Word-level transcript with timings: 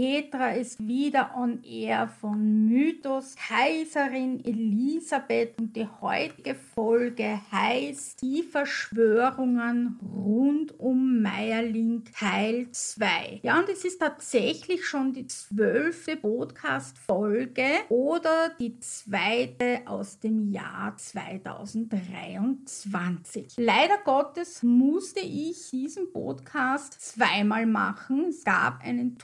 Petra 0.00 0.52
ist 0.52 0.88
wieder 0.88 1.32
on 1.36 1.62
air 1.62 2.08
von 2.08 2.64
Mythos 2.64 3.36
Kaiserin 3.36 4.42
Elisabeth 4.42 5.58
und 5.58 5.76
die 5.76 5.86
heutige 6.00 6.54
Folge 6.54 7.38
heißt 7.52 8.22
Die 8.22 8.42
Verschwörungen 8.42 10.00
rund 10.02 10.80
um 10.80 11.20
Meierling 11.20 12.04
Teil 12.18 12.68
2. 12.70 13.40
Ja, 13.42 13.58
und 13.58 13.68
es 13.68 13.84
ist 13.84 13.98
tatsächlich 13.98 14.86
schon 14.86 15.12
die 15.12 15.26
zwölfte 15.26 16.16
Podcast-Folge 16.16 17.66
oder 17.90 18.52
die 18.58 18.80
zweite 18.80 19.82
aus 19.84 20.18
dem 20.18 20.50
Jahr 20.50 20.96
2023. 20.96 23.56
Leider 23.58 23.98
Gottes 24.02 24.62
musste 24.62 25.20
ich 25.20 25.68
diesen 25.70 26.10
Podcast 26.10 26.98
zweimal 27.02 27.66
machen. 27.66 28.28
Es 28.30 28.44
gab 28.44 28.82
einen 28.82 29.18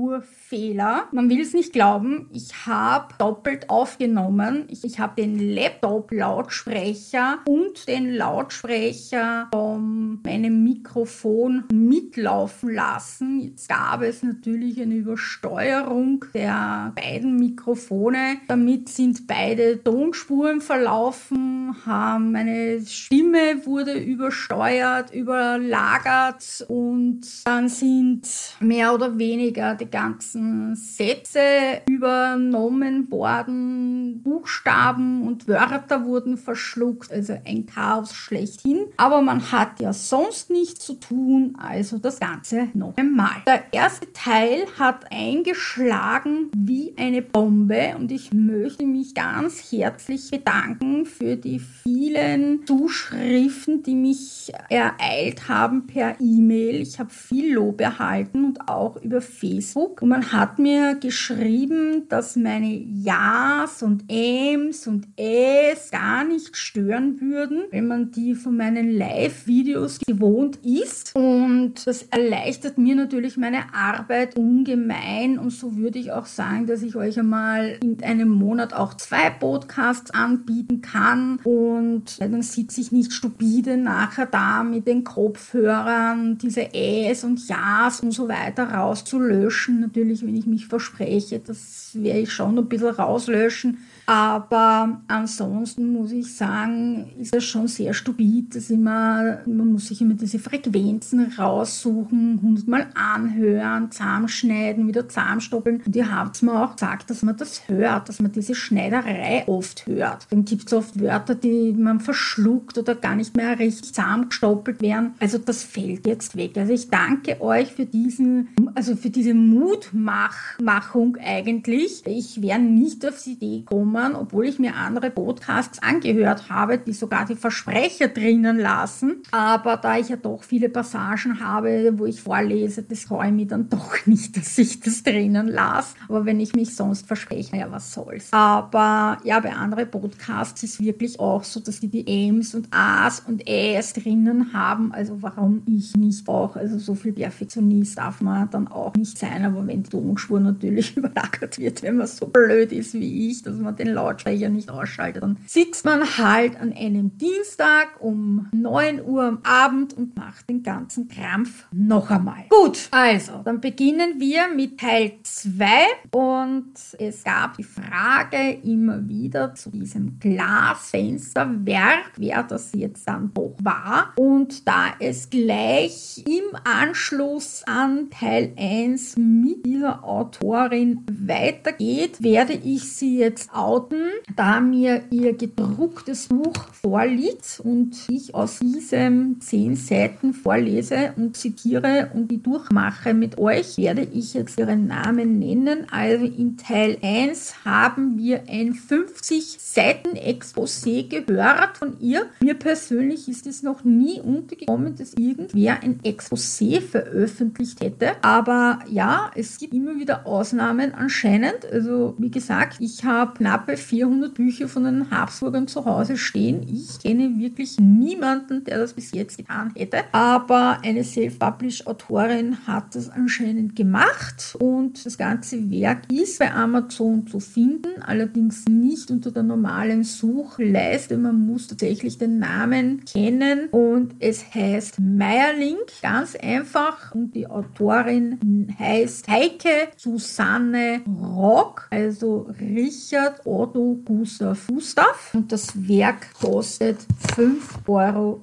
Tonspurfehler. 0.00 1.08
Man 1.12 1.28
will 1.28 1.40
es 1.40 1.54
nicht 1.54 1.72
glauben, 1.72 2.28
ich 2.32 2.66
habe 2.66 3.14
doppelt 3.18 3.70
aufgenommen. 3.70 4.64
Ich, 4.68 4.84
ich 4.84 4.98
habe 4.98 5.14
den 5.20 5.38
Laptop-Lautsprecher 5.54 7.38
und 7.46 7.86
den 7.88 8.14
Lautsprecher 8.14 9.48
von 9.52 10.20
meinem 10.24 10.64
Mikrofon 10.64 11.64
mitlaufen 11.72 12.74
lassen. 12.74 13.40
Jetzt 13.40 13.68
gab 13.68 14.02
es 14.02 14.22
natürlich 14.22 14.80
eine 14.80 14.94
Übersteuerung 14.94 16.24
der 16.34 16.92
beiden 16.94 17.36
Mikrofone. 17.36 18.38
Damit 18.48 18.88
sind 18.88 19.26
beide 19.26 19.82
Tonspuren 19.82 20.60
verlaufen, 20.60 21.76
haben 21.86 22.32
meine 22.32 22.80
Stimme 22.84 23.64
wurde 23.66 23.98
übersteuert, 23.98 25.14
überlagert 25.14 26.64
und 26.68 27.20
dann 27.44 27.68
sind 27.68 28.26
mehr 28.60 28.94
oder 28.94 29.18
weniger 29.18 29.74
die 29.74 29.89
ganzen 29.90 30.76
Sätze 30.76 31.40
übernommen 31.88 33.10
worden, 33.10 34.22
Buchstaben 34.22 35.26
und 35.26 35.48
Wörter 35.48 36.04
wurden 36.04 36.36
verschluckt, 36.36 37.12
also 37.12 37.36
ein 37.44 37.66
Chaos 37.66 38.14
schlechthin. 38.14 38.86
Aber 38.96 39.22
man 39.22 39.52
hat 39.52 39.80
ja 39.80 39.92
sonst 39.92 40.50
nichts 40.50 40.84
zu 40.84 40.94
tun, 40.94 41.56
also 41.60 41.98
das 41.98 42.20
Ganze 42.20 42.68
noch 42.74 42.96
einmal. 42.96 43.42
Der 43.46 43.64
erste 43.72 44.12
Teil 44.12 44.66
hat 44.78 45.10
eingeschlagen 45.10 46.50
wie 46.56 46.94
eine 46.96 47.22
Bombe 47.22 47.94
und 47.98 48.12
ich 48.12 48.32
möchte 48.32 48.84
mich 48.84 49.14
ganz 49.14 49.72
herzlich 49.72 50.30
bedanken 50.30 51.06
für 51.06 51.36
die 51.36 51.58
vielen 51.58 52.66
Zuschriften, 52.66 53.82
die 53.82 53.94
mich 53.94 54.52
ereilt 54.68 55.48
haben 55.48 55.86
per 55.86 56.20
E-Mail. 56.20 56.80
Ich 56.80 56.98
habe 56.98 57.10
viel 57.10 57.54
Lob 57.54 57.80
erhalten 57.80 58.44
und 58.44 58.68
auch 58.68 58.96
über 59.02 59.20
Facebook. 59.20 59.69
Und 59.76 60.08
man 60.08 60.32
hat 60.32 60.58
mir 60.58 60.94
geschrieben, 60.94 62.08
dass 62.08 62.36
meine 62.36 62.68
Ja's 62.68 63.82
und 63.82 64.04
Äms 64.08 64.86
und 64.86 65.06
Äs 65.16 65.90
gar 65.90 66.24
nicht 66.24 66.56
stören 66.56 67.20
würden, 67.20 67.64
wenn 67.70 67.86
man 67.86 68.10
die 68.10 68.34
von 68.34 68.56
meinen 68.56 68.90
Live-Videos 68.90 69.98
gewohnt 70.06 70.58
ist. 70.64 71.14
Und 71.14 71.86
das 71.86 72.02
erleichtert 72.04 72.78
mir 72.78 72.94
natürlich 72.94 73.36
meine 73.36 73.74
Arbeit 73.74 74.36
ungemein. 74.36 75.38
Und 75.38 75.50
so 75.50 75.76
würde 75.76 75.98
ich 75.98 76.12
auch 76.12 76.26
sagen, 76.26 76.66
dass 76.66 76.82
ich 76.82 76.96
euch 76.96 77.18
einmal 77.18 77.78
in 77.82 78.02
einem 78.02 78.28
Monat 78.28 78.72
auch 78.72 78.94
zwei 78.94 79.30
Podcasts 79.30 80.10
anbieten 80.10 80.80
kann. 80.80 81.38
Und 81.44 82.20
dann 82.20 82.42
sitze 82.42 82.80
ich 82.80 82.92
nicht 82.92 83.12
stupide 83.12 83.76
nachher 83.76 84.26
da 84.26 84.62
mit 84.62 84.86
den 84.86 85.04
Kopfhörern, 85.04 86.38
diese 86.38 86.74
Äs 86.74 87.24
und 87.24 87.46
Ja's 87.46 88.00
und 88.00 88.12
so 88.12 88.28
weiter 88.28 88.64
rauszulöschen. 88.64 89.59
Natürlich, 89.68 90.22
wenn 90.22 90.36
ich 90.36 90.46
mich 90.46 90.66
verspreche, 90.66 91.38
das 91.38 91.90
werde 91.94 92.20
ich 92.20 92.32
schon 92.32 92.58
ein 92.58 92.68
bisschen 92.68 92.88
rauslöschen. 92.88 93.78
Aber 94.10 95.02
ansonsten 95.06 95.92
muss 95.92 96.10
ich 96.10 96.34
sagen, 96.34 97.12
ist 97.20 97.32
das 97.32 97.44
schon 97.44 97.68
sehr 97.68 97.94
stupid, 97.94 98.56
dass 98.56 98.68
immer, 98.68 99.38
man 99.46 99.72
muss 99.72 99.86
sich 99.86 100.00
immer 100.00 100.14
diese 100.14 100.40
Frequenzen 100.40 101.32
raussuchen, 101.38 102.40
hundertmal 102.42 102.88
anhören, 102.94 103.92
zusammenschneiden, 103.92 104.88
wieder 104.88 105.08
zusammenstoppeln. 105.08 105.82
Und 105.86 105.94
ihr 105.94 106.10
habt 106.10 106.42
mir 106.42 106.60
auch 106.60 106.72
gesagt, 106.72 107.08
dass 107.08 107.22
man 107.22 107.36
das 107.36 107.68
hört, 107.68 108.08
dass 108.08 108.20
man 108.20 108.32
diese 108.32 108.56
Schneiderei 108.56 109.44
oft 109.46 109.86
hört. 109.86 110.26
Dann 110.30 110.44
gibt 110.44 110.66
es 110.66 110.72
oft 110.72 111.00
Wörter, 111.00 111.36
die 111.36 111.72
man 111.72 112.00
verschluckt 112.00 112.78
oder 112.78 112.96
gar 112.96 113.14
nicht 113.14 113.36
mehr 113.36 113.60
richtig 113.60 113.94
zusammengestoppelt 113.94 114.82
werden. 114.82 115.14
Also 115.20 115.38
das 115.38 115.62
fällt 115.62 116.08
jetzt 116.08 116.36
weg. 116.36 116.58
Also 116.58 116.72
ich 116.72 116.90
danke 116.90 117.40
euch 117.40 117.70
für 117.70 117.86
diesen, 117.86 118.48
also 118.74 118.96
für 118.96 119.10
diese 119.10 119.34
Mutmachung 119.34 121.16
eigentlich. 121.24 122.02
Ich 122.06 122.42
wäre 122.42 122.58
nicht 122.58 123.06
auf 123.06 123.22
die 123.22 123.34
Idee 123.34 123.60
gekommen, 123.60 123.99
gekommen, 124.00 124.16
obwohl 124.16 124.46
ich 124.46 124.58
mir 124.58 124.74
andere 124.74 125.10
Podcasts 125.10 125.82
angehört 125.82 126.48
habe, 126.48 126.78
die 126.78 126.92
sogar 126.92 127.26
die 127.26 127.36
Versprecher 127.36 128.08
drinnen 128.08 128.58
lassen. 128.58 129.22
Aber 129.30 129.76
da 129.76 129.98
ich 129.98 130.08
ja 130.08 130.16
doch 130.16 130.42
viele 130.42 130.68
Passagen 130.68 131.40
habe, 131.40 131.92
wo 131.96 132.06
ich 132.06 132.20
vorlese, 132.20 132.82
das 132.82 133.04
freue 133.04 133.28
ich 133.28 133.34
mich 133.34 133.48
dann 133.48 133.68
doch 133.68 133.94
nicht, 134.06 134.36
dass 134.36 134.56
ich 134.58 134.80
das 134.80 135.02
drinnen 135.02 135.48
lasse. 135.48 135.94
Aber 136.08 136.24
wenn 136.24 136.40
ich 136.40 136.54
mich 136.54 136.74
sonst 136.74 137.06
verspreche, 137.06 137.56
ja, 137.56 137.70
was 137.70 137.92
soll's. 137.92 138.28
Aber 138.32 139.18
ja, 139.24 139.40
bei 139.40 139.52
anderen 139.52 139.90
Podcasts 139.90 140.62
ist 140.62 140.74
es 140.74 140.80
wirklich 140.80 141.18
auch 141.20 141.44
so, 141.44 141.60
dass 141.60 141.80
die 141.80 141.88
die 141.88 142.28
M's 142.28 142.54
und 142.54 142.68
A's 142.70 143.20
und 143.20 143.48
Ä's 143.48 143.92
drinnen 143.92 144.52
haben. 144.52 144.92
Also 144.92 145.22
warum 145.22 145.62
ich 145.66 145.96
nicht 145.96 146.28
auch? 146.28 146.56
Also 146.56 146.78
so 146.78 146.94
viel 146.94 147.12
Perfektionist 147.12 147.98
darf 147.98 148.20
man 148.20 148.48
dann 148.50 148.68
auch 148.68 148.94
nicht 148.94 149.18
sein. 149.18 149.44
Aber 149.44 149.66
wenn 149.66 149.82
die 149.82 149.90
Tonspur 149.90 150.40
natürlich 150.40 150.96
überlagert 150.96 151.58
wird, 151.58 151.82
wenn 151.82 151.96
man 151.96 152.06
so 152.06 152.26
blöd 152.26 152.72
ist 152.72 152.94
wie 152.94 153.30
ich, 153.30 153.42
dass 153.42 153.56
man 153.56 153.76
den 153.76 153.89
Lautsprecher 153.94 154.48
nicht 154.48 154.70
ausschaltet. 154.70 155.22
Dann 155.22 155.36
sitzt 155.46 155.84
man 155.84 156.18
halt 156.18 156.60
an 156.60 156.72
einem 156.72 157.16
Dienstag 157.18 158.00
um 158.00 158.48
9 158.52 159.04
Uhr 159.04 159.24
am 159.24 159.38
Abend 159.42 159.94
und 159.96 160.16
macht 160.16 160.48
den 160.48 160.62
ganzen 160.62 161.08
Krampf 161.08 161.66
noch 161.72 162.10
einmal. 162.10 162.44
Gut, 162.48 162.88
also, 162.90 163.42
dann 163.44 163.60
beginnen 163.60 164.18
wir 164.18 164.48
mit 164.54 164.80
Teil 164.80 165.12
2 165.22 165.64
und 166.12 166.72
es 166.98 167.24
gab 167.24 167.56
die 167.56 167.64
Frage 167.64 168.58
immer 168.62 169.08
wieder 169.08 169.54
zu 169.54 169.70
diesem 169.70 170.18
Glasfensterwerk, 170.18 172.12
wer 172.16 172.42
das 172.42 172.72
jetzt 172.74 173.06
dann 173.06 173.32
doch 173.34 173.56
war. 173.62 174.12
Und 174.16 174.66
da 174.66 174.94
es 174.98 175.30
gleich 175.30 176.24
im 176.26 176.56
Anschluss 176.64 177.62
an 177.66 178.10
Teil 178.10 178.52
1 178.56 179.16
mit 179.16 179.64
dieser 179.66 180.04
Autorin 180.04 181.04
weitergeht, 181.10 182.22
werde 182.22 182.54
ich 182.54 182.92
sie 182.92 183.18
jetzt 183.18 183.50
auch 183.52 183.69
outen, 183.70 184.10
da 184.34 184.60
mir 184.60 185.02
ihr 185.10 185.34
gedrucktes 185.34 186.26
Buch 186.26 186.56
vorliegt 186.72 187.60
und 187.62 187.94
ich 188.08 188.34
aus 188.34 188.58
diesem 188.58 189.40
zehn 189.40 189.76
Seiten 189.76 190.34
vorlese 190.34 191.12
und 191.16 191.36
zitiere 191.36 192.10
und 192.12 192.32
die 192.32 192.42
durchmache 192.42 193.14
mit 193.14 193.38
euch, 193.38 193.78
werde 193.78 194.02
ich 194.02 194.34
jetzt 194.34 194.58
ihren 194.58 194.88
Namen 194.88 195.38
nennen. 195.38 195.86
Also 195.92 196.24
in 196.24 196.56
Teil 196.56 196.98
1 197.00 197.64
haben 197.64 198.18
wir 198.18 198.42
ein 198.48 198.74
50 198.74 199.58
Seiten 199.60 200.16
Exposé 200.16 201.08
gehört 201.08 201.78
von 201.78 202.00
ihr. 202.00 202.26
Mir 202.42 202.54
persönlich 202.54 203.28
ist 203.28 203.46
es 203.46 203.62
noch 203.62 203.84
nie 203.84 204.20
untergekommen, 204.20 204.96
dass 204.96 205.14
irgendwer 205.14 205.80
ein 205.82 206.00
Exposé 206.00 206.80
veröffentlicht 206.80 207.80
hätte. 207.82 208.12
Aber 208.22 208.80
ja, 208.88 209.30
es 209.36 209.58
gibt 209.58 209.74
immer 209.74 209.96
wieder 209.96 210.26
Ausnahmen 210.26 210.92
anscheinend. 210.92 211.70
Also 211.70 212.14
wie 212.18 212.32
gesagt, 212.32 212.78
ich 212.80 213.04
habe 213.04 213.34
knappe 213.34 213.59
knappe 213.60 213.76
400 213.76 214.34
Bücher 214.34 214.68
von 214.68 214.84
den 214.84 215.10
Habsburgern 215.10 215.68
zu 215.68 215.84
Hause 215.84 216.16
stehen. 216.16 216.66
Ich 216.68 216.98
kenne 216.98 217.38
wirklich 217.38 217.78
niemanden, 217.78 218.64
der 218.64 218.78
das 218.78 218.94
bis 218.94 219.12
jetzt 219.12 219.36
getan 219.36 219.72
hätte. 219.76 219.98
Aber 220.12 220.78
eine 220.82 221.04
Self-Publish-Autorin 221.04 222.66
hat 222.66 222.94
das 222.94 223.10
anscheinend 223.10 223.76
gemacht 223.76 224.56
und 224.58 225.04
das 225.04 225.18
ganze 225.18 225.70
Werk 225.70 226.10
ist 226.10 226.38
bei 226.38 226.52
Amazon 226.52 227.26
zu 227.26 227.40
finden, 227.40 228.02
allerdings 228.02 228.64
nicht 228.66 229.10
unter 229.10 229.30
der 229.30 229.42
normalen 229.42 230.04
Suchleiste. 230.04 231.16
Man 231.16 231.46
muss 231.46 231.68
tatsächlich 231.68 232.18
den 232.18 232.38
Namen 232.38 233.04
kennen 233.04 233.68
und 233.70 234.14
es 234.20 234.54
heißt 234.54 235.00
Meierling, 235.00 235.76
ganz 236.02 236.36
einfach. 236.36 237.14
Und 237.14 237.34
die 237.34 237.46
Autorin 237.46 238.74
heißt 238.78 239.28
Heike 239.28 239.88
Susanne 239.96 241.02
Rock, 241.06 241.88
also 241.90 242.48
Richard 242.60 243.44
Otto 243.50 244.00
Gustav 244.04 244.68
Gustav 244.68 245.34
und 245.34 245.50
das 245.50 245.88
Werk 245.88 246.32
kostet 246.40 246.98
5,99 247.36 247.86
Euro. 247.88 248.38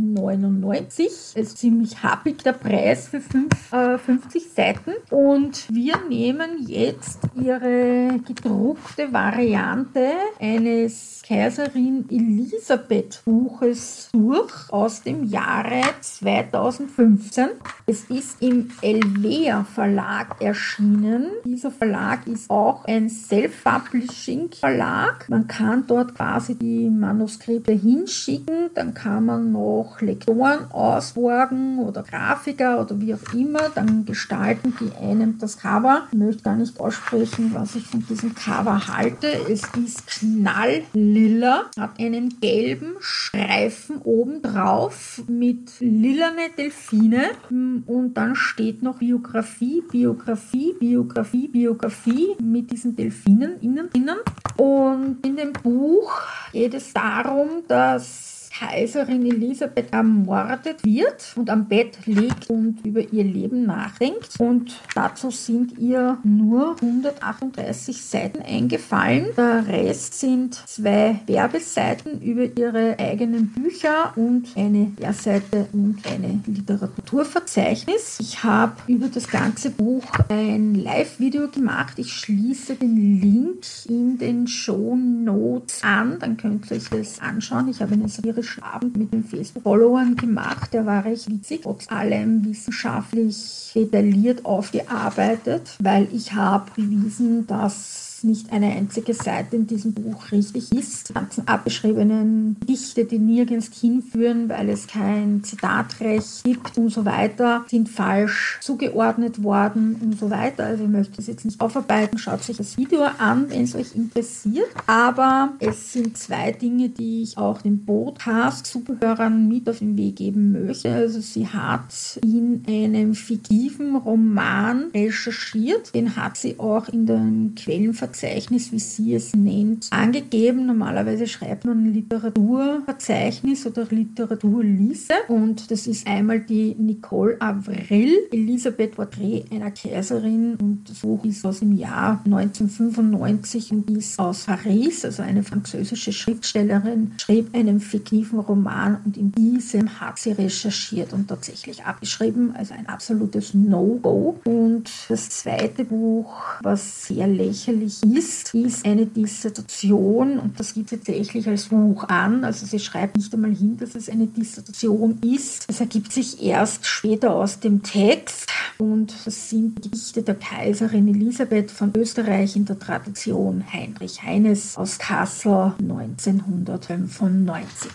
Ist 1.36 1.58
ziemlich 1.58 2.04
happig 2.04 2.44
der 2.44 2.52
Preis 2.52 3.08
für 3.08 3.22
5, 3.22 3.72
äh, 3.72 3.98
50 3.98 4.50
Seiten 4.54 4.92
und 5.10 5.66
wir 5.74 5.98
nehmen 6.10 6.68
jetzt 6.68 7.20
ihre 7.36 8.20
gedruckte 8.28 9.14
Variante 9.14 10.12
eines 10.40 11.22
Kaiserin 11.26 12.06
Elisabeth 12.10 13.22
Buches 13.24 14.10
durch 14.12 14.70
aus 14.70 15.04
dem 15.04 15.24
Jahre 15.24 15.82
2015. 16.02 17.50
Es 17.86 18.04
ist 18.06 18.42
im 18.42 18.72
Elvea 18.82 19.64
Verlag 19.64 20.42
erschienen. 20.42 21.32
Dieser 21.46 21.72
Verlag 21.72 22.28
ist 22.28 22.50
auch 22.50 22.84
ein 22.86 23.10
Self-Publishing 23.10 24.52
Verlag. 24.52 24.97
Man 25.28 25.48
kann 25.48 25.86
dort 25.88 26.16
quasi 26.16 26.56
die 26.56 26.90
Manuskripte 26.90 27.74
hinschicken, 27.74 28.70
dann 28.74 28.94
kann 28.94 29.26
man 29.26 29.52
noch 29.52 30.02
Lektoren 30.02 30.72
ausborgen 30.72 31.80
oder 31.80 32.04
Grafiker 32.04 32.82
oder 32.82 33.00
wie 33.00 33.14
auch 33.14 33.34
immer, 33.34 33.70
dann 33.76 34.06
gestalten 34.06 34.74
die 34.80 34.92
einem 34.98 35.38
das 35.40 35.58
Cover. 35.58 36.08
Ich 36.12 36.18
möchte 36.18 36.44
gar 36.44 36.56
nicht 36.56 36.80
aussprechen, 36.80 37.52
was 37.54 37.76
ich 37.76 37.86
von 37.86 38.06
diesem 38.08 38.34
Cover 38.36 38.88
halte. 38.88 39.28
Es 39.50 39.64
ist 39.84 40.08
knalllila, 40.08 41.66
hat 41.78 42.00
einen 42.00 42.40
gelben 42.40 42.96
Streifen 43.00 43.98
oben 44.04 44.42
drauf 44.42 45.22
mit 45.28 45.80
lilane 45.80 46.50
Delfine 46.58 47.24
und 47.50 48.14
dann 48.16 48.36
steht 48.36 48.84
noch 48.84 48.98
Biografie, 48.98 49.84
Biografie, 49.90 50.74
Biografie, 50.80 51.48
Biografie 51.48 52.36
mit 52.42 52.72
diesen 52.72 52.96
Delfinen 52.96 53.60
innen. 53.62 53.90
innen. 53.94 54.18
Und 54.58 54.87
in 54.94 55.36
dem 55.36 55.54
Buch 55.54 56.22
geht 56.52 56.74
es 56.74 56.94
darum, 56.94 57.64
dass 57.68 58.37
Kaiserin 58.60 59.24
Elisabeth 59.26 59.94
ermordet 59.94 60.84
wird 60.84 61.34
und 61.36 61.50
am 61.50 61.68
Bett 61.68 61.98
liegt 62.06 62.50
und 62.50 62.84
über 62.84 63.02
ihr 63.02 63.24
Leben 63.24 63.66
nachdenkt. 63.66 64.40
Und 64.40 64.82
dazu 64.96 65.30
sind 65.30 65.78
ihr 65.78 66.18
nur 66.24 66.76
138 66.82 68.02
Seiten 68.02 68.42
eingefallen. 68.42 69.28
Der 69.38 69.68
Rest 69.68 70.20
sind 70.20 70.56
zwei 70.66 71.20
Werbeseiten 71.28 72.20
über 72.22 72.46
ihre 72.58 72.98
eigenen 72.98 73.50
Bücher 73.50 74.14
und 74.16 74.48
eine 74.56 74.92
Lehrseite 74.98 75.68
und 75.74 76.00
eine 76.08 76.40
Literaturverzeichnis. 76.48 78.18
Ich 78.20 78.44
habe 78.44 78.74
über 78.88 79.08
das 79.08 79.28
ganze 79.28 79.70
Buch 79.70 80.06
ein 80.30 80.74
Live-Video 80.74 81.48
gemacht. 81.50 82.00
Ich 82.00 82.12
schließe 82.12 82.76
den 82.76 83.22
Link 83.22 83.66
in 83.88 84.18
den 84.18 84.48
Show 84.48 84.96
Notes 84.96 85.84
an. 85.84 86.18
Dann 86.20 86.38
könnt 86.38 86.72
ihr 86.72 86.78
euch 86.78 86.90
das 86.90 87.20
anschauen. 87.20 87.68
Ich 87.70 87.82
habe 87.82 87.94
eine 87.94 88.10
satirische 88.10 88.47
Abend 88.62 88.98
mit 88.98 89.14
den 89.14 89.24
Facebook-Followern 89.24 90.16
gemacht. 90.16 90.74
Der 90.74 90.86
war 90.86 91.06
recht 91.06 91.30
witzig, 91.30 91.62
trotz 91.64 91.90
allem 91.92 92.46
wissenschaftlich 92.46 93.72
detailliert 93.76 94.46
aufgearbeitet, 94.46 95.76
weil 95.80 96.08
ich 96.14 96.34
habe 96.34 96.72
bewiesen, 96.76 97.46
dass 97.48 98.07
nicht 98.24 98.52
eine 98.52 98.72
einzige 98.72 99.14
Seite 99.14 99.56
in 99.56 99.68
diesem 99.68 99.94
Buch 99.94 100.32
richtig 100.32 100.72
ist. 100.72 101.10
Die 101.10 101.14
ganzen 101.14 101.48
abgeschriebenen 101.48 102.58
Dichte, 102.68 103.06
die 103.06 103.20
nirgends 103.20 103.70
hinführen, 103.80 104.50
weil 104.50 104.70
es 104.70 104.88
kein 104.88 105.44
Zitatrecht 105.44 106.44
gibt 106.44 106.78
und 106.78 106.90
so 106.90 107.06
weiter, 107.06 107.66
sind 107.68 107.90
falsch 107.90 108.60
zugeordnet 108.62 109.44
worden 109.44 109.96
und 110.02 110.20
so 110.20 110.30
weiter. 110.30 110.66
Also 110.66 110.86
ich 110.86 110.90
möchte 110.90 111.20
es 111.20 111.28
jetzt 111.28 111.46
nicht 111.46 111.62
aufarbeiten. 111.62 112.18
Schaut 112.18 112.50
euch 112.50 112.58
das 112.58 112.78
Video 112.78 113.04
an, 113.18 113.50
wenn 113.50 113.64
es 113.64 113.76
euch 113.76 113.96
interessiert. 113.96 114.70
Aber 114.88 115.54
es 115.60 115.94
sind 115.94 116.18
zwei 116.18 116.52
Dinge, 116.52 116.90
die 116.90 117.24
ich 117.24 117.38
auch 117.38 117.62
den 117.62 117.86
Podcast-Zuhörern 117.86 119.48
mit 119.48 119.70
auf 119.70 119.80
den 119.80 119.98
Weg 119.98 120.18
geben 120.18 120.52
möchte. 120.52 120.92
Also 120.92 121.20
sie 121.20 121.48
hat 121.48 122.20
in 122.24 122.64
einem 122.68 123.14
fiktiven 123.14 123.96
Roman 123.96 124.86
recherchiert. 124.94 125.94
Den 125.94 126.16
hat 126.16 126.38
sie 126.38 126.60
auch 126.60 126.90
in 126.90 127.06
den 127.06 127.56
Quellenverzeichnissen 127.56 128.07
Verzeichnis, 128.08 128.72
wie 128.72 128.80
sie 128.80 129.16
es 129.16 129.36
nennt, 129.36 129.88
angegeben. 129.92 130.66
Normalerweise 130.66 131.28
schreibt 131.28 131.66
man 131.66 131.94
Literaturverzeichnis 131.94 133.66
oder 133.66 133.86
Literaturliste 133.90 135.14
und 135.28 135.70
das 135.70 135.88
ist 135.88 136.08
einmal 136.08 136.40
die 136.40 136.74
Nicole 136.80 137.36
Avril, 137.42 138.14
Elisabeth 138.32 138.96
Porträt 138.96 139.44
einer 139.52 139.72
Kaiserin 139.72 140.56
und 140.56 140.90
das 140.90 141.00
Buch 141.00 141.26
ist 141.26 141.46
aus 141.46 141.60
dem 141.60 141.78
Jahr 141.78 142.22
1995 142.26 143.74
und 143.74 143.90
ist 143.90 144.18
aus 144.20 144.46
Paris, 144.46 145.04
also 145.04 145.24
eine 145.24 145.44
französische 145.44 146.14
Schriftstellerin, 146.14 147.12
schrieb 147.18 147.54
einen 147.54 147.82
fiktiven 147.82 148.40
Roman 148.40 149.02
und 149.04 149.18
in 149.18 149.34
diesem 149.34 150.00
hat 150.00 150.18
sie 150.18 150.32
recherchiert 150.32 151.12
und 151.12 151.28
tatsächlich 151.28 151.84
abgeschrieben, 151.84 152.56
also 152.56 152.74
ein 152.74 152.88
absolutes 152.88 153.54
No-Go. 153.54 154.40
Und 154.46 154.90
das 155.10 155.30
zweite 155.30 155.84
Buch, 155.84 156.34
was 156.62 157.08
sehr 157.08 157.28
lächerlich 157.28 157.97
ist, 158.04 158.54
ist 158.54 158.86
eine 158.86 159.06
Dissertation 159.06 160.40
und 160.40 160.60
das 160.60 160.74
gibt 160.74 160.90
tatsächlich 160.90 161.48
als 161.48 161.66
Buch 161.66 162.06
an. 162.06 162.44
Also 162.44 162.66
sie 162.66 162.80
schreibt 162.80 163.18
nicht 163.18 163.34
einmal 163.34 163.54
hin, 163.54 163.78
dass 163.78 163.96
es 163.96 164.10
eine 164.10 164.28
Dissertation 164.28 165.20
ist. 165.24 165.66
Es 165.70 165.80
ergibt 165.80 166.12
sich 166.12 166.44
erst 166.44 166.86
später 166.86 167.36
aus 167.36 167.60
dem 167.60 167.84
Text 167.84 168.48
und 168.78 169.14
das 169.26 169.50
sind 169.50 169.82
Gedichte 169.82 170.22
der 170.22 170.36
Kaiserin 170.36 171.08
Elisabeth 171.08 171.72
von 171.72 171.92
Österreich 171.96 172.56
in 172.56 172.66
der 172.66 172.78
Tradition 172.78 173.64
Heinrich 173.72 174.22
Heines 174.22 174.78
aus 174.78 175.00
Kassel 175.00 175.74
1995. 175.80 177.92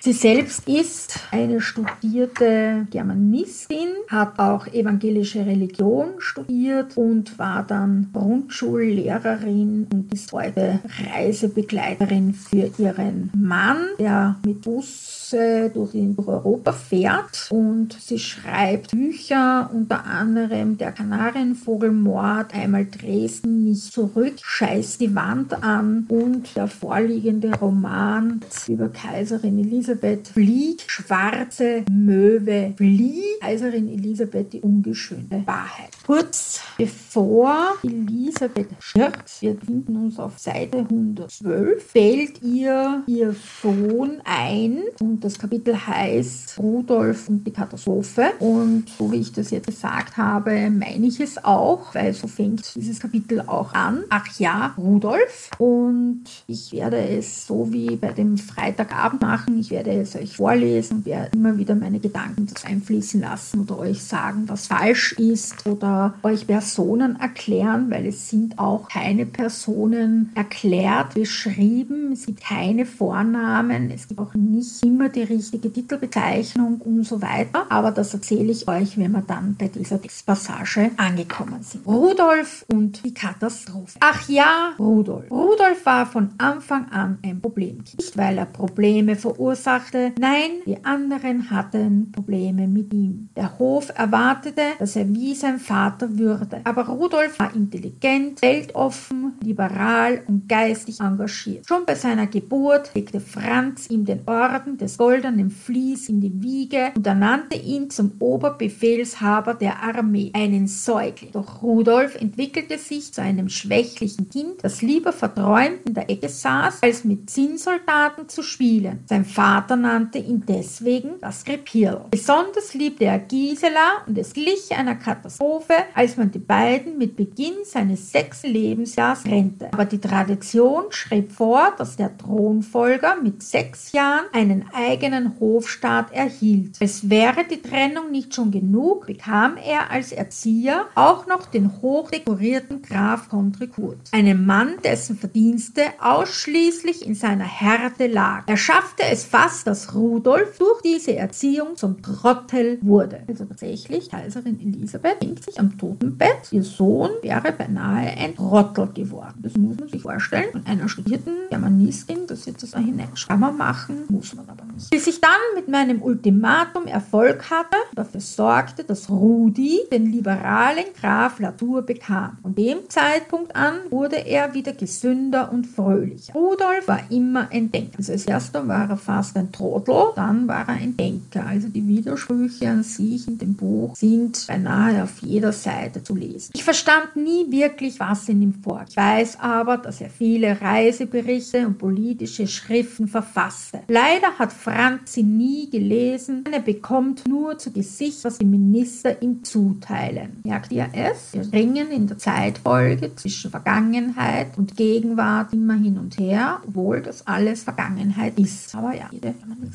Sie 0.00 0.12
selbst 0.12 0.68
ist 0.68 1.20
eine 1.32 1.60
studierte 1.60 2.86
Germanistin, 2.90 3.88
hat 4.08 4.38
auch 4.38 4.66
evangelische 4.68 5.44
Religion 5.44 6.14
studiert 6.18 6.96
und 6.96 7.38
war 7.38 7.62
dann 7.62 8.10
Grundschullehrerin 8.12 9.37
Lehrerin 9.38 9.86
und 9.92 10.12
ist 10.12 10.32
heute 10.32 10.80
Reisebegleiterin 11.12 12.34
für 12.34 12.70
ihren 12.78 13.30
Mann, 13.34 13.78
der 13.98 14.36
mit 14.44 14.62
Bus 14.62 15.17
durch, 15.30 15.92
durch 15.92 16.28
Europa 16.28 16.72
fährt 16.72 17.48
und 17.50 17.92
sie 18.00 18.18
schreibt 18.18 18.90
Bücher, 18.90 19.70
unter 19.72 20.04
anderem 20.04 20.78
Der 20.78 20.92
Kanarienvogelmord, 20.92 22.54
einmal 22.54 22.86
Dresden 22.86 23.64
nicht 23.64 23.92
zurück, 23.92 24.34
scheißt 24.42 25.00
die 25.00 25.14
Wand 25.14 25.62
an 25.62 26.06
und 26.08 26.56
der 26.56 26.68
vorliegende 26.68 27.54
Roman 27.58 28.40
über 28.66 28.88
Kaiserin 28.88 29.58
Elisabeth 29.58 30.28
fliegt, 30.28 30.84
schwarze 30.86 31.84
Möwe 31.90 32.74
fliegt, 32.76 33.40
Kaiserin 33.40 33.88
Elisabeth 33.88 34.52
die 34.52 34.60
ungeschönte 34.60 35.42
Wahrheit. 35.46 35.90
Kurz 36.06 36.60
bevor 36.76 37.74
Elisabeth 37.82 38.68
stirbt, 38.78 39.40
wir 39.40 39.56
finden 39.56 39.96
uns 39.96 40.18
auf 40.18 40.38
Seite 40.38 40.78
112, 40.78 41.82
fällt 41.82 42.42
ihr 42.42 43.02
ihr 43.06 43.34
Sohn 43.62 44.20
ein 44.24 44.82
und 45.00 45.17
und 45.18 45.24
das 45.24 45.36
Kapitel 45.36 45.74
heißt 45.74 46.60
Rudolf 46.60 47.28
und 47.28 47.44
die 47.44 47.50
Katastrophe. 47.50 48.30
Und 48.38 48.84
so 48.96 49.10
wie 49.10 49.16
ich 49.16 49.32
das 49.32 49.50
jetzt 49.50 49.66
gesagt 49.66 50.16
habe, 50.16 50.70
meine 50.70 51.08
ich 51.08 51.18
es 51.18 51.44
auch, 51.44 51.92
weil 51.92 52.14
so 52.14 52.28
fängt 52.28 52.72
dieses 52.76 53.00
Kapitel 53.00 53.40
auch 53.40 53.74
an. 53.74 54.04
Ach 54.10 54.38
ja, 54.38 54.74
Rudolf. 54.78 55.50
Und 55.58 56.22
ich 56.46 56.70
werde 56.70 56.98
es 56.98 57.48
so 57.48 57.72
wie 57.72 57.96
bei 57.96 58.12
dem 58.12 58.38
Freitagabend 58.38 59.20
machen. 59.20 59.58
Ich 59.58 59.70
werde 59.70 59.90
es 59.90 60.14
euch 60.14 60.36
vorlesen, 60.36 61.04
werde 61.04 61.36
immer 61.36 61.58
wieder 61.58 61.74
meine 61.74 61.98
Gedanken 61.98 62.46
einfließen 62.64 63.20
lassen 63.20 63.62
oder 63.62 63.76
euch 63.80 64.04
sagen, 64.04 64.44
was 64.46 64.68
falsch 64.68 65.14
ist 65.14 65.66
oder 65.66 66.14
euch 66.22 66.46
Personen 66.46 67.18
erklären, 67.18 67.90
weil 67.90 68.06
es 68.06 68.30
sind 68.30 68.56
auch 68.60 68.88
keine 68.88 69.26
Personen 69.26 70.30
erklärt, 70.36 71.14
beschrieben. 71.14 72.07
Es 72.12 72.26
gibt 72.26 72.40
keine 72.40 72.86
Vornamen. 72.86 73.90
Es 73.90 74.08
gibt 74.08 74.20
auch 74.20 74.34
nicht 74.34 74.84
immer 74.84 75.08
die 75.08 75.22
richtige 75.22 75.72
Titelbezeichnung 75.72 76.80
und 76.80 77.04
so 77.04 77.20
weiter. 77.20 77.66
Aber 77.70 77.90
das 77.90 78.14
erzähle 78.14 78.52
ich 78.52 78.66
euch, 78.68 78.98
wenn 78.98 79.12
wir 79.12 79.22
dann 79.22 79.56
bei 79.58 79.68
dieser 79.68 80.00
Textpassage 80.00 80.90
angekommen 80.96 81.62
sind. 81.62 81.86
Rudolf 81.86 82.64
und 82.72 83.04
die 83.04 83.14
Katastrophe. 83.14 83.98
Ach 84.00 84.28
ja, 84.28 84.72
Rudolf. 84.78 85.30
Rudolf 85.30 85.84
war 85.84 86.06
von 86.06 86.30
Anfang 86.38 86.86
an 86.90 87.18
ein 87.22 87.40
Problemkind. 87.40 87.98
Nicht, 87.98 88.16
weil 88.16 88.38
er 88.38 88.46
Probleme 88.46 89.16
verursachte. 89.16 90.12
Nein, 90.18 90.50
die 90.66 90.84
anderen 90.84 91.50
hatten 91.50 92.12
Probleme 92.12 92.66
mit 92.66 92.92
ihm. 92.92 93.28
Der 93.36 93.58
Hof 93.58 93.90
erwartete, 93.94 94.62
dass 94.78 94.96
er 94.96 95.08
wie 95.08 95.34
sein 95.34 95.58
Vater 95.58 96.18
würde. 96.18 96.60
Aber 96.64 96.86
Rudolf 96.86 97.38
war 97.38 97.54
intelligent, 97.54 98.40
weltoffen, 98.42 99.34
liberal 99.42 100.22
und 100.26 100.48
geistig 100.48 101.00
engagiert. 101.00 101.66
Schon 101.66 101.84
bei 101.84 101.94
seiner 101.98 102.26
Geburt 102.26 102.94
legte 102.94 103.20
Franz 103.20 103.90
ihm 103.90 104.04
den 104.04 104.20
Orden 104.26 104.78
des 104.78 104.96
goldenen 104.98 105.50
Vlies 105.50 106.08
in 106.08 106.20
die 106.20 106.42
Wiege 106.42 106.92
und 106.96 107.06
ernannte 107.06 107.56
ihn 107.56 107.90
zum 107.90 108.12
Oberbefehlshaber 108.18 109.54
der 109.54 109.82
Armee, 109.82 110.30
einen 110.34 110.66
Säugling. 110.66 111.32
Doch 111.32 111.62
Rudolf 111.62 112.14
entwickelte 112.14 112.78
sich 112.78 113.12
zu 113.12 113.22
einem 113.22 113.48
schwächlichen 113.48 114.28
Kind, 114.30 114.62
das 114.62 114.82
lieber 114.82 115.12
verträumt 115.12 115.86
in 115.86 115.94
der 115.94 116.08
Ecke 116.10 116.28
saß, 116.28 116.82
als 116.82 117.04
mit 117.04 117.28
Zinnsoldaten 117.30 118.28
zu 118.28 118.42
spielen. 118.42 119.00
Sein 119.06 119.24
Vater 119.24 119.76
nannte 119.76 120.18
ihn 120.18 120.44
deswegen 120.46 121.20
das 121.20 121.44
Krepierl. 121.44 122.06
Besonders 122.10 122.74
liebte 122.74 123.04
er 123.04 123.18
Gisela 123.18 124.04
und 124.06 124.16
es 124.18 124.32
glich 124.32 124.70
einer 124.76 124.94
Katastrophe, 124.94 125.74
als 125.94 126.16
man 126.16 126.30
die 126.30 126.38
beiden 126.38 126.98
mit 126.98 127.16
Beginn 127.16 127.64
seines 127.64 128.12
sechsten 128.12 128.52
Lebensjahres 128.52 129.22
trennte. 129.22 129.68
Aber 129.72 129.84
die 129.84 129.98
Tradition 129.98 130.84
schrieb 130.90 131.32
vor, 131.32 131.72
dass 131.76 131.87
der 131.96 132.16
Thronfolger 132.16 133.16
mit 133.22 133.42
sechs 133.42 133.92
Jahren 133.92 134.26
einen 134.32 134.64
eigenen 134.72 135.38
Hofstaat 135.40 136.12
erhielt. 136.12 136.76
Es 136.80 137.10
wäre 137.10 137.44
die 137.44 137.62
Trennung 137.62 138.10
nicht 138.10 138.34
schon 138.34 138.50
genug, 138.50 139.06
bekam 139.06 139.56
er 139.56 139.90
als 139.90 140.12
Erzieher 140.12 140.86
auch 140.94 141.26
noch 141.26 141.46
den 141.46 141.80
hochdekorierten 141.80 142.82
Graf 142.82 143.28
Contrecourt, 143.28 143.98
einen 144.12 144.46
Mann, 144.46 144.74
dessen 144.84 145.16
Verdienste 145.16 145.82
ausschließlich 146.00 147.06
in 147.06 147.14
seiner 147.14 147.44
Härte 147.44 148.06
lag. 148.06 148.44
Er 148.46 148.56
schaffte 148.56 149.02
es 149.10 149.24
fast, 149.24 149.66
dass 149.66 149.94
Rudolf 149.94 150.58
durch 150.58 150.82
diese 150.82 151.16
Erziehung 151.16 151.76
zum 151.76 152.02
Trottel 152.02 152.78
wurde. 152.82 153.22
Also 153.28 153.44
tatsächlich, 153.44 154.10
Kaiserin 154.10 154.60
Elisabeth 154.60 155.20
hängt 155.22 155.44
sich 155.44 155.58
am 155.58 155.76
Totenbett. 155.78 156.52
Ihr 156.52 156.62
Sohn 156.62 157.10
wäre 157.22 157.52
beinahe 157.52 158.16
ein 158.16 158.34
Trottel 158.34 158.88
geworden. 158.92 159.38
Das 159.42 159.56
muss 159.56 159.78
man 159.78 159.88
sich 159.88 160.02
vorstellen. 160.02 160.52
Von 160.52 160.66
einer 160.66 160.88
studierten 160.88 161.32
Germanistin, 161.50 161.77
das 162.26 162.46
jetzt 162.46 162.62
das 162.62 162.70
da 162.70 162.78
hineinschreiben 162.78 163.56
machen, 163.56 164.04
muss 164.08 164.34
man 164.34 164.48
aber 164.48 164.64
nicht. 164.72 164.90
Bis 164.90 165.06
ich 165.06 165.20
dann 165.20 165.30
mit 165.54 165.68
meinem 165.68 166.02
Ultimatum 166.02 166.86
Erfolg 166.86 167.50
hatte, 167.50 167.76
dafür 167.94 168.20
sorgte, 168.20 168.84
dass 168.84 169.10
Rudi 169.10 169.80
den 169.90 170.06
liberalen 170.12 170.84
Graf 171.00 171.38
Latour 171.38 171.82
bekam. 171.82 172.38
Von 172.42 172.54
dem 172.54 172.88
Zeitpunkt 172.88 173.54
an 173.56 173.74
wurde 173.90 174.16
er 174.16 174.54
wieder 174.54 174.72
gesünder 174.72 175.52
und 175.52 175.66
fröhlicher. 175.66 176.32
Rudolf 176.34 176.86
war 176.86 177.00
immer 177.10 177.48
ein 177.50 177.70
Denker. 177.70 177.98
Also 177.98 178.12
als 178.12 178.26
erster 178.26 178.66
war 178.66 178.88
er 178.88 178.96
fast 178.96 179.36
ein 179.36 179.52
Trottel, 179.52 180.12
dann 180.16 180.48
war 180.48 180.68
er 180.68 180.74
ein 180.74 180.96
Denker. 180.96 181.46
Also 181.46 181.68
die 181.68 181.86
Widersprüche 181.86 182.68
an 182.68 182.82
sich 182.82 183.26
in 183.26 183.38
dem 183.38 183.54
Buch 183.54 183.96
sind 183.96 184.46
beinahe 184.46 185.02
auf 185.02 185.18
jeder 185.20 185.52
Seite 185.52 186.02
zu 186.02 186.14
lesen. 186.14 186.52
Ich 186.54 186.64
verstand 186.64 187.16
nie 187.16 187.50
wirklich, 187.50 187.98
was 188.00 188.28
in 188.28 188.42
ihm 188.42 188.54
vorging. 188.54 188.88
Ich 188.90 188.96
weiß 188.96 189.40
aber, 189.40 189.78
dass 189.78 190.00
er 190.00 190.10
viele 190.10 190.60
Reiseberichte 190.60 191.67
und 191.68 191.78
politische 191.78 192.46
Schriften 192.46 193.06
verfasste. 193.06 193.82
Leider 193.88 194.38
hat 194.38 194.52
Franz 194.52 195.12
sie 195.12 195.22
nie 195.22 195.70
gelesen. 195.70 196.44
Er 196.50 196.60
bekommt 196.60 197.28
nur 197.28 197.58
zu 197.58 197.70
Gesicht, 197.72 198.24
was 198.24 198.38
die 198.38 198.46
Minister 198.46 199.22
ihm 199.22 199.44
zuteilen. 199.44 200.40
Merkt 200.44 200.72
ihr 200.72 200.88
es? 200.92 201.32
Wir 201.32 201.52
ringen 201.52 201.90
in 201.90 202.06
der 202.06 202.18
Zeitfolge 202.18 203.14
zwischen 203.14 203.50
Vergangenheit 203.50 204.56
und 204.56 204.76
Gegenwart 204.76 205.52
immer 205.52 205.74
hin 205.74 205.98
und 205.98 206.18
her, 206.18 206.60
obwohl 206.66 207.02
das 207.02 207.26
alles 207.26 207.62
Vergangenheit 207.62 208.38
ist. 208.38 208.74
Aber 208.74 208.94
ja, 208.94 209.10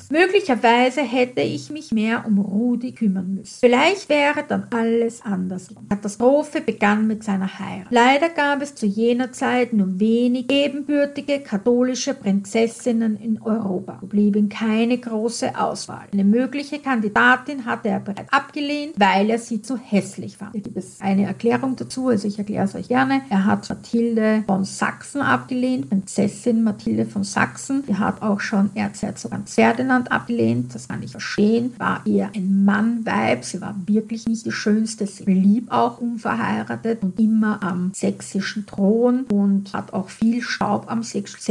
Möglicherweise 0.10 1.02
hätte 1.02 1.42
ich 1.42 1.70
mich 1.70 1.92
mehr 1.92 2.26
um 2.26 2.40
Rudi 2.40 2.92
kümmern 2.92 3.36
müssen. 3.36 3.60
Vielleicht 3.60 4.10
wäre 4.10 4.44
dann 4.48 4.68
alles 4.72 5.22
anders. 5.22 5.68
Die 5.68 5.76
Katastrophe 5.90 6.62
begann 6.62 7.08
mit 7.08 7.24
seiner 7.24 7.60
Heirat. 7.60 7.88
Leider 7.92 8.30
gab 8.30 8.62
es 8.62 8.74
zu 8.76 8.86
jener 8.86 9.32
Zeit 9.32 9.74
nur 9.74 10.00
wenig 10.00 10.52
ebenbürtige 10.52 11.40
katholische 11.40 11.83
Prinzessinnen 12.13 13.18
in 13.18 13.42
Europa. 13.42 14.00
Blieb 14.02 14.34
keine 14.50 14.98
große 14.98 15.60
Auswahl. 15.60 16.08
Eine 16.12 16.24
mögliche 16.24 16.80
Kandidatin 16.80 17.66
hatte 17.66 17.90
er 17.90 18.00
bereits 18.00 18.32
abgelehnt, 18.32 18.94
weil 18.98 19.30
er 19.30 19.38
sie 19.38 19.62
zu 19.62 19.78
hässlich 19.78 20.38
fand. 20.38 20.54
Hier 20.54 20.62
gibt 20.62 20.78
es 20.78 21.00
eine 21.02 21.25
Erklärung 21.25 21.75
dazu, 21.75 22.08
also 22.08 22.28
ich 22.28 22.40
erkläre 22.40 22.66
es 22.66 22.75
euch 22.75 22.88
gerne. 22.88 23.22
Er 23.30 23.46
hat 23.46 23.70
Mathilde 23.70 24.44
von 24.48 24.63
Sachsen 24.63 25.22
abgelehnt, 25.22 25.90
Prinzessin 25.90 26.63
Mathilde 26.63 27.06
von 27.06 27.24
Sachsen. 27.24 27.84
Die 27.88 27.96
hat 27.96 28.22
auch 28.22 28.40
schon 28.40 28.72
Erzherzog 28.75 29.34
Ferdinand 29.46 30.12
abgelehnt. 30.12 30.74
Das 30.74 30.88
kann 30.88 31.04
ich 31.04 31.12
verstehen. 31.12 31.74
War 31.78 32.06
eher 32.06 32.32
ein 32.36 32.66
Mann-Weib. 32.66 33.44
Sie 33.44 33.62
war 33.62 33.75
wirklich 33.86 34.28
nicht 34.28 34.46
die 34.46 34.52
schönste. 34.52 35.06
Sie 35.08 35.24
blieb 35.24 35.72
auch 35.72 36.00
unverheiratet 36.00 37.04
und 37.04 37.20
immer 37.20 37.62
am 37.62 37.92
sächsischen 37.94 38.66
Thron 38.66 39.25
und 39.32 39.74
hat 39.74 39.94
auch 39.94 40.10
viel 40.10 40.42
Staub 40.42 40.86
am 40.90 41.04
sächsischen 41.04 41.42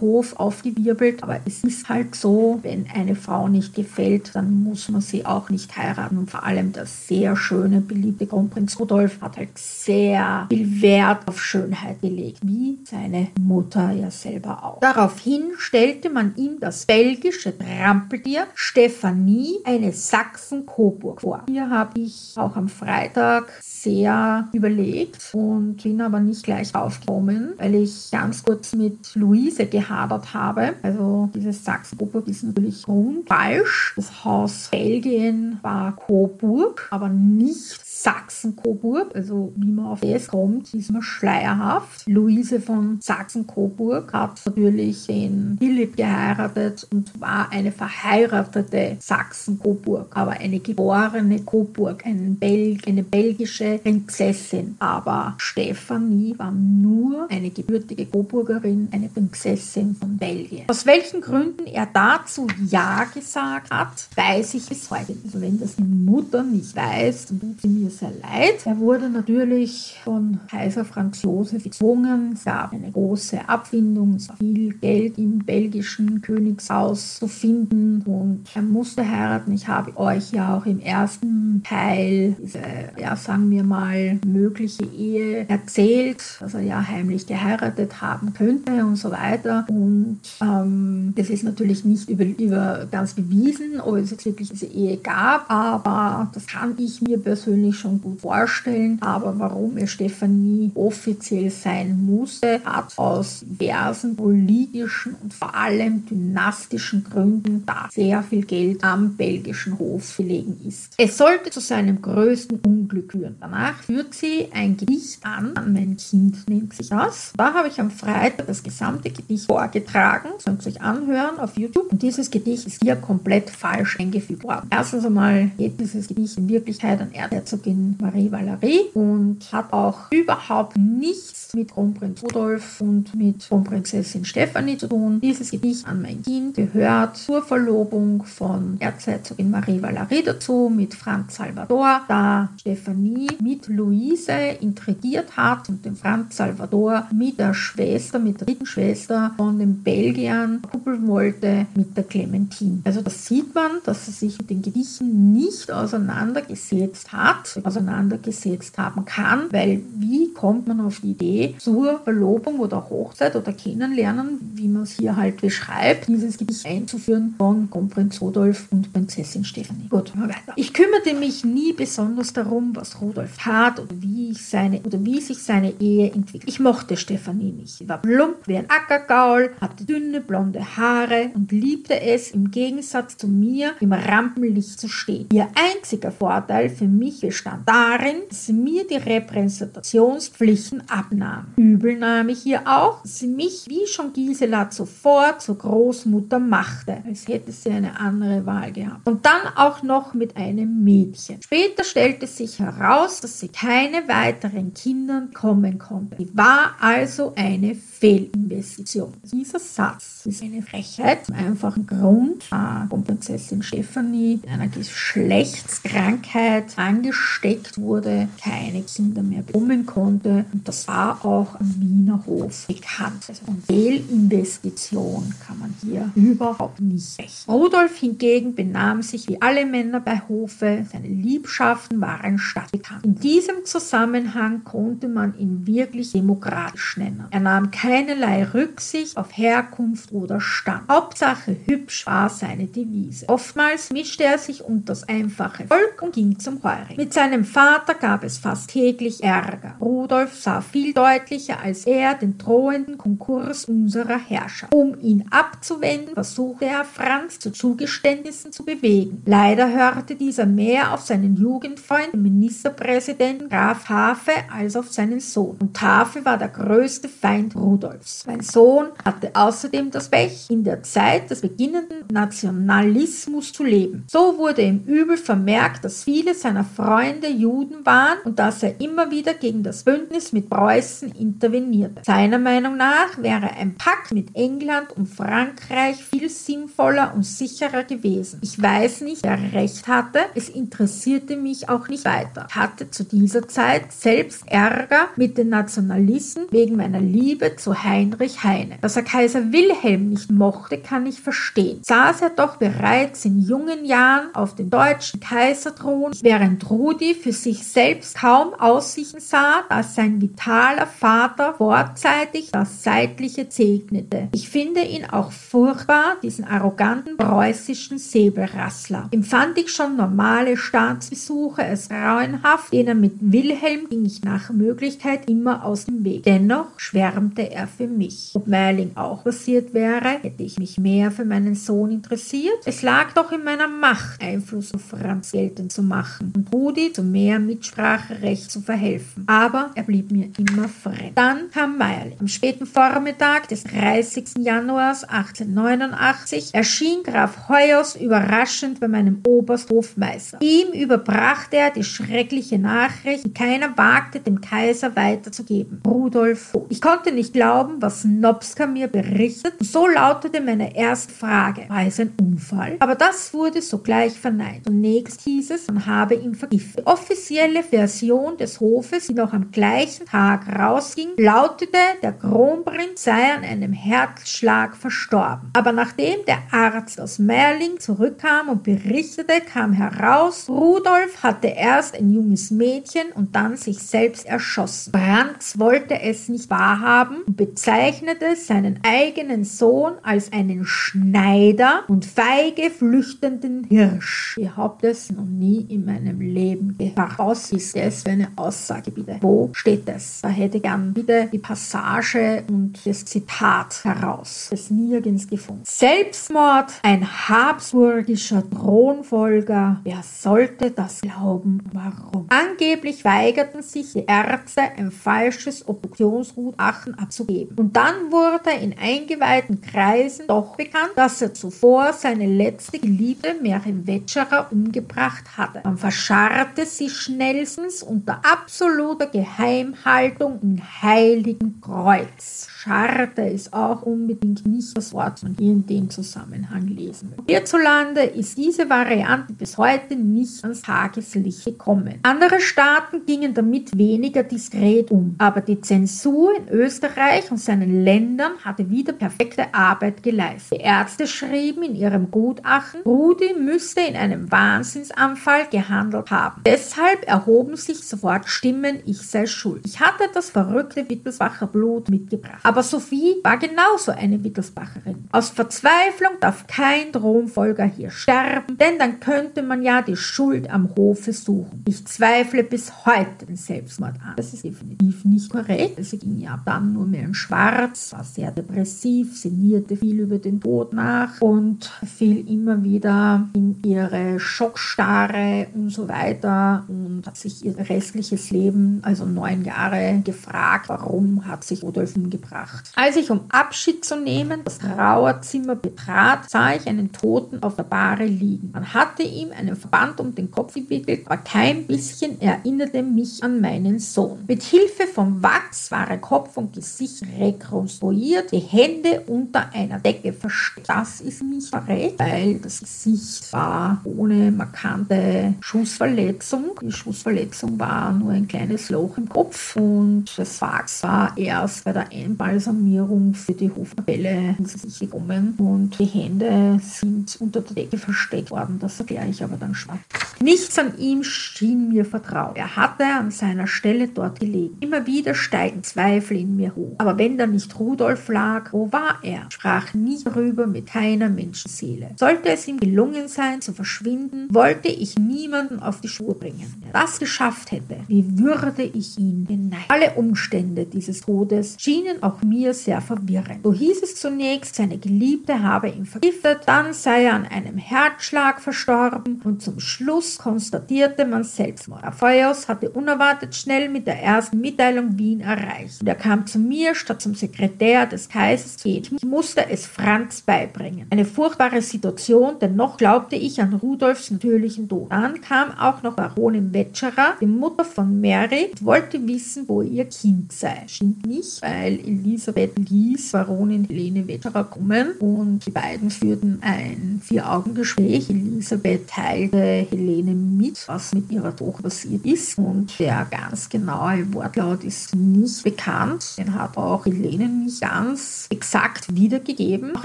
Hof 0.00 0.36
aufgewirbelt. 0.36 1.22
Aber 1.22 1.40
es 1.46 1.64
ist 1.64 1.88
halt 1.88 2.14
so, 2.14 2.58
wenn 2.62 2.86
eine 2.92 3.14
Frau 3.14 3.48
nicht 3.48 3.74
gefällt, 3.74 4.34
dann 4.34 4.62
muss 4.62 4.88
man 4.88 5.00
sie 5.00 5.24
auch 5.24 5.50
nicht 5.50 5.76
heiraten. 5.76 6.18
Und 6.18 6.30
vor 6.30 6.44
allem 6.44 6.72
der 6.72 6.86
sehr 6.86 7.36
schöne, 7.36 7.80
beliebte 7.80 8.26
Kronprinz 8.26 8.78
Rudolf 8.78 9.20
hat 9.20 9.36
halt 9.36 9.56
sehr 9.56 10.46
viel 10.50 10.82
Wert 10.82 11.26
auf 11.28 11.42
Schönheit 11.42 12.00
gelegt, 12.00 12.38
wie 12.42 12.78
seine 12.84 13.28
Mutter 13.40 13.92
ja 13.92 14.10
selber 14.10 14.64
auch. 14.64 14.80
Daraufhin 14.80 15.52
stellte 15.58 16.10
man 16.10 16.34
ihm 16.36 16.58
das 16.60 16.86
belgische 16.86 17.56
Trampeltier 17.56 18.46
Stephanie, 18.54 19.56
eine 19.64 19.92
Sachsen-Coburg 19.92 21.20
vor. 21.20 21.42
Hier 21.48 21.70
habe 21.70 22.00
ich 22.00 22.34
auch 22.36 22.56
am 22.56 22.68
Freitag 22.68 23.52
sehr 23.60 24.48
überlegt 24.52 25.30
und 25.32 25.82
bin 25.82 26.00
aber 26.00 26.20
nicht 26.20 26.44
gleich 26.44 26.72
draufgekommen, 26.72 27.54
weil 27.58 27.74
ich 27.74 28.10
ganz 28.10 28.42
kurz 28.42 28.74
mit 28.74 29.14
Luise 29.54 29.66
gehadert 29.66 30.34
habe. 30.34 30.74
Also 30.82 31.30
dieses 31.34 31.64
Sachsen-Coburg 31.64 32.26
ist 32.28 32.42
natürlich 32.42 32.82
grundfalsch. 32.82 33.94
Das 33.96 34.24
Haus 34.24 34.68
Belgien 34.70 35.58
war 35.62 35.94
Coburg, 35.96 36.88
aber 36.90 37.08
nicht 37.08 37.83
Sachsen-Coburg, 38.04 39.16
also 39.16 39.54
wie 39.56 39.70
man 39.70 39.86
auf 39.86 40.00
das 40.00 40.28
kommt, 40.28 40.74
ist 40.74 40.90
immer 40.90 41.02
schleierhaft. 41.02 42.06
Luise 42.06 42.60
von 42.60 42.98
Sachsen-Coburg 43.00 44.12
hat 44.12 44.42
natürlich 44.44 45.06
den 45.06 45.56
Philipp 45.58 45.96
geheiratet 45.96 46.86
und 46.92 47.18
war 47.18 47.50
eine 47.50 47.72
verheiratete 47.72 48.98
Sachsen-Coburg, 49.00 50.08
aber 50.14 50.32
eine 50.32 50.60
geborene 50.60 51.40
Coburg, 51.40 52.04
eine, 52.04 52.30
Bel 52.32 52.76
eine 52.86 53.02
belgische 53.02 53.78
Prinzessin. 53.78 54.76
Aber 54.80 55.34
Stefanie 55.38 56.34
war 56.36 56.52
nur 56.52 57.30
eine 57.30 57.48
gebürtige 57.48 58.04
Coburgerin, 58.04 58.88
eine 58.90 59.08
Prinzessin 59.08 59.96
von 59.96 60.18
Belgien. 60.18 60.64
Aus 60.68 60.84
welchen 60.84 61.22
Gründen 61.22 61.66
er 61.66 61.88
dazu 61.90 62.48
Ja 62.66 63.04
gesagt 63.04 63.70
hat, 63.70 64.08
weiß 64.14 64.54
ich 64.54 64.68
bis 64.68 64.90
heute. 64.90 65.16
Also 65.24 65.40
wenn 65.40 65.58
das 65.58 65.76
die 65.76 65.82
Mutter 65.84 66.42
nicht 66.42 66.76
weiß, 66.76 67.28
dann 67.28 67.40
tut 67.40 67.62
sie 67.62 67.68
mir 67.68 67.93
sehr 67.98 68.12
leid. 68.22 68.64
Er 68.64 68.78
wurde 68.78 69.08
natürlich 69.08 69.98
von 70.04 70.40
Kaiser 70.50 70.84
Franz 70.84 71.22
Josef 71.22 71.62
gezwungen. 71.64 72.32
Es 72.34 72.44
gab 72.44 72.72
eine 72.72 72.90
große 72.90 73.48
Abfindung, 73.48 74.14
es 74.14 74.28
war 74.28 74.36
viel 74.36 74.74
Geld 74.74 75.18
im 75.18 75.38
belgischen 75.38 76.20
Königshaus 76.20 77.18
zu 77.18 77.28
finden 77.28 78.02
und 78.02 78.44
er 78.54 78.62
musste 78.62 79.08
heiraten. 79.08 79.52
Ich 79.52 79.68
habe 79.68 79.96
euch 79.96 80.32
ja 80.32 80.56
auch 80.56 80.66
im 80.66 80.80
ersten 80.80 81.62
Teil 81.62 82.36
diese, 82.42 82.60
ja, 82.98 83.16
sagen 83.16 83.50
wir 83.50 83.64
mal, 83.64 84.18
mögliche 84.26 84.84
Ehe 84.84 85.48
erzählt, 85.48 86.22
dass 86.40 86.54
er 86.54 86.62
ja 86.62 86.86
heimlich 86.86 87.26
geheiratet 87.26 88.00
haben 88.00 88.32
könnte 88.34 88.84
und 88.84 88.96
so 88.96 89.10
weiter. 89.10 89.66
Und 89.68 90.20
ähm, 90.40 91.12
das 91.16 91.30
ist 91.30 91.44
natürlich 91.44 91.84
nicht 91.84 92.08
über, 92.08 92.24
über 92.24 92.86
ganz 92.90 93.14
bewiesen, 93.14 93.80
ob 93.80 93.96
es 93.96 94.10
jetzt 94.10 94.24
wirklich 94.24 94.50
diese 94.50 94.66
Ehe 94.66 94.96
gab, 94.96 95.50
aber 95.50 96.30
das 96.34 96.46
kann 96.46 96.74
ich 96.78 97.00
mir 97.00 97.18
persönlich 97.18 97.76
schon 97.84 98.00
gut 98.00 98.20
vorstellen. 98.20 98.98
Aber 99.00 99.38
warum 99.38 99.76
er 99.76 99.86
Stefanie 99.86 100.70
offiziell 100.74 101.50
sein 101.50 102.04
musste, 102.04 102.60
hat 102.64 102.96
aus 102.96 103.44
diversen 103.46 104.16
politischen 104.16 105.14
und 105.22 105.34
vor 105.34 105.54
allem 105.54 106.06
dynastischen 106.06 107.04
Gründen, 107.04 107.64
da 107.66 107.88
sehr 107.92 108.22
viel 108.22 108.44
Geld 108.44 108.82
am 108.82 109.16
belgischen 109.16 109.78
Hof 109.78 110.16
gelegen 110.16 110.56
ist. 110.66 110.94
Es 110.96 111.18
sollte 111.18 111.50
zu 111.50 111.60
seinem 111.60 112.00
größten 112.00 112.60
Unglück 112.60 113.12
führen. 113.12 113.36
Danach 113.40 113.82
führt 113.82 114.14
sie 114.14 114.48
ein 114.52 114.76
Gedicht 114.76 115.24
an, 115.24 115.56
an 115.56 115.72
mein 115.72 115.96
Kind 115.96 116.48
nennt 116.48 116.72
sich 116.74 116.88
das. 116.88 117.32
Da 117.36 117.52
habe 117.52 117.68
ich 117.68 117.78
am 117.80 117.90
Freitag 117.90 118.46
das 118.46 118.62
gesamte 118.62 119.10
Gedicht 119.10 119.46
vorgetragen, 119.46 120.30
könnt 120.42 120.64
ihr 120.64 120.72
euch 120.72 120.80
anhören 120.80 121.38
auf 121.38 121.58
YouTube. 121.58 121.92
Und 121.92 122.02
dieses 122.02 122.30
Gedicht 122.30 122.66
ist 122.66 122.82
hier 122.82 122.96
komplett 122.96 123.50
falsch 123.50 124.00
eingefügt 124.00 124.44
worden. 124.44 124.68
Erstens 124.70 125.04
einmal 125.04 125.50
geht 125.58 125.78
dieses 125.78 126.08
Gedicht 126.08 126.38
in 126.38 126.48
Wirklichkeit 126.48 127.00
an 127.00 127.12
Erzherzogin 127.12 127.73
Marie 128.00 128.30
Valerie 128.30 128.90
und 128.94 129.38
hat 129.52 129.72
auch 129.72 130.10
überhaupt 130.10 130.76
nichts 130.76 131.52
mit 131.54 131.72
Kronprinz 131.72 132.22
Rudolf 132.22 132.80
und 132.80 133.14
mit 133.14 133.48
Kronprinzessin 133.48 134.24
Stephanie 134.24 134.78
zu 134.78 134.88
tun. 134.88 135.20
Dieses 135.20 135.50
Gedicht 135.50 135.86
an 135.86 136.02
mein 136.02 136.22
Kind 136.22 136.56
gehört 136.56 137.16
zur 137.16 137.42
Verlobung 137.42 138.24
von 138.24 138.76
Erzherzogin 138.80 139.50
Marie 139.50 139.80
Valerie 139.80 140.22
dazu 140.24 140.72
mit 140.74 140.94
Franz 140.94 141.36
Salvador, 141.36 142.02
da 142.08 142.50
Stephanie 142.60 143.28
mit 143.40 143.68
Luise 143.68 144.32
intrigiert 144.60 145.36
hat 145.36 145.68
und 145.68 145.84
den 145.84 145.96
Franz 145.96 146.36
Salvador 146.36 147.06
mit 147.12 147.38
der 147.38 147.54
Schwester, 147.54 148.18
mit 148.18 148.40
der 148.40 148.46
dritten 148.46 148.66
Schwester 148.66 149.32
von 149.36 149.58
den 149.58 149.82
Belgiern 149.82 150.62
kuppeln 150.62 151.06
wollte 151.06 151.66
mit 151.74 151.96
der 151.96 152.04
Clementine. 152.04 152.80
Also 152.84 153.00
das 153.00 153.26
sieht 153.26 153.54
man, 153.54 153.72
dass 153.84 154.06
er 154.06 154.12
sich 154.12 154.38
mit 154.38 154.50
den 154.50 154.62
Gedichten 154.62 155.32
nicht 155.32 155.70
auseinandergesetzt 155.70 157.12
hat, 157.12 157.53
auseinandergesetzt 157.62 158.78
haben 158.78 159.04
kann, 159.04 159.52
weil 159.52 159.82
wie 159.96 160.32
kommt 160.32 160.66
man 160.66 160.80
auf 160.80 161.00
die 161.00 161.12
Idee, 161.12 161.54
zur 161.58 162.00
Verlobung 162.00 162.58
oder 162.58 162.88
Hochzeit 162.88 163.36
oder 163.36 163.52
Kennenlernen, 163.52 164.53
wie 164.64 164.68
man 164.68 164.84
es 164.84 164.92
hier 164.92 165.14
halt 165.14 165.42
beschreibt, 165.42 166.08
dieses 166.08 166.38
Gedicht 166.38 166.64
einzuführen 166.64 167.34
von 167.36 167.68
Kronprinz 167.68 168.22
Rudolf 168.22 168.68
und 168.70 168.90
Prinzessin 168.94 169.44
Stephanie. 169.44 169.88
Gut, 169.90 170.14
mal 170.14 170.26
weiter. 170.26 170.54
Ich 170.56 170.72
kümmerte 170.72 171.12
mich 171.12 171.44
nie 171.44 171.74
besonders 171.74 172.32
darum, 172.32 172.74
was 172.74 172.98
Rudolf 172.98 173.36
tat 173.36 173.78
oder 173.78 173.94
wie 174.00 174.30
ich 174.30 174.46
seine 174.46 174.80
oder 174.80 175.04
wie 175.04 175.20
sich 175.20 175.42
seine 175.42 175.74
Ehe 175.80 176.10
entwickelt. 176.10 176.44
Ich 176.46 176.60
mochte 176.60 176.96
Stephanie 176.96 177.52
nicht. 177.52 177.74
Sie 177.74 177.86
war 177.86 178.00
plump 178.00 178.36
wie 178.46 178.56
ein 178.56 178.70
Ackergaul, 178.70 179.50
hatte 179.60 179.84
dünne 179.84 180.22
blonde 180.22 180.78
Haare 180.78 181.30
und 181.34 181.52
liebte 181.52 182.00
es 182.00 182.30
im 182.30 182.50
Gegensatz 182.50 183.18
zu 183.18 183.28
mir 183.28 183.72
im 183.80 183.92
Rampenlicht 183.92 184.80
zu 184.80 184.88
stehen. 184.88 185.28
Ihr 185.30 185.48
einziger 185.74 186.10
Vorteil 186.10 186.70
für 186.70 186.88
mich 186.88 187.20
bestand 187.20 187.68
darin, 187.68 188.22
dass 188.30 188.46
sie 188.46 188.54
mir 188.54 188.86
die 188.86 188.96
Repräsentationspflichten 188.96 190.84
abnahm. 190.88 191.48
Übel 191.56 191.98
nahm 191.98 192.30
ich 192.30 192.46
ihr 192.46 192.62
auch, 192.64 193.02
dass 193.02 193.18
sie 193.18 193.26
mich, 193.26 193.66
wie 193.68 193.86
schon 193.86 194.14
Gisela 194.14 194.53
zuvor, 194.70 195.38
zur 195.38 195.58
Großmutter 195.58 196.38
machte, 196.38 197.02
als 197.06 197.26
hätte 197.28 197.52
sie 197.52 197.70
eine 197.70 197.98
andere 197.98 198.46
Wahl 198.46 198.72
gehabt. 198.72 199.06
Und 199.06 199.26
dann 199.26 199.54
auch 199.56 199.82
noch 199.82 200.14
mit 200.14 200.36
einem 200.36 200.82
Mädchen. 200.84 201.42
Später 201.42 201.84
stellte 201.84 202.26
sich 202.26 202.58
heraus, 202.58 203.20
dass 203.20 203.40
sie 203.40 203.48
keine 203.48 204.08
weiteren 204.08 204.72
Kindern 204.74 205.32
kommen 205.32 205.78
konnte. 205.78 206.16
Sie 206.18 206.30
war 206.36 206.76
also 206.80 207.32
eine 207.36 207.74
Fehlinvestition. 208.04 209.14
Dieser 209.32 209.58
Satz 209.58 210.26
ist 210.26 210.42
eine 210.42 210.60
Frechheit, 210.60 211.24
zum 211.24 211.36
einfachen 211.36 211.86
Grund, 211.86 212.44
da 212.50 212.86
Prinzessin 212.90 213.62
Stephanie 213.62 214.40
in 214.42 214.50
einer 214.50 214.68
Geschlechtskrankheit 214.68 216.76
angesteckt 216.76 217.78
wurde, 217.78 218.28
keine 218.42 218.82
Kinder 218.82 219.22
mehr 219.22 219.40
bekommen 219.40 219.86
konnte 219.86 220.44
und 220.52 220.68
das 220.68 220.86
war 220.86 221.24
auch 221.24 221.58
am 221.58 221.76
Wiener 221.80 222.22
Hof 222.26 222.66
bekannt. 222.66 223.24
Also 223.26 223.46
von 223.46 223.62
Fehlinvestition 223.62 225.32
kann 225.46 225.60
man 225.60 225.74
hier 225.82 226.10
überhaupt 226.14 226.82
nicht 226.82 227.14
sprechen. 227.14 227.50
Rudolf 227.50 227.96
hingegen 227.96 228.54
benahm 228.54 229.00
sich 229.00 229.28
wie 229.28 229.40
alle 229.40 229.64
Männer 229.64 230.00
bei 230.00 230.20
Hofe, 230.28 230.84
seine 230.92 231.08
Liebschaften 231.08 232.02
waren 232.02 232.36
stadtbekannt. 232.36 233.06
In 233.06 233.14
diesem 233.14 233.64
Zusammenhang 233.64 234.62
konnte 234.64 235.08
man 235.08 235.38
ihn 235.38 235.66
wirklich 235.66 236.12
demokratisch 236.12 236.98
nennen. 236.98 237.24
Er 237.30 237.40
nahm 237.40 237.70
keine 237.70 237.93
keinerlei 237.94 238.42
Rücksicht 238.42 239.16
auf 239.16 239.36
Herkunft 239.36 240.10
oder 240.10 240.40
Stand. 240.40 240.88
Hauptsache 240.88 241.56
hübsch 241.64 242.06
war 242.06 242.28
seine 242.28 242.66
Devise. 242.66 243.28
Oftmals 243.28 243.92
mischte 243.92 244.24
er 244.24 244.38
sich 244.38 244.64
unter 244.64 244.86
das 244.86 245.08
einfache 245.08 245.68
Volk 245.68 246.02
und 246.02 246.12
ging 246.12 246.40
zum 246.40 246.60
Heuring. 246.64 246.96
Mit 246.96 247.14
seinem 247.14 247.44
Vater 247.44 247.94
gab 247.94 248.24
es 248.24 248.38
fast 248.38 248.70
täglich 248.70 249.22
Ärger. 249.22 249.76
Rudolf 249.80 250.34
sah 250.34 250.60
viel 250.60 250.92
deutlicher 250.92 251.60
als 251.60 251.86
er 251.86 252.14
den 252.14 252.36
drohenden 252.36 252.98
Konkurs 252.98 253.66
unserer 253.66 254.18
Herrscher. 254.18 254.68
Um 254.72 254.98
ihn 255.00 255.26
abzuwenden, 255.30 256.14
versuchte 256.14 256.64
er 256.64 256.84
Franz 256.84 257.38
zu 257.38 257.52
Zugeständnissen 257.52 258.50
zu 258.50 258.64
bewegen. 258.64 259.22
Leider 259.24 259.72
hörte 259.72 260.16
dieser 260.16 260.46
mehr 260.46 260.92
auf 260.92 261.02
seinen 261.02 261.36
Jugendfreund, 261.36 262.12
den 262.12 262.22
Ministerpräsidenten 262.22 263.48
Graf 263.48 263.88
Hafe, 263.88 264.32
als 264.52 264.74
auf 264.74 264.92
seinen 264.92 265.20
Sohn. 265.20 265.58
Und 265.60 265.80
Hafe 265.80 266.24
war 266.24 266.38
der 266.38 266.48
größte 266.48 267.08
Feind 267.08 267.54
Rudolf. 267.54 267.83
Rudolfs. 267.84 268.24
Mein 268.26 268.40
Sohn 268.40 268.88
hatte 269.04 269.30
außerdem 269.34 269.90
das 269.90 270.08
Pech, 270.08 270.46
in 270.48 270.64
der 270.64 270.82
Zeit 270.82 271.30
des 271.30 271.40
beginnenden 271.40 272.04
Nationalismus 272.10 273.52
zu 273.52 273.64
leben. 273.64 274.04
So 274.08 274.38
wurde 274.38 274.62
ihm 274.62 274.84
übel 274.86 275.16
vermerkt, 275.16 275.84
dass 275.84 276.04
viele 276.04 276.34
seiner 276.34 276.64
Freunde 276.64 277.28
Juden 277.28 277.84
waren 277.84 278.18
und 278.24 278.38
dass 278.38 278.62
er 278.62 278.80
immer 278.80 279.10
wieder 279.10 279.34
gegen 279.34 279.62
das 279.62 279.84
Bündnis 279.84 280.32
mit 280.32 280.48
Preußen 280.48 281.12
intervenierte. 281.12 282.02
Seiner 282.04 282.38
Meinung 282.38 282.76
nach 282.76 283.18
wäre 283.18 283.50
ein 283.52 283.74
Pakt 283.76 284.12
mit 284.12 284.34
England 284.34 284.92
und 284.96 285.06
Frankreich 285.06 285.96
viel 285.96 286.28
sinnvoller 286.28 287.12
und 287.14 287.24
sicherer 287.24 287.84
gewesen. 287.84 288.40
Ich 288.42 288.60
weiß 288.60 289.02
nicht, 289.02 289.22
wer 289.22 289.38
recht 289.52 289.86
hatte. 289.88 290.20
Es 290.34 290.48
interessierte 290.48 291.36
mich 291.36 291.68
auch 291.68 291.88
nicht 291.88 292.04
weiter. 292.04 292.46
Ich 292.48 292.54
hatte 292.54 292.90
zu 292.90 293.04
dieser 293.04 293.46
Zeit 293.48 293.92
selbst 293.92 294.44
Ärger 294.46 295.08
mit 295.16 295.36
den 295.38 295.48
Nationalisten 295.48 296.44
wegen 296.50 296.76
meiner 296.76 297.00
Liebe 297.00 297.56
zu 297.64 297.82
Heinrich 297.82 298.44
Heine. 298.44 298.76
Dass 298.82 298.96
er 298.96 299.02
Kaiser 299.02 299.50
Wilhelm 299.50 300.10
nicht 300.10 300.30
mochte, 300.30 300.76
kann 300.76 301.06
ich 301.06 301.22
verstehen. 301.22 301.80
Saß 301.82 302.20
er 302.20 302.30
doch 302.30 302.56
bereits 302.56 303.24
in 303.24 303.40
jungen 303.40 303.86
Jahren 303.86 304.34
auf 304.34 304.54
dem 304.54 304.68
deutschen 304.68 305.18
Kaiserthron, 305.18 306.12
während 306.20 306.68
Rudi 306.68 307.14
für 307.14 307.32
sich 307.32 307.66
selbst 307.66 308.18
kaum 308.18 308.52
Aussichten 308.52 309.18
sah, 309.18 309.64
dass 309.70 309.94
sein 309.94 310.20
vitaler 310.20 310.86
Vater 310.86 311.54
vorzeitig 311.54 312.50
das 312.52 312.84
Seitliche 312.84 313.46
segnete. 313.48 314.28
Ich 314.34 314.50
finde 314.50 314.82
ihn 314.82 315.06
auch 315.06 315.32
furchtbar, 315.32 316.16
diesen 316.22 316.44
arroganten 316.44 317.16
preußischen 317.16 317.96
Säbelrassler. 317.96 319.08
Empfand 319.10 319.56
ich 319.56 319.70
schon 319.70 319.96
normale 319.96 320.58
Staatsbesuche 320.58 321.62
als 321.62 321.88
grauenhaft, 321.88 322.74
denen 322.74 323.00
mit 323.00 323.14
Wilhelm 323.20 323.88
ging 323.88 324.04
ich 324.04 324.22
nach 324.22 324.50
Möglichkeit 324.50 325.30
immer 325.30 325.64
aus 325.64 325.86
dem 325.86 326.04
Weg. 326.04 326.24
Dennoch 326.24 326.78
schwärmte 326.78 327.53
er 327.54 327.66
für 327.68 327.86
mich. 327.86 328.32
Ob 328.34 328.46
Merling 328.46 328.92
auch 328.96 329.24
passiert 329.24 329.72
wäre, 329.72 330.20
hätte 330.20 330.42
ich 330.42 330.58
mich 330.58 330.78
mehr 330.78 331.10
für 331.10 331.24
meinen 331.24 331.54
Sohn 331.54 331.90
interessiert. 331.90 332.58
Es 332.64 332.82
lag 332.82 333.12
doch 333.14 333.32
in 333.32 333.44
meiner 333.44 333.68
Macht, 333.68 334.22
Einfluss 334.22 334.74
auf 334.74 334.82
Franz 334.82 335.32
geltend 335.32 335.72
zu 335.72 335.82
machen 335.82 336.32
und 336.36 336.52
Rudi 336.52 336.92
zu 336.92 337.02
mehr 337.02 337.38
Mitspracherecht 337.38 338.50
zu 338.50 338.60
verhelfen. 338.60 339.24
Aber 339.26 339.70
er 339.74 339.84
blieb 339.84 340.10
mir 340.10 340.28
immer 340.38 340.68
fremd. 340.68 341.12
Dann 341.14 341.50
kam 341.50 341.78
Meierling. 341.78 342.16
Am 342.20 342.28
späten 342.28 342.66
Vormittag 342.66 343.48
des 343.48 343.64
30. 343.64 344.38
Januars 344.38 345.04
1889 345.04 346.50
erschien 346.52 347.02
Graf 347.04 347.48
Hoyos 347.48 347.96
überraschend 347.96 348.80
bei 348.80 348.88
meinem 348.88 349.20
Obersthofmeister. 349.26 350.38
Ihm 350.40 350.72
überbrachte 350.72 351.56
er 351.56 351.70
die 351.70 351.84
schreckliche 351.84 352.58
Nachricht, 352.58 353.24
die 353.24 353.32
keiner 353.32 353.76
wagte, 353.76 354.20
dem 354.20 354.40
Kaiser 354.40 354.96
weiterzugeben. 354.96 355.80
Rudolf, 355.86 356.56
ich 356.68 356.80
konnte 356.80 357.12
nicht 357.12 357.32
glauben, 357.32 357.43
glauben, 357.44 357.82
was 357.82 358.04
Nopska 358.04 358.66
mir 358.66 358.88
berichtet. 358.88 359.54
So 359.60 359.86
lautete 359.86 360.40
meine 360.40 360.74
erste 360.74 361.12
Frage. 361.12 361.66
War 361.68 361.86
es 361.86 362.00
ein 362.00 362.12
Unfall? 362.18 362.76
Aber 362.78 362.94
das 362.94 363.34
wurde 363.34 363.60
sogleich 363.60 364.18
verneint. 364.18 364.64
Zunächst 364.64 365.20
hieß 365.22 365.50
es, 365.50 365.66
man 365.66 365.84
habe 365.84 366.14
ihn 366.14 366.34
vergiftet. 366.34 366.80
Die 366.80 366.86
offizielle 366.86 367.62
Version 367.62 368.38
des 368.38 368.60
Hofes, 368.60 369.08
die 369.08 369.14
noch 369.14 369.34
am 369.34 369.50
gleichen 369.50 370.06
Tag 370.06 370.48
rausging, 370.58 371.10
lautete, 371.18 371.76
der 372.02 372.12
Kronprinz 372.12 373.04
sei 373.04 373.34
an 373.34 373.44
einem 373.44 373.74
Herzschlag 373.74 374.74
verstorben. 374.74 375.50
Aber 375.52 375.72
nachdem 375.72 376.24
der 376.26 376.38
Arzt 376.50 376.98
aus 376.98 377.18
Merling 377.18 377.78
zurückkam 377.78 378.48
und 378.48 378.62
berichtete, 378.62 379.42
kam 379.42 379.74
heraus, 379.74 380.48
Rudolf 380.48 381.22
hatte 381.22 381.48
erst 381.48 381.94
ein 381.94 382.10
junges 382.10 382.50
Mädchen 382.50 383.12
und 383.14 383.36
dann 383.36 383.58
sich 383.58 383.80
selbst 383.80 384.24
erschossen. 384.24 384.92
Franz 384.92 385.58
wollte 385.58 386.00
es 386.00 386.30
nicht 386.30 386.48
wahrhaben 386.48 387.33
und 387.34 387.36
bezeichnete 387.36 388.36
seinen 388.36 388.78
eigenen 388.84 389.44
Sohn 389.44 389.94
als 390.02 390.32
einen 390.32 390.64
Schneider 390.64 391.82
und 391.88 392.04
feige 392.04 392.70
flüchtenden 392.70 393.64
Hirsch. 393.64 394.36
Ich 394.38 394.56
habe 394.56 394.76
das 394.82 395.10
noch 395.10 395.24
nie 395.24 395.66
in 395.68 395.84
meinem 395.84 396.20
Leben 396.20 396.76
gehört. 396.78 397.18
Was 397.18 397.50
ist 397.52 397.76
das 397.76 398.02
für 398.02 398.10
eine 398.10 398.28
Aussage 398.36 398.90
bitte? 398.90 399.18
Wo 399.20 399.50
steht 399.52 399.88
das? 399.88 400.20
Da 400.22 400.28
hätte 400.28 400.58
ich 400.58 400.62
gern 400.62 400.92
bitte 400.92 401.28
die 401.32 401.38
Passage 401.38 402.44
und 402.48 402.78
das 402.84 403.04
Zitat 403.04 403.84
heraus. 403.84 404.48
Das 404.50 404.70
nirgends 404.70 405.28
gefunden. 405.28 405.62
Selbstmord, 405.64 406.72
ein 406.82 407.06
habsburgischer 407.28 408.48
Thronfolger. 408.48 409.80
Wer 409.82 410.02
sollte 410.02 410.70
das 410.70 411.00
glauben? 411.00 411.62
Warum? 411.72 412.26
Angeblich 412.28 413.04
weigerten 413.04 413.62
sich 413.62 413.92
die 413.92 414.04
Ärzte, 414.06 414.62
ein 414.62 414.90
falsches 414.90 415.66
Obduktionsgutachten 415.68 416.94
abzugeben 416.94 417.23
abzugeben. 417.24 417.56
Und 417.58 417.76
dann 417.76 418.12
wurde 418.12 418.50
in 418.60 418.74
eingeweihten 418.78 419.60
Kreisen 419.60 420.26
doch 420.26 420.56
bekannt, 420.56 420.92
dass 420.96 421.20
er 421.22 421.34
zuvor 421.34 421.92
seine 421.92 422.26
letzte 422.26 422.78
Geliebte 422.78 423.34
Mary 423.42 423.74
Wetscherer 423.86 424.48
umgebracht 424.50 425.36
hatte. 425.36 425.60
Man 425.64 425.78
verscharrte 425.78 426.66
sie 426.66 426.88
schnellstens 426.88 427.82
unter 427.82 428.20
absoluter 428.24 429.06
Geheimhaltung 429.06 430.38
im 430.42 430.60
Heiligen 430.82 431.60
Kreuz. 431.60 432.48
Scharte 432.64 433.22
ist 433.22 433.52
auch 433.52 433.82
unbedingt 433.82 434.46
nicht 434.46 434.74
das 434.74 434.94
Wort, 434.94 435.14
das 435.14 435.22
man 435.22 435.36
hier 435.38 435.52
in 435.52 435.66
dem 435.66 435.90
Zusammenhang 435.90 436.66
lesen 436.66 437.10
will. 437.10 437.24
Hierzulande 437.28 438.00
ist 438.02 438.38
diese 438.38 438.70
Variante 438.70 439.34
bis 439.34 439.58
heute 439.58 439.94
nicht 439.96 440.42
ans 440.42 440.62
Tageslicht 440.62 441.44
gekommen. 441.44 441.98
Andere 442.02 442.40
Staaten 442.40 443.04
gingen 443.04 443.34
damit 443.34 443.76
weniger 443.76 444.22
diskret 444.22 444.90
um, 444.90 445.14
aber 445.18 445.42
die 445.42 445.60
Zensur 445.60 446.34
in 446.36 446.48
Österreich 446.48 447.13
und 447.30 447.38
seinen 447.38 447.84
Ländern 447.84 448.32
hatte 448.44 448.70
wieder 448.70 448.92
perfekte 448.92 449.54
Arbeit 449.54 450.02
geleistet. 450.02 450.58
Die 450.58 450.62
Ärzte 450.62 451.06
schrieben 451.06 451.62
in 451.62 451.74
ihrem 451.74 452.10
Gutachten, 452.10 452.82
Rudi 452.82 453.34
müsste 453.38 453.80
in 453.80 453.96
einem 453.96 454.30
Wahnsinnsanfall 454.30 455.46
gehandelt 455.50 456.10
haben. 456.10 456.42
Deshalb 456.44 457.06
erhoben 457.06 457.56
sich 457.56 457.78
sofort 457.86 458.28
Stimmen, 458.28 458.80
ich 458.84 459.00
sei 459.02 459.26
schuld. 459.26 459.62
Ich 459.64 459.80
hatte 459.80 460.04
das 460.12 460.30
verrückte 460.30 460.88
Wittelsbacher 460.88 461.46
Blut 461.46 461.88
mitgebracht. 461.88 462.40
Aber 462.42 462.62
Sophie 462.62 463.16
war 463.22 463.38
genauso 463.38 463.92
eine 463.92 464.22
Wittelsbacherin. 464.24 465.08
Aus 465.12 465.30
Verzweiflung 465.30 466.12
darf 466.20 466.46
kein 466.46 466.92
Thronfolger 466.92 467.64
hier 467.64 467.90
sterben, 467.90 468.58
denn 468.58 468.78
dann 468.78 469.00
könnte 469.00 469.42
man 469.42 469.62
ja 469.62 469.82
die 469.82 469.96
Schuld 469.96 470.50
am 470.50 470.74
Hofe 470.76 471.12
suchen. 471.12 471.64
Ich 471.68 471.86
zweifle 471.86 472.44
bis 472.44 472.86
heute 472.86 473.26
den 473.26 473.36
Selbstmord 473.36 473.94
an. 474.04 474.14
Das 474.16 474.32
ist 474.34 474.44
definitiv 474.44 475.04
nicht 475.04 475.30
korrekt. 475.30 475.84
Sie 475.84 475.98
ging 475.98 476.18
ja 476.18 476.40
dann 476.44 476.72
nur 476.72 476.86
mehr 476.86 477.03
in 477.04 477.14
Schwarz, 477.14 477.92
war 477.92 478.04
sehr 478.04 478.30
depressiv, 478.30 479.16
sinnierte 479.16 479.76
viel 479.76 480.00
über 480.00 480.18
den 480.18 480.40
Tod 480.40 480.72
nach 480.72 481.20
und 481.20 481.70
fiel 481.84 482.28
immer 482.28 482.62
wieder 482.64 483.28
in 483.34 483.60
ihre 483.64 484.18
Schockstarre 484.18 485.48
und 485.54 485.70
so 485.70 485.88
weiter 485.88 486.64
und 486.68 487.02
hat 487.06 487.16
sich 487.16 487.44
ihr 487.44 487.56
restliches 487.58 488.30
Leben, 488.30 488.80
also 488.82 489.04
neun 489.04 489.44
Jahre, 489.44 490.00
gefragt, 490.04 490.68
warum 490.68 491.26
hat 491.26 491.44
sich 491.44 491.62
Rudolf 491.62 491.96
umgebracht. 491.96 492.72
Als 492.74 492.96
ich 492.96 493.10
um 493.10 493.22
Abschied 493.28 493.84
zu 493.84 493.96
nehmen 493.96 494.40
das 494.44 494.58
Trauerzimmer 494.58 495.56
betrat, 495.56 496.30
sah 496.30 496.54
ich 496.54 496.66
einen 496.66 496.92
Toten 496.92 497.42
auf 497.42 497.56
der 497.56 497.64
Bahre 497.64 498.04
liegen. 498.04 498.50
Man 498.52 498.72
hatte 498.74 499.02
ihm 499.02 499.30
einen 499.32 499.56
Verband 499.56 500.00
um 500.00 500.14
den 500.14 500.30
Kopf 500.30 500.54
gewickelt, 500.54 501.02
aber 501.06 501.18
kein 501.18 501.66
bisschen 501.66 502.20
erinnerte 502.20 502.82
mich 502.82 503.22
an 503.22 503.40
meinen 503.40 503.78
Sohn. 503.78 504.24
Mit 504.26 504.42
Hilfe 504.42 504.86
von 504.86 505.22
Wachs 505.22 505.70
waren 505.70 506.00
Kopf 506.00 506.36
und 506.36 506.52
Gesicht 506.52 506.93
rekonstruiert, 507.02 508.32
die 508.32 508.38
Hände 508.38 509.02
unter 509.06 509.52
einer 509.52 509.78
Decke 509.78 510.12
versteckt. 510.12 510.68
Das 510.68 511.00
ist 511.00 511.22
nicht 511.22 511.50
korrekt, 511.50 511.98
weil 511.98 512.38
das 512.38 512.60
Gesicht 512.60 513.32
war 513.32 513.80
ohne 513.84 514.30
markante 514.30 515.34
Schussverletzung. 515.40 516.58
Die 516.62 516.72
Schussverletzung 516.72 517.58
war 517.58 517.92
nur 517.92 518.12
ein 518.12 518.28
kleines 518.28 518.70
Loch 518.70 518.96
im 518.96 519.08
Kopf 519.08 519.56
und 519.56 520.06
das 520.16 520.40
Wachs 520.40 520.82
war 520.82 521.16
erst 521.16 521.64
bei 521.64 521.72
der 521.72 521.90
Einbalsamierung 521.90 523.14
für 523.14 523.32
die 523.32 523.50
Hofkapelle 523.50 524.36
gekommen 524.78 525.34
und 525.38 525.78
die 525.78 525.84
Hände 525.84 526.60
sind 526.62 527.16
unter 527.20 527.40
der 527.40 527.54
Decke 527.54 527.78
versteckt 527.78 528.30
worden. 528.30 528.58
Das 528.60 528.78
erkläre 528.78 529.08
ich 529.08 529.22
aber 529.22 529.36
dann 529.36 529.54
schwarz. 529.54 529.80
Nichts 530.20 530.58
an 530.58 530.78
ihm 530.78 531.02
schien 531.02 531.68
mir 531.68 531.84
vertraut. 531.84 532.36
Er 532.36 532.56
hatte 532.56 532.84
an 532.84 533.10
seiner 533.10 533.46
Stelle 533.46 533.88
dort 533.88 534.20
gelegen. 534.20 534.56
Immer 534.60 534.86
wieder 534.86 535.14
steigen 535.14 535.62
Zweifel 535.62 536.18
in 536.18 536.36
mir 536.36 536.54
hoch. 536.54 536.73
Aber 536.78 536.98
wenn 536.98 537.18
da 537.18 537.26
nicht 537.26 537.58
Rudolf 537.58 538.08
lag, 538.08 538.52
wo 538.52 538.72
war 538.72 538.98
er? 539.02 539.26
Sprach 539.30 539.74
nie 539.74 539.98
darüber 540.04 540.46
mit 540.46 540.66
keiner 540.66 541.08
Menschenseele. 541.08 541.90
Sollte 541.96 542.30
es 542.30 542.48
ihm 542.48 542.58
gelungen 542.58 543.08
sein, 543.08 543.40
zu 543.40 543.52
verschwinden, 543.52 544.28
wollte 544.30 544.68
ich 544.68 544.98
niemanden 544.98 545.60
auf 545.60 545.80
die 545.80 545.88
Spur 545.88 546.18
bringen. 546.18 546.54
Der 546.64 546.72
das 546.72 546.98
geschafft 546.98 547.52
hätte, 547.52 547.76
wie 547.88 548.18
würde 548.18 548.62
ich 548.62 548.98
ihn 548.98 549.24
beneiden? 549.24 549.64
Alle 549.68 549.92
Umstände 549.94 550.64
dieses 550.64 551.00
Todes 551.00 551.56
schienen 551.58 552.02
auch 552.02 552.22
mir 552.22 552.54
sehr 552.54 552.80
verwirrend. 552.80 553.40
So 553.44 553.52
hieß 553.52 553.82
es 553.82 553.96
zunächst, 553.96 554.56
seine 554.56 554.78
Geliebte 554.78 555.42
habe 555.42 555.68
ihn 555.68 555.86
vergiftet, 555.86 556.40
dann 556.46 556.72
sei 556.72 557.04
er 557.04 557.14
an 557.14 557.26
einem 557.26 557.58
Herzschlag 557.58 558.40
verstorben 558.40 559.20
und 559.24 559.42
zum 559.42 559.60
Schluss 559.60 560.18
konstatierte 560.18 561.04
man 561.04 561.24
Selbstmord. 561.24 561.82
Feuers 561.94 562.48
hatte 562.48 562.70
unerwartet 562.70 563.34
schnell 563.34 563.68
mit 563.68 563.86
der 563.86 564.02
ersten 564.02 564.40
Mitteilung 564.40 564.98
Wien 564.98 565.20
erreicht. 565.20 565.80
Und 565.80 565.86
er 565.86 565.94
kam 565.94 566.26
zu 566.26 566.38
mir, 566.38 566.63
statt 566.72 567.02
zum 567.02 567.14
Sekretär 567.14 567.86
des 567.86 568.08
Kaisers 568.08 568.62
gehen. 568.62 568.84
Ich 568.96 569.04
musste 569.04 569.48
es 569.50 569.66
Franz 569.66 570.22
beibringen. 570.22 570.86
Eine 570.90 571.04
furchtbare 571.04 571.60
Situation, 571.60 572.38
denn 572.40 572.56
noch 572.56 572.76
glaubte 572.76 573.16
ich 573.16 573.40
an 573.40 573.54
Rudolfs 573.54 574.10
natürlichen 574.10 574.68
Tod. 574.68 574.90
Dann 574.92 575.20
kam 575.20 575.50
auch 575.58 575.82
noch 575.82 575.94
Baronin 575.94 576.54
Wetscherer, 576.54 577.14
die 577.20 577.26
Mutter 577.26 577.64
von 577.64 578.00
Mary, 578.00 578.50
und 578.52 578.64
wollte 578.64 579.04
wissen, 579.06 579.44
wo 579.48 579.62
ihr 579.62 579.86
Kind 579.86 580.32
sei. 580.32 580.62
Stimmt 580.66 581.06
nicht, 581.06 581.42
weil 581.42 581.80
Elisabeth 581.80 582.52
ließ 582.56 583.12
Baronin 583.12 583.64
Helene 583.64 584.06
Wetscherer 584.06 584.44
kommen 584.44 584.92
und 585.00 585.44
die 585.44 585.50
beiden 585.50 585.90
führten 585.90 586.38
ein 586.42 587.00
Vier-Augen-Gespräch. 587.04 588.08
Elisabeth 588.10 588.88
teilte 588.88 589.66
Helene 589.70 590.12
mit, 590.14 590.66
was 590.68 590.94
mit 590.94 591.10
ihrer 591.10 591.34
Tochter 591.34 591.64
passiert 591.64 592.04
ist 592.06 592.38
und 592.38 592.78
der 592.78 593.06
ganz 593.10 593.48
genaue 593.48 594.12
Wortlaut 594.14 594.64
ist 594.64 594.94
nicht 594.94 595.42
bekannt. 595.42 596.16
Den 596.18 596.34
hat 596.34 596.53
auch 596.56 596.86
Helene 596.86 597.28
nicht 597.28 597.60
ganz 597.60 598.26
exakt 598.30 598.94
wiedergegeben. 598.94 599.76
Auch 599.76 599.84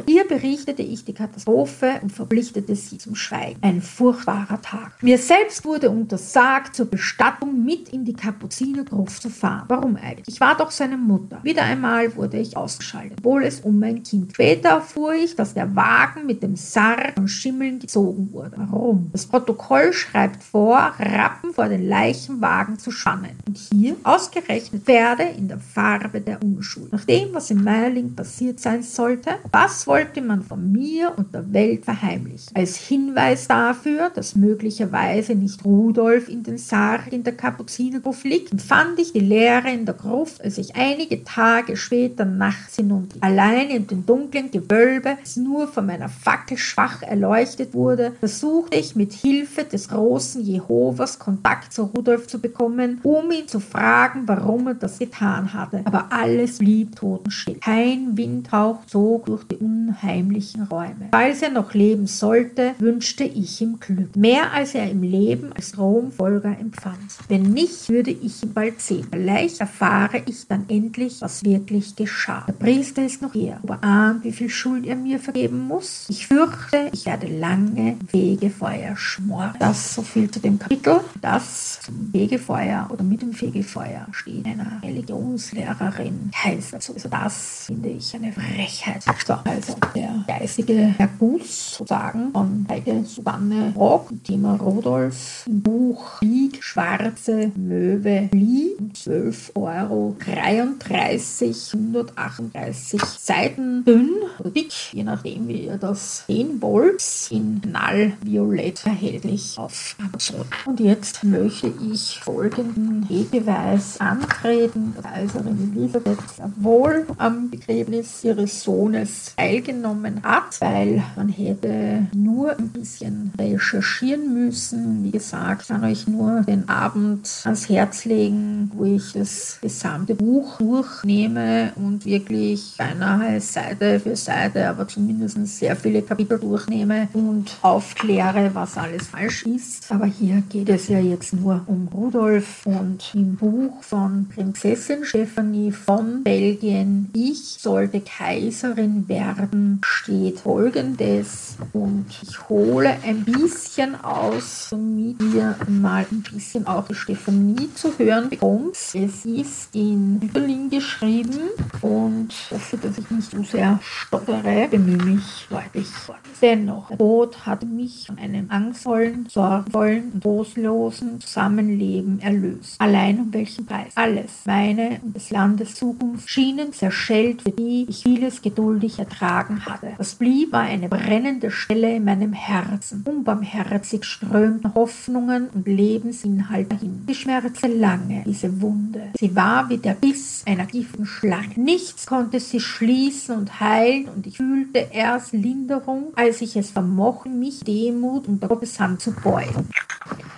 ihr 0.07 0.27
berichtete 0.27 0.81
ich 0.81 1.05
die 1.05 1.13
Katastrophe 1.13 1.99
und 2.01 2.11
verpflichtete 2.11 2.75
sie 2.75 2.97
zum 2.97 3.15
Schweigen. 3.15 3.59
Ein 3.61 3.81
furchtbarer 3.81 4.61
Tag. 4.61 5.01
Mir 5.01 5.17
selbst 5.17 5.65
wurde 5.65 5.89
untersagt, 5.89 6.75
zur 6.75 6.85
Bestattung 6.85 7.63
mit 7.63 7.89
in 7.89 8.05
die 8.05 8.13
Kapuzinergruft 8.13 9.21
zu 9.21 9.29
fahren. 9.29 9.65
Warum 9.67 9.95
eigentlich? 9.95 10.27
Ich 10.27 10.39
war 10.39 10.55
doch 10.55 10.71
seine 10.71 10.97
Mutter. 10.97 11.39
Wieder 11.43 11.63
einmal 11.63 12.15
wurde 12.15 12.37
ich 12.37 12.57
ausgeschaltet, 12.57 13.17
obwohl 13.19 13.43
es 13.43 13.61
um 13.61 13.79
mein 13.79 14.03
Kind. 14.03 14.33
Später 14.33 14.69
erfuhr 14.69 15.13
ich, 15.13 15.35
dass 15.35 15.53
der 15.53 15.75
Wagen 15.75 16.25
mit 16.25 16.43
dem 16.43 16.55
Sarg 16.55 17.13
von 17.15 17.27
Schimmeln 17.27 17.79
gezogen 17.79 18.29
wurde. 18.31 18.57
Warum? 18.57 19.09
Das 19.11 19.25
Protokoll 19.25 19.93
schreibt 19.93 20.43
vor, 20.43 20.93
Rappen 20.99 21.53
vor 21.53 21.69
den 21.69 21.87
Leichenwagen 21.87 22.77
zu 22.79 22.91
spannen. 22.91 23.37
Und 23.47 23.57
hier 23.57 23.95
ausgerechnet 24.03 24.83
Pferde 24.83 25.23
in 25.23 25.47
der 25.47 25.59
Farbe 25.59 26.21
der 26.21 26.43
Unschuld. 26.59 26.91
Nach 26.91 27.05
dem, 27.05 27.33
was 27.33 27.49
in 27.51 27.63
Meierling 27.63 28.15
passiert 28.15 28.59
sein 28.59 28.83
sollte, 28.83 29.31
was 29.51 29.87
wollte 29.87 30.21
man 30.21 30.43
von 30.43 30.71
mir 30.71 31.13
und 31.15 31.33
der 31.33 31.53
Welt 31.53 31.85
verheimlichen? 31.85 32.53
Als 32.53 32.75
Hinweis 32.75 33.47
dafür, 33.47 34.09
dass 34.09 34.35
möglicherweise 34.35 35.35
nicht 35.35 35.63
Rudolf 35.63 36.27
in 36.27 36.43
den 36.43 36.57
Sarg 36.57 37.13
in 37.13 37.23
der 37.23 37.37
Kapuzinergruft 37.37 38.25
liegt, 38.25 38.51
empfand 38.51 38.99
ich 38.99 39.13
die 39.13 39.21
Leere 39.21 39.71
in 39.71 39.85
der 39.85 39.95
Gruft, 39.95 40.43
als 40.43 40.57
ich 40.57 40.75
einige 40.75 41.23
Tage 41.23 41.77
später 41.77 42.25
nachts 42.25 42.75
hinunter. 42.75 43.17
Allein 43.21 43.69
in 43.69 43.87
dem 43.87 44.05
dunklen 44.05 44.51
Gewölbe, 44.51 45.17
das 45.21 45.37
nur 45.37 45.67
von 45.69 45.85
meiner 45.85 46.09
Fackel 46.09 46.57
schwach 46.57 47.01
erleuchtet 47.03 47.73
wurde, 47.73 48.11
versuchte 48.19 48.77
ich 48.77 48.97
mit 48.97 49.13
Hilfe 49.13 49.63
des 49.63 49.87
großen 49.87 50.41
Jehovas 50.41 51.19
Kontakt 51.19 51.71
zu 51.71 51.83
Rudolf 51.83 52.27
zu 52.27 52.39
bekommen, 52.39 52.99
um 53.03 53.31
ihn 53.31 53.47
zu 53.47 53.61
fragen, 53.61 54.23
warum 54.25 54.67
er 54.67 54.73
das 54.73 54.99
getan 54.99 55.53
hatte. 55.53 55.81
Aber 55.85 56.11
alles 56.11 56.48
blieb 56.57 56.95
totenstill. 56.95 57.55
Kein 57.61 58.17
Windhauch 58.17 58.85
zog 58.87 59.27
durch 59.27 59.43
die 59.43 59.57
unheimlichen 59.57 60.63
Räume. 60.63 61.09
Falls 61.11 61.41
er 61.41 61.51
noch 61.51 61.73
leben 61.73 62.07
sollte, 62.07 62.73
wünschte 62.79 63.23
ich 63.23 63.61
ihm 63.61 63.79
Glück. 63.79 64.15
Mehr 64.15 64.51
als 64.53 64.75
er 64.75 64.89
im 64.89 65.03
Leben 65.03 65.53
als 65.53 65.77
Romfolger 65.77 66.57
empfand. 66.59 66.97
Wenn 67.27 67.43
nicht, 67.43 67.89
würde 67.89 68.11
ich 68.11 68.43
ihn 68.43 68.53
bald 68.53 68.81
sehen. 68.81 69.07
Vielleicht 69.11 69.59
erfahre 69.59 70.23
ich 70.25 70.47
dann 70.47 70.65
endlich, 70.67 71.21
was 71.21 71.43
wirklich 71.43 71.95
geschah. 71.95 72.43
Der 72.47 72.53
Priester 72.53 73.05
ist 73.05 73.21
noch 73.21 73.33
hier, 73.33 73.59
aber 73.63 73.83
ahnt, 73.83 74.23
wie 74.23 74.31
viel 74.31 74.49
Schuld 74.49 74.85
er 74.85 74.95
mir 74.95 75.19
vergeben 75.19 75.67
muss. 75.67 76.05
Ich 76.09 76.27
fürchte, 76.27 76.89
ich 76.91 77.05
werde 77.05 77.27
lange 77.27 77.97
Wege 78.11 78.49
vorher 78.49 78.95
schmoren. 78.97 79.53
Das 79.59 79.95
so 79.95 80.01
viel 80.01 80.29
zu 80.29 80.39
dem 80.39 80.57
Kapitel. 80.59 81.01
Das 81.21 81.79
zum 81.81 82.09
Fegefeuer 82.11 82.87
oder 82.91 83.03
mit 83.03 83.21
dem 83.21 83.33
Fegefeuer 83.33 84.07
steht 84.11 84.45
einer 84.45 84.81
Religionslehrerin 84.83 86.31
heißt. 86.43 86.73
Also 86.73 86.93
das 87.09 87.65
finde 87.65 87.89
ich 87.89 88.13
eine 88.15 88.31
Frechheit. 88.31 89.03
So, 89.25 89.33
also 89.43 89.75
der 89.95 90.23
geistige 90.27 90.95
Erguss 90.97 91.75
sozusagen 91.75 92.31
von 92.31 92.65
Heike 92.69 93.03
Susanne 93.05 93.73
Rock, 93.75 94.09
Thema 94.23 94.55
Rodolf 94.55 95.45
im 95.47 95.61
Buch 95.61 96.19
Krieg, 96.19 96.63
Schwarze 96.63 97.51
Möwe, 97.55 98.29
Lie, 98.31 98.77
12 98.93 99.51
Euro 99.55 100.15
33, 100.19 101.73
138 101.73 103.01
Seiten 103.01 103.83
dünn 103.85 104.11
oder 104.39 104.49
dick, 104.49 104.93
je 104.93 105.03
nachdem 105.03 105.47
wie 105.47 105.65
ihr 105.65 105.77
das 105.77 106.25
sehen 106.27 106.61
wollt, 106.61 107.03
in 107.29 107.61
Knallviolett 107.61 108.85
erhältlich 108.85 109.57
auf 109.57 109.95
Amazon. 109.99 110.45
Und 110.65 110.79
jetzt 110.79 111.23
möchte 111.23 111.71
ich 111.91 112.19
folgenden 112.19 113.05
Hegeweis 113.07 113.99
antreten. 113.99 114.95
Kaiserin 115.01 115.73
Elisabeth 115.75 116.17
wohl 116.57 117.05
am 117.17 117.49
Begräbnis 117.49 118.23
ihres 118.23 118.63
Sohnes 118.63 119.33
teilgenommen 119.35 120.21
hat, 120.23 120.59
weil 120.59 121.03
man 121.15 121.29
hätte 121.29 122.07
nur 122.15 122.57
ein 122.57 122.69
bisschen 122.69 123.31
recherchieren 123.37 124.33
müssen. 124.33 125.03
Wie 125.03 125.11
gesagt, 125.11 125.67
kann 125.67 125.83
euch 125.83 126.07
nur 126.07 126.41
den 126.41 126.67
Abend 126.69 127.41
ans 127.43 127.69
Herz 127.69 128.05
legen, 128.05 128.71
wo 128.73 128.85
ich 128.85 129.13
das 129.13 129.59
gesamte 129.61 130.15
Buch 130.15 130.57
durchnehme 130.57 131.71
und 131.75 132.05
wirklich 132.05 132.75
beinahe 132.77 133.39
Seite 133.39 133.99
für 133.99 134.15
Seite, 134.15 134.67
aber 134.67 134.87
zumindest 134.87 135.37
sehr 135.47 135.75
viele 135.75 136.01
Kapitel 136.01 136.39
durchnehme 136.39 137.07
und 137.13 137.57
aufkläre, 137.61 138.51
was 138.53 138.77
alles 138.77 139.07
falsch 139.07 139.43
ist. 139.45 139.91
Aber 139.91 140.05
hier 140.05 140.43
geht 140.49 140.69
es 140.69 140.87
ja 140.87 140.99
jetzt 140.99 141.33
nur 141.33 141.61
um 141.67 141.87
Rudolf 141.93 142.65
und 142.65 143.11
im 143.13 143.35
Buch 143.35 143.81
von 143.81 144.27
Prinzessin 144.33 145.03
Stephanie 145.03 145.71
von 145.71 146.18
Belgien, 146.23 147.09
ich 147.13 147.39
sollte 147.39 148.01
Kaiserin 148.01 149.07
werden, 149.07 149.81
steht 149.83 150.39
folgendes 150.39 151.57
und 151.73 152.05
ich 152.21 152.49
hole 152.49 152.97
ein 153.05 153.25
bisschen 153.25 153.95
aus, 154.03 154.67
damit 154.71 155.21
ihr 155.33 155.55
mal 155.67 156.05
ein 156.11 156.23
bisschen 156.31 156.67
auch 156.67 156.87
die 156.87 156.95
Stephanie 156.95 157.69
zu 157.75 157.97
hören 157.97 158.29
bekommt. 158.29 158.75
Es 158.75 159.25
ist 159.25 159.75
in 159.75 160.19
Überling 160.21 160.69
geschrieben 160.69 161.39
und 161.81 162.33
hoffe, 162.51 162.77
dass 162.77 162.97
ich 162.97 163.09
nicht 163.09 163.31
zu 163.31 163.43
sehr 163.43 163.79
stottere, 163.81 164.67
bemühe 164.69 165.03
mich 165.03 165.47
deutlich 165.49 165.87
vor. 165.87 166.17
Dennoch, 166.41 166.89
der 166.89 166.97
Tod 166.97 167.45
hat 167.45 167.63
mich 167.63 168.07
von 168.07 168.17
einem 168.17 168.49
angstvollen, 168.49 169.27
sorgenvollen 169.29 170.11
und 170.13 170.23
trostlosen 170.23 171.21
Zusammenleben 171.21 172.19
erlöst. 172.19 172.75
Allein 172.79 173.19
um 173.19 173.33
welchen 173.33 173.65
Preis? 173.65 173.91
Alles, 173.95 174.31
meine 174.45 174.99
und 175.03 175.15
des 175.15 175.29
Landes 175.29 175.75
Zukunft, 175.75 176.08
schienen 176.25 176.73
zerschellt, 176.73 177.43
für 177.43 177.51
die 177.51 177.85
ich 177.87 178.03
vieles 178.03 178.41
geduldig 178.41 178.99
ertragen 178.99 179.65
hatte. 179.65 179.93
Was 179.97 180.15
blieb, 180.15 180.51
war 180.51 180.61
eine 180.61 180.89
brennende 180.89 181.51
Stelle 181.51 181.95
in 181.95 182.05
meinem 182.05 182.33
Herzen. 182.33 183.03
Unbarmherzig 183.05 184.03
strömten 184.05 184.73
Hoffnungen 184.73 185.49
und 185.49 185.67
Lebensinhalt 185.67 186.71
dahin. 186.71 187.03
Sie 187.07 187.15
schmerzte 187.15 187.67
lange, 187.67 188.23
diese 188.25 188.61
Wunde. 188.61 189.09
Sie 189.19 189.35
war 189.35 189.69
wie 189.69 189.77
der 189.77 189.93
Biss 189.93 190.43
einer 190.47 190.65
giftigen 190.65 191.05
Schlange. 191.05 191.53
Nichts 191.55 192.05
konnte 192.05 192.39
sie 192.39 192.59
schließen 192.59 193.35
und 193.35 193.59
heilen 193.59 194.07
und 194.15 194.27
ich 194.27 194.37
fühlte 194.37 194.87
erst 194.91 195.33
Linderung, 195.33 196.13
als 196.15 196.41
ich 196.41 196.55
es 196.55 196.71
vermochte, 196.71 197.29
mich 197.29 197.61
Demut 197.61 198.27
unter 198.27 198.47
Gottes 198.47 198.79
Hand 198.79 199.01
zu 199.01 199.11
beugen. 199.11 199.69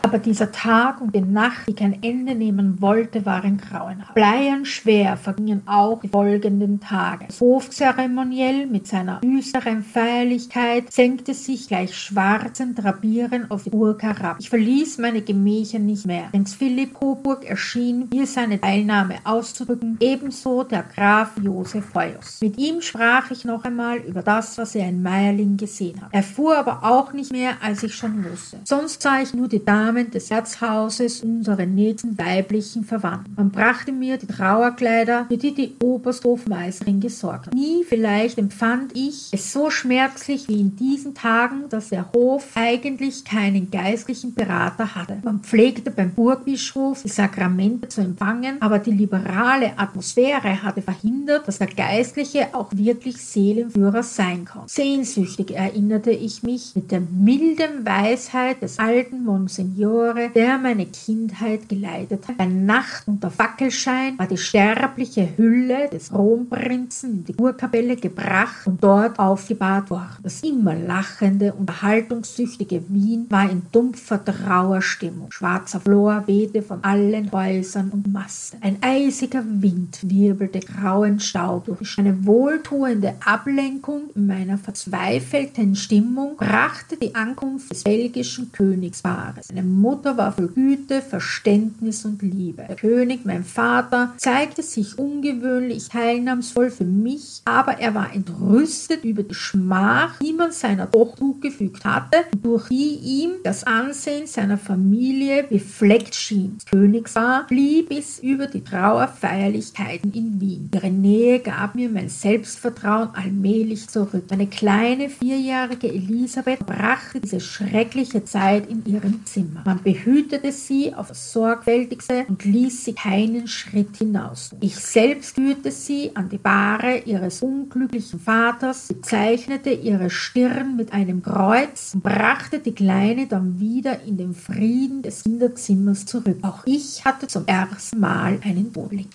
Aber 0.03 0.19
dieser 0.19 0.51
Tag 0.51 0.99
und 0.99 1.15
die 1.15 1.21
Nacht, 1.21 1.67
die 1.67 1.73
kein 1.73 2.03
Ende 2.03 2.36
nehmen 2.36 2.81
wollte, 2.81 3.25
waren 3.25 3.57
grauenhaft. 3.57 4.13
Bleiern 4.13 4.65
schwer 4.65 5.15
vergingen 5.15 5.50
auch 5.65 6.01
die 6.01 6.07
folgenden 6.07 6.79
Tage. 6.79 7.25
Das 7.27 7.41
Hofzeremoniell 7.41 8.67
mit 8.67 8.87
seiner 8.87 9.19
düsteren 9.21 9.83
Feierlichkeit 9.83 10.91
senkte 10.91 11.33
sich 11.33 11.67
gleich 11.67 11.95
schwarzen 11.95 12.75
Drapieren 12.75 13.49
auf 13.51 13.63
die 13.63 13.69
Burg 13.69 14.01
herab. 14.03 14.37
Ich 14.39 14.49
verließ 14.49 14.97
meine 14.97 15.21
Gemächer 15.21 15.79
nicht 15.79 16.05
mehr. 16.05 16.29
Prinz 16.31 16.53
Philipp 16.53 16.93
Coburg 16.93 17.45
erschien, 17.45 18.07
hier 18.11 18.27
seine 18.27 18.59
Teilnahme 18.59 19.15
auszudrücken, 19.23 19.97
ebenso 19.99 20.63
der 20.63 20.83
Graf 20.83 21.31
Josef 21.41 21.85
Feuers. 21.85 22.39
Mit 22.41 22.57
ihm 22.57 22.81
sprach 22.81 23.31
ich 23.31 23.45
noch 23.45 23.63
einmal 23.63 23.97
über 23.97 24.21
das, 24.21 24.57
was 24.57 24.75
er 24.75 24.87
in 24.87 25.01
Meierling 25.01 25.57
gesehen 25.57 26.01
hat. 26.01 26.09
Er 26.11 26.23
fuhr 26.23 26.57
aber 26.57 26.83
auch 26.83 27.13
nicht 27.13 27.31
mehr, 27.31 27.53
als 27.61 27.83
ich 27.83 27.95
schon 27.95 28.23
wusste. 28.23 28.59
Sonst 28.63 29.01
sah 29.01 29.21
ich 29.21 29.33
nur 29.33 29.47
die 29.47 29.63
Damen 29.63 30.11
des 30.11 30.29
Herzhauses, 30.29 31.21
unsere 31.21 31.65
nächsten 31.67 32.17
weiblichen 32.17 32.83
Verwandten. 32.83 33.33
Man 33.35 33.49
brachte 33.49 33.91
mir 33.91 34.17
die 34.17 34.27
Trauerkleider, 34.27 35.25
für 35.27 35.37
die 35.41 35.54
die 35.54 35.75
Obersthofmeisterin 35.84 36.99
gesorgt. 36.99 37.54
Nie 37.54 37.84
vielleicht 37.84 38.38
empfand 38.38 38.95
ich 38.95 39.30
es 39.32 39.51
so 39.51 39.69
schmerzlich 39.69 40.47
wie 40.47 40.60
in 40.60 40.75
diesen 40.75 41.15
Tagen, 41.15 41.69
dass 41.69 41.89
der 41.89 42.12
Hof 42.13 42.49
eigentlich 42.56 43.25
keinen 43.25 43.71
geistlichen 43.71 44.34
Berater 44.34 44.95
hatte. 44.95 45.17
Man 45.23 45.39
pflegte 45.39 45.91
beim 45.91 46.12
Burgbischof 46.12 47.04
die 47.04 47.10
Sakramente 47.10 47.88
zu 47.88 48.01
empfangen, 48.01 48.62
aber 48.62 48.80
die 48.80 48.91
liberale 48.91 49.77
Atmosphäre 49.77 50.62
hatte 50.62 50.82
verhindert, 50.82 51.47
dass 51.47 51.60
der 51.60 51.67
Geistliche 51.67 52.49
auch 52.54 52.69
wirklich 52.71 53.17
Seelenführer 53.17 54.04
sein 54.04 54.45
konnte. 54.45 54.69
Sehnsüchtig 54.69 55.51
erinnerte 55.51 56.12
ich 56.12 56.43
mich 56.43 56.75
mit 56.75 56.91
der 56.91 57.01
milden 57.01 57.86
Weisheit 57.86 58.62
des 58.62 58.80
alten 58.80 59.23
Monsignore, 59.23 60.30
der 60.34 60.58
meine 60.58 60.86
Kindheit 60.86 61.69
geleitet 61.69 62.27
hat. 62.27 62.38
Bei 62.38 62.45
Nacht 62.45 63.08
unter 63.08 63.32
Fackelschein 63.32 64.17
war 64.17 64.27
die 64.27 64.38
sterbliche 64.38 65.31
Hülle 65.38 65.89
des 65.89 66.10
Kronprinzen 66.10 67.12
in 67.12 67.26
die 67.26 67.34
Kurkapelle 67.34 67.96
gebracht 67.96 68.65
und 68.65 68.84
dort 68.84 69.20
aufgebahrt 69.20 69.89
worden. 69.89 70.17
Das 70.24 70.41
immer 70.44 70.76
lachende, 70.76 71.54
unterhaltungssüchtige 71.54 72.84
Wien 72.89 73.28
war 73.30 73.50
in 73.50 73.63
dumpfer 73.72 74.24
Trauerstimmung. 74.24 75.32
Schwarzer 75.32 75.80
Flor 75.80 76.24
wehte 76.28 76.62
von 76.62 76.84
allen 76.84 77.32
Häusern 77.32 77.89
und 77.89 78.12
Massen. 78.12 78.60
Ein 78.62 78.78
eisiger 78.82 79.44
Wind 79.46 80.00
wirbelte 80.04 80.60
grauen 80.60 81.20
Staub 81.20 81.65
durch. 81.65 81.98
Eine 81.98 82.26
wohltuende 82.26 83.15
Ablenkung 83.26 84.10
in 84.15 84.28
meiner 84.28 84.58
verzweifelten 84.58 85.76
Stimmung 85.76 86.38
brachte 86.38 86.98
die 86.98 87.15
Ankunft 87.15 87.72
des 87.72 87.84
belgischen 87.84 88.52
Königspaares. 88.52 89.50
Meine 89.50 89.67
Mutter 89.67 90.17
war 90.17 90.32
voll 90.32 90.48
Güte, 90.48 91.02
Verständnis 91.02 92.06
und 92.06 92.22
Liebe. 92.22 92.65
Der 92.67 92.76
König, 92.76 93.26
mein 93.26 93.44
Vater, 93.44 94.13
zeigte 94.17 94.63
sich 94.63 94.98
ungewöhnlich 95.21 95.88
teilnahmsvoll 95.89 96.71
für 96.71 96.84
mich, 96.84 97.41
aber 97.45 97.79
er 97.79 97.93
war 97.93 98.13
entrüstet 98.13 99.03
über 99.03 99.21
die 99.23 99.36
Schmach, 99.36 100.17
die 100.19 100.34
man 100.34 100.51
seiner 100.51 100.89
Tochter 100.89 101.17
zugefügt 101.17 101.86
hatte 101.86 102.17
durch 102.41 102.69
die 102.69 102.95
ihm 102.95 103.31
das 103.43 103.63
Ansehen 103.63 104.25
seiner 104.25 104.57
Familie 104.57 105.43
befleckt 105.43 106.15
schien. 106.15 106.57
Königspaar 106.69 107.45
blieb 107.47 107.89
bis 107.89 108.19
über 108.19 108.47
die 108.47 108.63
Trauerfeierlichkeiten 108.63 110.12
in 110.13 110.41
Wien. 110.41 110.69
Ihre 110.73 110.89
Nähe 110.89 111.39
gab 111.39 111.75
mir 111.75 111.89
mein 111.89 112.10
Selbstvertrauen 112.10 113.10
allmählich 113.13 113.88
zurück. 113.88 114.23
Meine 114.29 114.47
kleine 114.47 115.10
vierjährige 115.10 115.89
Elisabeth 115.89 116.65
brachte 116.65 117.19
diese 117.19 117.39
schreckliche 117.39 118.23
Zeit 118.23 118.69
in 118.69 118.84
ihrem 118.86 119.25
Zimmer. 119.25 119.63
Man 119.65 119.84
behütete 119.84 120.51
sie 120.51 120.93
auf 120.93 121.10
das 121.10 121.31
Sorgfältigste 121.31 122.25
und 122.27 122.43
ließ 122.43 122.86
sie 122.86 122.93
keinen 122.93 123.47
Schritt 123.47 123.97
hinaus. 123.97 124.51
Ich 124.62 124.75
selbst 124.77 125.11
führte 125.19 125.71
sie 125.71 126.15
an 126.15 126.30
die 126.30 126.38
Bahre 126.38 127.00
ihres 127.00 127.41
unglücklichen 127.41 128.19
Vaters, 128.19 128.88
bezeichnete 128.88 129.71
ihre 129.71 130.10
Stirn 130.10 130.76
mit 130.76 130.93
einem 130.93 131.21
Kreuz 131.21 131.91
und 131.93 132.04
brachte 132.04 132.60
die 132.60 132.74
Kleine 132.74 133.28
dann 133.28 133.60
wieder 133.60 134.02
in 134.04 134.17
den 134.17 134.34
Frieden 134.34 135.02
des 135.02 135.24
Kinderzimmers 135.24 136.06
zurück. 136.06 136.38
Auch 136.41 136.62
ich 136.65 137.04
hatte 137.06 137.28
zum 137.28 137.45
ersten 137.47 138.00
Mal 138.00 138.39
einen 138.43 138.76
Wohlling. 138.76 139.08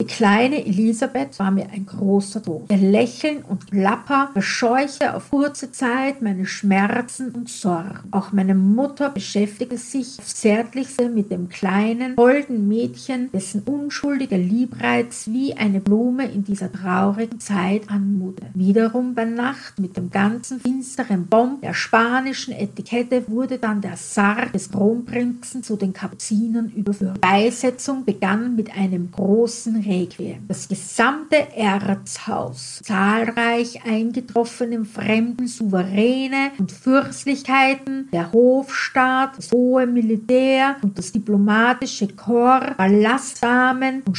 Die 0.00 0.06
kleine 0.06 0.64
Elisabeth 0.64 1.38
war 1.38 1.50
mir 1.50 1.68
ein 1.70 1.84
großer 1.84 2.42
Tod. 2.42 2.70
Ihr 2.70 2.78
Lächeln 2.78 3.42
und 3.42 3.70
Klapper 3.70 4.30
verscheuchte 4.32 5.14
auf 5.14 5.30
kurze 5.30 5.72
Zeit 5.72 6.22
meine 6.22 6.46
Schmerzen 6.46 7.30
und 7.30 7.48
Sorgen. 7.48 8.08
Auch 8.10 8.32
meine 8.32 8.54
Mutter 8.54 9.10
beschäftigte 9.10 9.76
sich 9.76 10.18
aufs 10.18 10.36
Zärtlichste 10.36 11.08
mit 11.08 11.30
dem 11.30 11.48
kleinen, 11.48 12.16
holden 12.16 12.68
Mädchen, 12.68 13.30
dessen 13.32 13.62
unschuldiger 13.64 14.38
Liebreiz 14.38 15.28
wie 15.28 15.39
eine 15.56 15.80
Blume 15.80 16.30
in 16.30 16.44
dieser 16.44 16.70
traurigen 16.70 17.40
Zeit 17.40 17.88
anmutet. 17.88 18.48
Wiederum 18.54 19.14
bei 19.14 19.24
Nacht 19.24 19.78
mit 19.78 19.96
dem 19.96 20.10
ganzen 20.10 20.60
finsteren 20.60 21.26
Bomb 21.26 21.62
der 21.62 21.74
spanischen 21.74 22.52
Etikette 22.52 23.28
wurde 23.28 23.58
dann 23.58 23.80
der 23.80 23.96
Sarg 23.96 24.52
des 24.52 24.70
Kronprinzen 24.70 25.62
zu 25.62 25.76
den 25.76 25.92
Kapuzinern 25.92 26.70
überführt. 26.70 27.16
Die 27.16 27.20
Beisetzung 27.20 28.04
begann 28.04 28.56
mit 28.56 28.76
einem 28.76 29.10
großen 29.10 29.76
Requiem. 29.76 30.44
Das 30.46 30.68
gesamte 30.68 31.36
Erzhaus, 31.56 32.80
zahlreich 32.84 33.84
eingetroffene 33.84 34.84
fremden 34.84 35.46
Souveräne 35.46 36.52
und 36.58 36.72
Fürstlichkeiten, 36.72 38.08
der 38.12 38.32
Hofstaat, 38.32 39.38
das 39.38 39.50
hohe 39.52 39.86
Militär 39.86 40.76
und 40.82 40.98
das 40.98 41.12
diplomatische 41.12 42.08
Korps, 42.08 42.76
Ballastdamen 42.76 44.02
und 44.06 44.16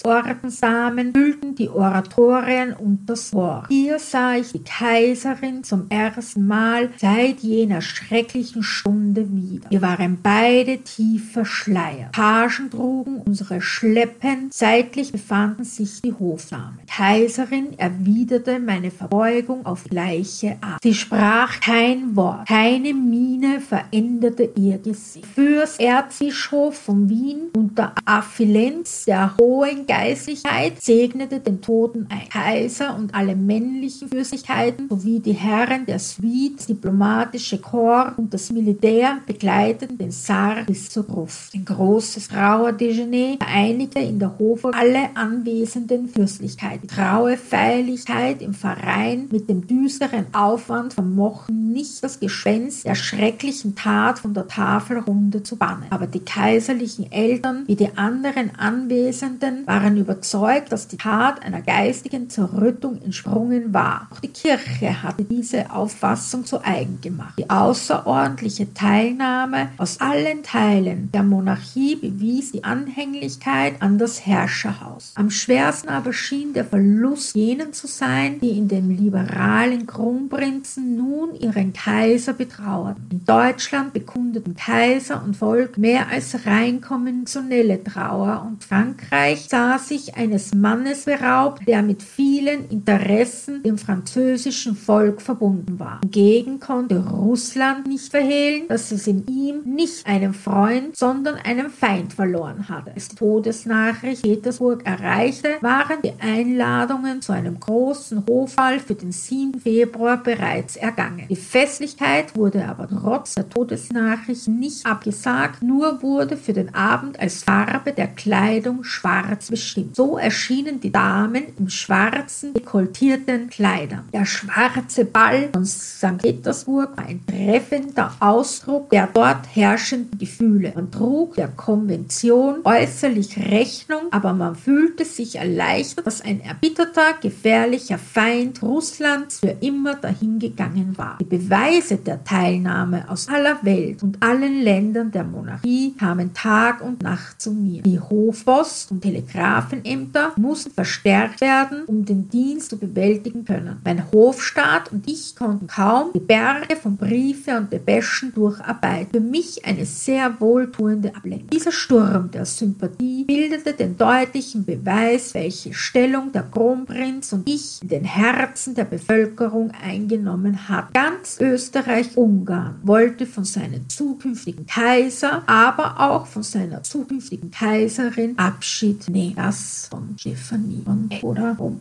Sternkreuzordensdamen 0.00 1.12
füllten 1.12 1.54
die 1.54 1.68
Oratorien 1.68 2.72
und 2.74 3.06
das 3.06 3.32
Wort. 3.32 3.66
Hier 3.68 3.98
sah 3.98 4.36
ich 4.36 4.52
die 4.52 4.62
Kaiserin 4.62 5.64
zum 5.64 5.86
ersten 5.88 6.46
Mal 6.46 6.90
seit 6.98 7.40
jener 7.40 7.80
schrecklichen 7.80 8.62
Stunde 8.62 9.26
wieder. 9.30 9.70
Wir 9.70 9.82
waren 9.82 10.18
beide 10.22 10.78
tief 10.78 11.32
verschleiert. 11.32 12.12
Pagen 12.12 12.70
trugen 12.70 13.22
unsere 13.24 13.60
Schleppen, 13.60 14.50
seitlich 14.50 15.12
befanden 15.12 15.64
sich 15.64 16.02
die 16.02 16.12
Hofdamen. 16.12 16.78
Die 16.82 16.86
Kaiserin 16.86 17.78
erwiderte 17.78 18.58
meine 18.58 18.90
Verbeugung 18.90 19.64
auf 19.66 19.84
gleiche 19.84 20.56
Art. 20.60 20.82
Sie 20.82 20.94
sprach 20.94 21.60
kein 21.60 22.16
Wort, 22.16 22.48
keine 22.48 22.94
Miene 22.94 23.60
veränderte 23.60 24.50
ihr 24.56 24.78
Gesicht. 24.78 25.26
Fürs 25.26 25.78
Erzbischof 25.78 26.76
von 26.76 27.08
Wien 27.08 27.50
unter 27.54 27.94
Affilenz 28.04 29.04
der 29.04 29.36
hohen 29.40 29.85
Geistlichkeit 29.86 30.82
segnete 30.82 31.40
den 31.40 31.60
Toten 31.60 32.06
ein. 32.10 32.28
Kaiser 32.28 32.96
und 32.96 33.14
alle 33.14 33.34
männlichen 33.34 34.08
Fürstlichkeiten 34.08 34.88
sowie 34.88 35.20
die 35.20 35.32
Herren 35.32 35.86
der 35.86 35.98
Suite, 35.98 36.68
diplomatische 36.68 37.58
Korps 37.58 38.18
und 38.18 38.34
das 38.34 38.50
Militär 38.52 39.18
begleiteten 39.26 39.98
den 39.98 40.10
Sar 40.10 40.64
bis 40.66 40.90
zur 40.90 41.04
Gruft. 41.04 41.54
Ein 41.54 41.64
großes 41.64 42.28
Trauerdejeuner 42.28 43.36
vereinigte 43.38 44.00
in 44.00 44.18
der 44.18 44.38
Hofe 44.38 44.70
alle 44.74 45.10
anwesenden 45.14 46.08
Fürstlichkeiten. 46.08 46.88
Traue 46.88 47.36
Feierlichkeit 47.36 48.42
im 48.42 48.54
Verein 48.54 49.28
mit 49.30 49.48
dem 49.48 49.66
düsteren 49.66 50.26
Aufwand 50.34 50.94
vermochten 50.94 51.72
nicht 51.72 52.02
das 52.02 52.20
Gespenst 52.20 52.86
der 52.86 52.94
schrecklichen 52.94 53.74
Tat 53.74 54.18
von 54.18 54.34
der 54.34 54.48
Tafelrunde 54.48 55.42
zu 55.42 55.56
bannen. 55.56 55.86
Aber 55.90 56.06
die 56.06 56.20
kaiserlichen 56.20 57.10
Eltern 57.12 57.64
wie 57.66 57.76
die 57.76 57.96
anderen 57.96 58.54
Anwesenden 58.56 59.65
waren 59.66 59.96
überzeugt, 59.96 60.72
dass 60.72 60.88
die 60.88 60.96
Tat 60.96 61.42
einer 61.42 61.60
geistigen 61.60 62.30
Zerrüttung 62.30 63.02
entsprungen 63.02 63.74
war. 63.74 64.08
Auch 64.10 64.20
die 64.20 64.28
Kirche 64.28 65.02
hatte 65.02 65.24
diese 65.24 65.70
Auffassung 65.70 66.44
zu 66.44 66.64
eigen 66.64 67.00
gemacht. 67.00 67.34
Die 67.38 67.50
außerordentliche 67.50 68.72
Teilnahme 68.72 69.70
aus 69.76 70.00
allen 70.00 70.42
Teilen 70.42 71.10
der 71.12 71.22
Monarchie 71.22 71.96
bewies 71.96 72.52
die 72.52 72.64
Anhänglichkeit 72.64 73.82
an 73.82 73.98
das 73.98 74.24
Herrscherhaus. 74.24 75.12
Am 75.16 75.30
schwersten 75.30 75.88
aber 75.88 76.12
schien 76.12 76.52
der 76.52 76.64
Verlust 76.64 77.34
jenen 77.34 77.72
zu 77.72 77.86
sein, 77.86 78.40
die 78.40 78.56
in 78.56 78.68
dem 78.68 78.90
liberalen 78.90 79.86
Kronprinzen 79.86 80.96
nun 80.96 81.34
ihren 81.34 81.72
Kaiser 81.72 82.32
betrauerten. 82.32 83.06
In 83.10 83.24
Deutschland 83.24 83.92
bekundeten 83.92 84.54
Kaiser 84.54 85.22
und 85.24 85.36
Volk 85.36 85.78
mehr 85.78 86.08
als 86.08 86.46
rein 86.46 86.80
konventionelle 86.80 87.82
Trauer 87.82 88.46
und 88.46 88.64
Frankreich 88.64 89.48
sah 89.56 89.78
sich 89.78 90.16
eines 90.16 90.54
Mannes 90.54 91.06
beraubt, 91.06 91.66
der 91.66 91.80
mit 91.82 92.02
vielen 92.02 92.68
Interessen 92.68 93.62
dem 93.62 93.78
französischen 93.78 94.76
Volk 94.76 95.22
verbunden 95.22 95.80
war. 95.80 96.00
Hingegen 96.02 96.60
konnte 96.60 96.98
Russland 96.98 97.86
nicht 97.86 98.10
verhehlen, 98.10 98.68
dass 98.68 98.92
es 98.92 99.06
in 99.06 99.26
ihm 99.26 99.62
nicht 99.64 100.06
einen 100.06 100.34
Freund, 100.34 100.94
sondern 100.94 101.36
einen 101.36 101.70
Feind 101.70 102.12
verloren 102.12 102.68
hatte. 102.68 102.92
Als 102.92 103.08
die 103.08 103.16
Todesnachricht 103.16 104.24
Petersburg 104.24 104.84
erreichte, 104.84 105.56
waren 105.62 106.02
die 106.04 106.12
Einladungen 106.20 107.22
zu 107.22 107.32
einem 107.32 107.58
großen 107.58 108.26
Hofball 108.26 108.78
für 108.78 108.94
den 108.94 109.12
7. 109.12 109.58
Februar 109.58 110.22
bereits 110.22 110.76
ergangen. 110.76 111.28
Die 111.30 111.34
Festlichkeit 111.36 112.36
wurde 112.36 112.68
aber 112.68 112.88
trotz 112.88 113.36
der 113.36 113.48
Todesnachricht 113.48 114.48
nicht 114.48 114.84
abgesagt, 114.84 115.62
nur 115.62 116.02
wurde 116.02 116.36
für 116.36 116.52
den 116.52 116.74
Abend 116.74 117.18
als 117.18 117.42
Farbe 117.42 117.94
der 117.94 118.08
Kleidung 118.08 118.84
schwarz 118.84 119.45
bestimmt. 119.48 119.96
So 119.96 120.18
erschienen 120.18 120.80
die 120.80 120.92
Damen 120.92 121.44
im 121.58 121.68
schwarzen, 121.68 122.54
dekoltierten 122.54 123.48
Kleidern. 123.50 124.08
Der 124.12 124.24
schwarze 124.24 125.04
Ball 125.04 125.50
von 125.52 125.64
St. 125.64 126.18
Petersburg 126.18 126.96
war 126.96 127.06
ein 127.06 127.24
treffender 127.26 128.14
Ausdruck 128.20 128.90
der 128.90 129.08
dort 129.12 129.54
herrschenden 129.54 130.18
Gefühle. 130.18 130.72
Man 130.74 130.90
trug 130.90 131.34
der 131.36 131.48
Konvention 131.48 132.60
äußerlich 132.64 133.38
Rechnung, 133.38 134.02
aber 134.10 134.32
man 134.32 134.54
fühlte 134.54 135.04
sich 135.04 135.36
erleichtert, 135.36 136.06
dass 136.06 136.20
ein 136.20 136.40
erbitterter, 136.40 137.14
gefährlicher 137.20 137.98
Feind 137.98 138.62
Russlands 138.62 139.40
für 139.40 139.56
immer 139.60 139.94
dahingegangen 139.94 140.96
war. 140.98 141.18
Die 141.20 141.24
Beweise 141.24 141.96
der 141.96 142.24
Teilnahme 142.24 143.08
aus 143.08 143.28
aller 143.28 143.58
Welt 143.62 144.02
und 144.02 144.22
allen 144.22 144.62
Ländern 144.62 145.10
der 145.10 145.24
Monarchie 145.24 145.94
kamen 145.98 146.34
Tag 146.34 146.80
und 146.80 147.02
Nacht 147.02 147.40
zu 147.40 147.52
mir. 147.52 147.82
Die 147.82 148.00
Hofpost 148.00 148.90
und 148.90 149.04
Telegrafenämter 149.36 150.32
mussten 150.36 150.70
verstärkt 150.70 151.40
werden, 151.40 151.84
um 151.86 152.04
den 152.04 152.28
Dienst 152.30 152.70
zu 152.70 152.78
bewältigen 152.78 153.44
können. 153.44 153.80
Mein 153.84 154.10
Hofstaat 154.10 154.90
und 154.92 155.08
ich 155.08 155.36
konnten 155.36 155.66
kaum 155.66 156.10
die 156.14 156.20
Berge 156.20 156.76
von 156.76 156.96
Briefe 156.96 157.56
und 157.56 157.70
Depeschen 157.70 158.32
durcharbeiten. 158.32 159.10
Für 159.12 159.20
mich 159.20 159.64
eine 159.64 159.84
sehr 159.84 160.40
wohltuende 160.40 161.14
Ablenkung. 161.14 161.50
Dieser 161.50 161.72
Sturm 161.72 162.30
der 162.30 162.46
Sympathie 162.46 163.24
bildete 163.24 163.74
den 163.74 163.96
deutlichen 163.98 164.64
Beweis, 164.64 165.34
welche 165.34 165.74
Stellung 165.74 166.32
der 166.32 166.44
Kronprinz 166.44 167.32
und 167.32 167.48
ich 167.48 167.82
in 167.82 167.88
den 167.88 168.04
Herzen 168.04 168.74
der 168.74 168.84
Bevölkerung 168.84 169.70
eingenommen 169.84 170.68
hat. 170.68 170.94
Ganz 170.94 171.38
Österreich-Ungarn 171.40 172.76
wollte 172.82 173.26
von 173.26 173.44
seinem 173.44 173.88
zukünftigen 173.88 174.66
Kaiser, 174.66 175.42
aber 175.46 176.00
auch 176.00 176.26
von 176.26 176.42
seiner 176.42 176.82
zukünftigen 176.82 177.50
Kaiserin 177.50 178.38
Abschied 178.38 179.08
nehmen. 179.08 179.25
Das 179.34 179.88
von 179.90 180.16
Stephanie 180.18 180.82
von 180.84 181.10
oder 181.22 181.56
um 181.58 181.80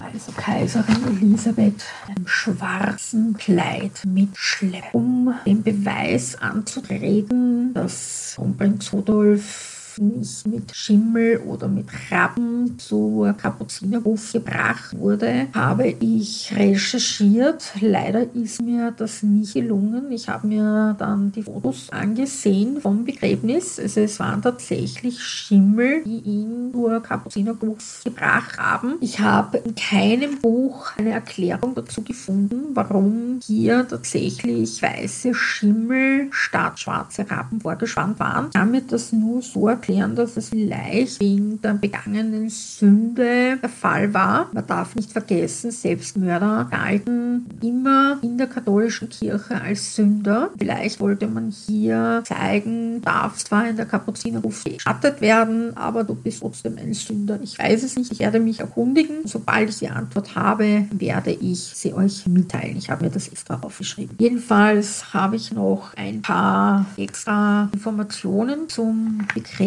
also 0.00 0.32
Kaiserin 0.32 1.18
Elisabeth 1.20 1.84
im 2.16 2.26
schwarzen 2.26 3.36
Kleid 3.36 4.02
mit 4.06 4.36
Schlepp, 4.36 4.92
um 4.92 5.34
den 5.46 5.62
Beweis 5.62 6.36
anzutreten, 6.36 7.74
dass 7.74 8.32
Kronprinz 8.36 8.92
Rudolf 8.92 9.71
nicht 9.98 10.46
mit 10.46 10.74
Schimmel 10.74 11.38
oder 11.38 11.68
mit 11.68 11.88
Krabben 11.88 12.78
zur 12.78 13.32
Kapuzinerruf 13.34 14.32
gebracht 14.32 14.98
wurde, 14.98 15.48
habe 15.54 15.88
ich 16.00 16.52
recherchiert. 16.56 17.72
Leider 17.80 18.26
ist 18.34 18.62
mir 18.62 18.92
das 18.96 19.22
nicht 19.22 19.54
gelungen. 19.54 20.10
Ich 20.10 20.28
habe 20.28 20.46
mir 20.46 20.96
dann 20.98 21.32
die 21.32 21.42
Fotos 21.42 21.90
angesehen 21.90 22.80
vom 22.80 23.04
Begräbnis. 23.04 23.78
Also 23.78 24.00
es 24.00 24.18
waren 24.20 24.42
tatsächlich 24.42 25.20
Schimmel, 25.20 26.02
die 26.04 26.18
ihn 26.18 26.70
zur 26.72 27.00
Kapuzinerruf 27.00 28.02
gebracht 28.04 28.58
haben. 28.58 28.94
Ich 29.00 29.20
habe 29.20 29.58
in 29.58 29.74
keinem 29.74 30.38
Buch 30.40 30.92
eine 30.96 31.10
Erklärung 31.10 31.74
dazu 31.74 32.02
gefunden, 32.02 32.74
warum 32.74 33.40
hier 33.44 33.86
tatsächlich 33.86 34.82
weiße 34.82 35.34
Schimmel 35.34 36.28
statt 36.30 36.80
schwarze 36.80 37.30
Rappen 37.30 37.60
vorgespannt 37.60 38.18
waren. 38.18 38.46
Ich 38.46 38.54
kann 38.54 38.70
mir 38.70 38.82
das 38.82 39.12
nur 39.12 39.42
so 39.42 39.68
erklären, 39.82 40.14
dass 40.14 40.36
es 40.36 40.50
vielleicht 40.50 41.18
wegen 41.20 41.60
der 41.60 41.74
begangenen 41.74 42.48
Sünde 42.48 43.58
der 43.60 43.68
Fall 43.68 44.14
war. 44.14 44.48
Man 44.52 44.64
darf 44.64 44.94
nicht 44.94 45.10
vergessen, 45.10 45.72
Selbstmörder 45.72 46.68
galten 46.70 47.46
immer 47.60 48.18
in 48.22 48.38
der 48.38 48.46
katholischen 48.46 49.08
Kirche 49.08 49.60
als 49.60 49.96
Sünder. 49.96 50.50
Vielleicht 50.56 51.00
wollte 51.00 51.26
man 51.26 51.50
hier 51.50 52.22
zeigen, 52.24 53.02
darf 53.02 53.38
zwar 53.38 53.68
in 53.68 53.76
der 53.76 53.86
Kapuzinerruf 53.86 54.62
geschattet 54.62 55.20
werden, 55.20 55.76
aber 55.76 56.04
du 56.04 56.14
bist 56.14 56.40
trotzdem 56.40 56.78
ein 56.78 56.94
Sünder. 56.94 57.40
Ich 57.42 57.58
weiß 57.58 57.82
es 57.82 57.96
nicht. 57.96 58.12
Ich 58.12 58.20
werde 58.20 58.38
mich 58.38 58.60
erkundigen. 58.60 59.22
Sobald 59.24 59.68
ich 59.68 59.80
die 59.80 59.88
Antwort 59.88 60.36
habe, 60.36 60.86
werde 60.92 61.32
ich 61.32 61.58
sie 61.58 61.92
euch 61.92 62.24
mitteilen. 62.26 62.76
Ich 62.76 62.88
habe 62.88 63.04
mir 63.04 63.10
das 63.10 63.26
extra 63.26 63.58
aufgeschrieben. 63.60 64.14
Jedenfalls 64.20 65.12
habe 65.12 65.34
ich 65.34 65.50
noch 65.50 65.94
ein 65.96 66.22
paar 66.22 66.86
extra 66.96 67.68
Informationen 67.72 68.68
zum 68.68 69.26